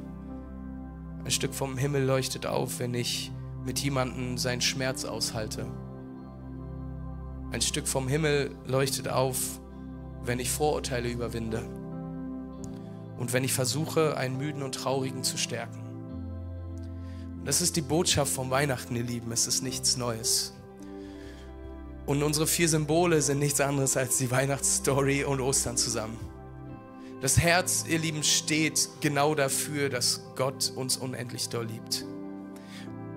Ein 1.25 1.31
Stück 1.31 1.55
vom 1.55 1.79
Himmel 1.79 2.05
leuchtet 2.05 2.47
auf, 2.47 2.81
wenn 2.81 2.95
ich 2.95 3.31
mit 3.65 3.79
jemandem 3.79 4.39
seinen 4.39 4.61
Schmerz 4.61 5.05
aushalte. 5.05 5.67
Ein 7.53 7.63
Stück 7.63 7.87
vom 7.87 8.09
Himmel 8.09 8.55
leuchtet 8.67 9.09
auf, 9.09 9.61
wenn 10.25 10.41
ich 10.41 10.51
Vorurteile 10.51 11.09
überwinde. 11.09 11.63
Und 13.19 13.33
wenn 13.33 13.45
ich 13.45 13.53
versuche, 13.53 14.17
einen 14.17 14.37
müden 14.37 14.63
und 14.63 14.75
traurigen 14.75 15.23
zu 15.23 15.39
stärken. 15.39 15.81
Das 17.45 17.61
ist 17.61 17.77
die 17.77 17.83
Botschaft 17.83 18.33
vom 18.33 18.51
Weihnachten, 18.51 18.97
ihr 18.97 19.05
Lieben. 19.05 19.31
Es 19.33 19.47
ist 19.47 19.63
nichts 19.63 19.97
Neues. 19.97 20.58
Und 22.09 22.23
unsere 22.23 22.47
vier 22.47 22.71
Symbole 22.71 23.21
sind 23.21 23.39
nichts 23.39 23.61
anderes 23.61 23.95
als 23.99 24.17
die 24.17 24.31
Weihnachtsstory 24.31 25.25
und 25.25 25.43
Ostern 25.43 25.77
zusammen. 25.77 26.17
Das 27.21 27.39
Herz, 27.39 27.85
ihr 27.87 27.99
Lieben, 27.99 28.23
steht 28.23 28.89
genau 29.03 29.35
dafür, 29.35 29.91
dass 29.91 30.23
Gott 30.35 30.73
uns 30.75 30.97
unendlich 30.97 31.51
doll 31.51 31.67
liebt. 31.67 32.07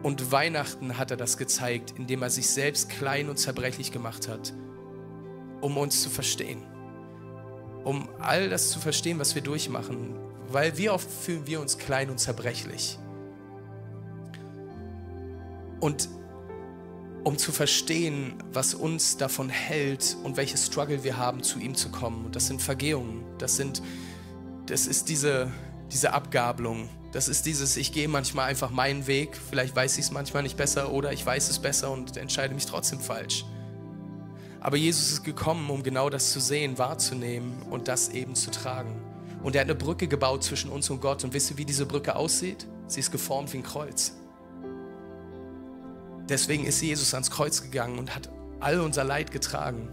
Und 0.03 0.33
Weihnachten 0.33 0.97
hat 0.97 1.09
er 1.09 1.15
das 1.15 1.37
gezeigt, 1.37 1.93
indem 1.97 2.21
er 2.21 2.29
sich 2.29 2.49
selbst 2.49 2.89
klein 2.89 3.29
und 3.29 3.37
zerbrechlich 3.37 3.93
gemacht 3.93 4.27
hat, 4.27 4.53
um 5.61 5.77
uns 5.77 6.01
zu 6.01 6.09
verstehen. 6.09 6.61
Um 7.85 8.09
all 8.19 8.49
das 8.49 8.71
zu 8.71 8.79
verstehen, 8.79 9.19
was 9.19 9.35
wir 9.35 9.41
durchmachen. 9.41 10.15
Weil 10.49 10.77
wie 10.77 10.89
oft 10.89 11.09
fühlen 11.09 11.47
wir 11.47 11.61
uns 11.61 11.77
klein 11.77 12.09
und 12.09 12.19
zerbrechlich. 12.19 12.99
Und 15.79 16.09
um 17.23 17.37
zu 17.37 17.51
verstehen, 17.51 18.33
was 18.51 18.73
uns 18.73 19.17
davon 19.17 19.49
hält 19.49 20.17
und 20.23 20.37
welche 20.37 20.57
Struggle 20.57 21.03
wir 21.03 21.17
haben, 21.17 21.43
zu 21.43 21.59
ihm 21.59 21.75
zu 21.75 21.89
kommen. 21.89 22.25
Und 22.25 22.35
das 22.35 22.47
sind 22.47 22.61
Vergehungen, 22.61 23.23
das, 23.37 23.55
sind, 23.55 23.81
das 24.65 24.87
ist 24.87 25.09
diese, 25.09 25.51
diese 25.91 26.13
Abgabelung, 26.13 26.89
das 27.11 27.27
ist 27.27 27.45
dieses, 27.45 27.77
ich 27.77 27.91
gehe 27.91 28.07
manchmal 28.07 28.49
einfach 28.49 28.71
meinen 28.71 29.05
Weg, 29.05 29.37
vielleicht 29.37 29.75
weiß 29.75 29.97
ich 29.97 30.05
es 30.05 30.11
manchmal 30.11 30.43
nicht 30.43 30.57
besser 30.57 30.91
oder 30.91 31.11
ich 31.11 31.25
weiß 31.25 31.49
es 31.49 31.59
besser 31.59 31.91
und 31.91 32.17
entscheide 32.17 32.53
mich 32.53 32.65
trotzdem 32.65 32.99
falsch. 32.99 33.45
Aber 34.61 34.77
Jesus 34.77 35.11
ist 35.11 35.23
gekommen, 35.23 35.69
um 35.69 35.83
genau 35.83 36.09
das 36.09 36.31
zu 36.31 36.39
sehen, 36.39 36.77
wahrzunehmen 36.77 37.63
und 37.69 37.87
das 37.87 38.09
eben 38.09 38.35
zu 38.35 38.51
tragen. 38.51 39.01
Und 39.43 39.55
er 39.55 39.61
hat 39.61 39.65
eine 39.67 39.75
Brücke 39.75 40.07
gebaut 40.07 40.43
zwischen 40.43 40.69
uns 40.69 40.89
und 40.91 41.01
Gott. 41.01 41.23
Und 41.23 41.33
wisst 41.33 41.49
ihr, 41.49 41.57
wie 41.57 41.65
diese 41.65 41.87
Brücke 41.87 42.15
aussieht? 42.15 42.67
Sie 42.87 42.99
ist 42.99 43.11
geformt 43.11 43.51
wie 43.53 43.57
ein 43.57 43.63
Kreuz. 43.63 44.13
Deswegen 46.31 46.63
ist 46.63 46.81
Jesus 46.81 47.13
ans 47.13 47.29
Kreuz 47.29 47.61
gegangen 47.61 47.99
und 47.99 48.15
hat 48.15 48.29
all 48.61 48.79
unser 48.79 49.03
Leid 49.03 49.31
getragen. 49.31 49.89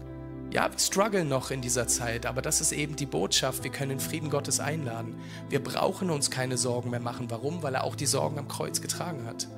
Ja, 0.53 0.71
wir 0.71 0.79
strugglen 0.79 1.27
noch 1.27 1.51
in 1.51 1.61
dieser 1.61 1.85
Zeit, 1.85 2.25
aber 2.25 2.41
das 2.41 2.61
ist 2.61 2.71
eben 2.71 2.95
die 2.95 3.05
Botschaft. 3.05 3.65
Wir 3.65 3.71
können 3.71 3.89
den 3.89 3.99
Frieden 3.99 4.29
Gottes 4.29 4.61
einladen. 4.61 5.17
Wir 5.49 5.61
brauchen 5.61 6.09
uns 6.09 6.31
keine 6.31 6.57
Sorgen 6.57 6.91
mehr 6.91 7.01
machen. 7.01 7.29
Warum? 7.29 7.61
Weil 7.61 7.75
er 7.75 7.83
auch 7.83 7.95
die 7.95 8.05
Sorgen 8.05 8.39
am 8.39 8.47
Kreuz 8.47 8.79
getragen 8.81 9.25
hat. 9.25 9.49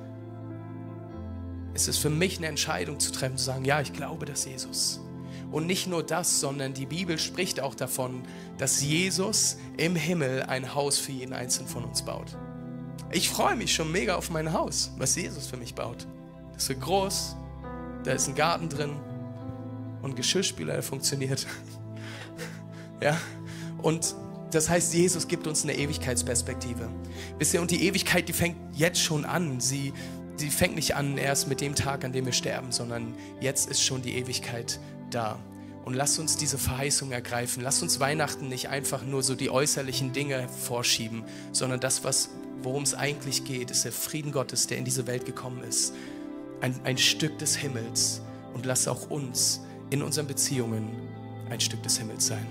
Es 1.72 1.86
ist 1.86 1.98
für 1.98 2.10
mich 2.10 2.38
eine 2.38 2.48
Entscheidung 2.48 2.98
zu 2.98 3.12
treffen, 3.12 3.38
zu 3.38 3.44
sagen, 3.44 3.64
ja, 3.64 3.80
ich 3.80 3.92
glaube, 3.92 4.26
dass 4.26 4.44
Jesus. 4.44 5.00
Und 5.52 5.68
nicht 5.68 5.86
nur 5.86 6.02
das, 6.02 6.40
sondern 6.40 6.74
die 6.74 6.86
Bibel 6.86 7.16
spricht 7.16 7.60
auch 7.60 7.76
davon, 7.76 8.24
dass 8.58 8.82
Jesus 8.82 9.56
im 9.76 9.94
Himmel 9.94 10.42
ein 10.42 10.74
Haus 10.74 10.98
für 10.98 11.12
jeden 11.12 11.32
Einzelnen 11.32 11.68
von 11.68 11.84
uns 11.84 12.02
baut. 12.02 12.36
Ich 13.12 13.30
freue 13.30 13.54
mich 13.54 13.72
schon 13.72 13.92
mega 13.92 14.16
auf 14.16 14.30
mein 14.30 14.52
Haus, 14.52 14.90
was 14.98 15.14
Jesus 15.14 15.46
für 15.46 15.56
mich 15.56 15.76
baut. 15.76 16.08
Das 16.54 16.68
wird 16.68 16.80
groß, 16.80 17.36
da 18.04 18.12
ist 18.12 18.28
ein 18.28 18.34
Garten 18.34 18.68
drin 18.68 18.96
und 20.02 20.16
Geschirrspüler, 20.16 20.74
der 20.74 20.82
funktioniert. 20.82 21.46
ja, 23.00 23.16
und 23.80 24.14
das 24.50 24.68
heißt, 24.68 24.92
Jesus 24.92 25.28
gibt 25.28 25.46
uns 25.46 25.62
eine 25.62 25.76
Ewigkeitsperspektive. 25.76 26.88
Wisst 27.38 27.54
ihr, 27.54 27.60
und 27.62 27.70
die 27.70 27.86
Ewigkeit, 27.86 28.28
die 28.28 28.32
fängt 28.32 28.56
jetzt 28.74 29.00
schon 29.00 29.24
an. 29.24 29.60
Sie, 29.60 29.94
sie 30.36 30.50
fängt 30.50 30.74
nicht 30.74 30.94
an 30.94 31.16
erst 31.16 31.48
mit 31.48 31.60
dem 31.60 31.74
Tag, 31.74 32.04
an 32.04 32.12
dem 32.12 32.26
wir 32.26 32.32
sterben, 32.32 32.70
sondern 32.70 33.14
jetzt 33.40 33.70
ist 33.70 33.82
schon 33.82 34.02
die 34.02 34.14
Ewigkeit 34.16 34.78
da. 35.10 35.38
Und 35.84 35.94
lasst 35.94 36.18
uns 36.18 36.36
diese 36.36 36.58
Verheißung 36.58 37.12
ergreifen. 37.12 37.62
Lasst 37.62 37.82
uns 37.82 37.98
Weihnachten 37.98 38.48
nicht 38.48 38.68
einfach 38.68 39.04
nur 39.04 39.22
so 39.22 39.34
die 39.34 39.50
äußerlichen 39.50 40.12
Dinge 40.12 40.48
vorschieben, 40.48 41.24
sondern 41.52 41.80
das, 41.80 42.02
worum 42.62 42.82
es 42.82 42.94
eigentlich 42.94 43.44
geht, 43.44 43.70
ist 43.70 43.84
der 43.84 43.92
Frieden 43.92 44.32
Gottes, 44.32 44.66
der 44.66 44.76
in 44.76 44.84
diese 44.84 45.06
Welt 45.06 45.24
gekommen 45.24 45.62
ist 45.64 45.94
ein, 46.62 46.74
ein 46.84 46.96
Stück 46.96 47.38
des 47.38 47.56
Himmels 47.56 48.22
und 48.54 48.64
lass 48.64 48.88
auch 48.88 49.10
uns 49.10 49.66
in 49.90 50.00
unseren 50.00 50.26
Beziehungen 50.26 50.88
ein 51.50 51.60
Stück 51.60 51.82
des 51.82 51.98
Himmels 51.98 52.28
sein. 52.28 52.46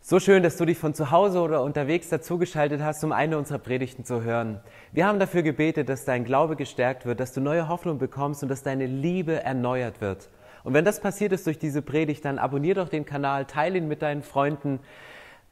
So 0.00 0.18
schön, 0.18 0.42
dass 0.42 0.56
du 0.56 0.64
dich 0.64 0.78
von 0.78 0.92
zu 0.94 1.12
Hause 1.12 1.40
oder 1.40 1.62
unterwegs 1.62 2.08
dazugeschaltet 2.08 2.80
hast, 2.82 3.04
um 3.04 3.12
eine 3.12 3.38
unserer 3.38 3.58
Predigten 3.58 4.04
zu 4.04 4.22
hören. 4.24 4.60
Wir 4.92 5.06
haben 5.06 5.20
dafür 5.20 5.42
gebetet, 5.42 5.88
dass 5.88 6.04
dein 6.04 6.24
Glaube 6.24 6.56
gestärkt 6.56 7.06
wird, 7.06 7.20
dass 7.20 7.32
du 7.32 7.40
neue 7.40 7.68
Hoffnung 7.68 7.98
bekommst 7.98 8.42
und 8.42 8.48
dass 8.48 8.64
deine 8.64 8.86
Liebe 8.86 9.44
erneuert 9.44 10.00
wird. 10.00 10.30
Und 10.64 10.74
wenn 10.74 10.84
das 10.84 11.00
passiert 11.00 11.32
ist 11.32 11.46
durch 11.46 11.58
diese 11.58 11.82
Predigt, 11.82 12.24
dann 12.24 12.38
abonnier 12.38 12.74
doch 12.74 12.88
den 12.88 13.04
Kanal, 13.04 13.44
teile 13.44 13.78
ihn 13.78 13.88
mit 13.88 14.02
deinen 14.02 14.22
Freunden 14.22 14.80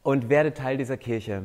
und 0.02 0.28
werde 0.28 0.54
Teil 0.54 0.76
dieser 0.78 0.96
Kirche. 0.96 1.44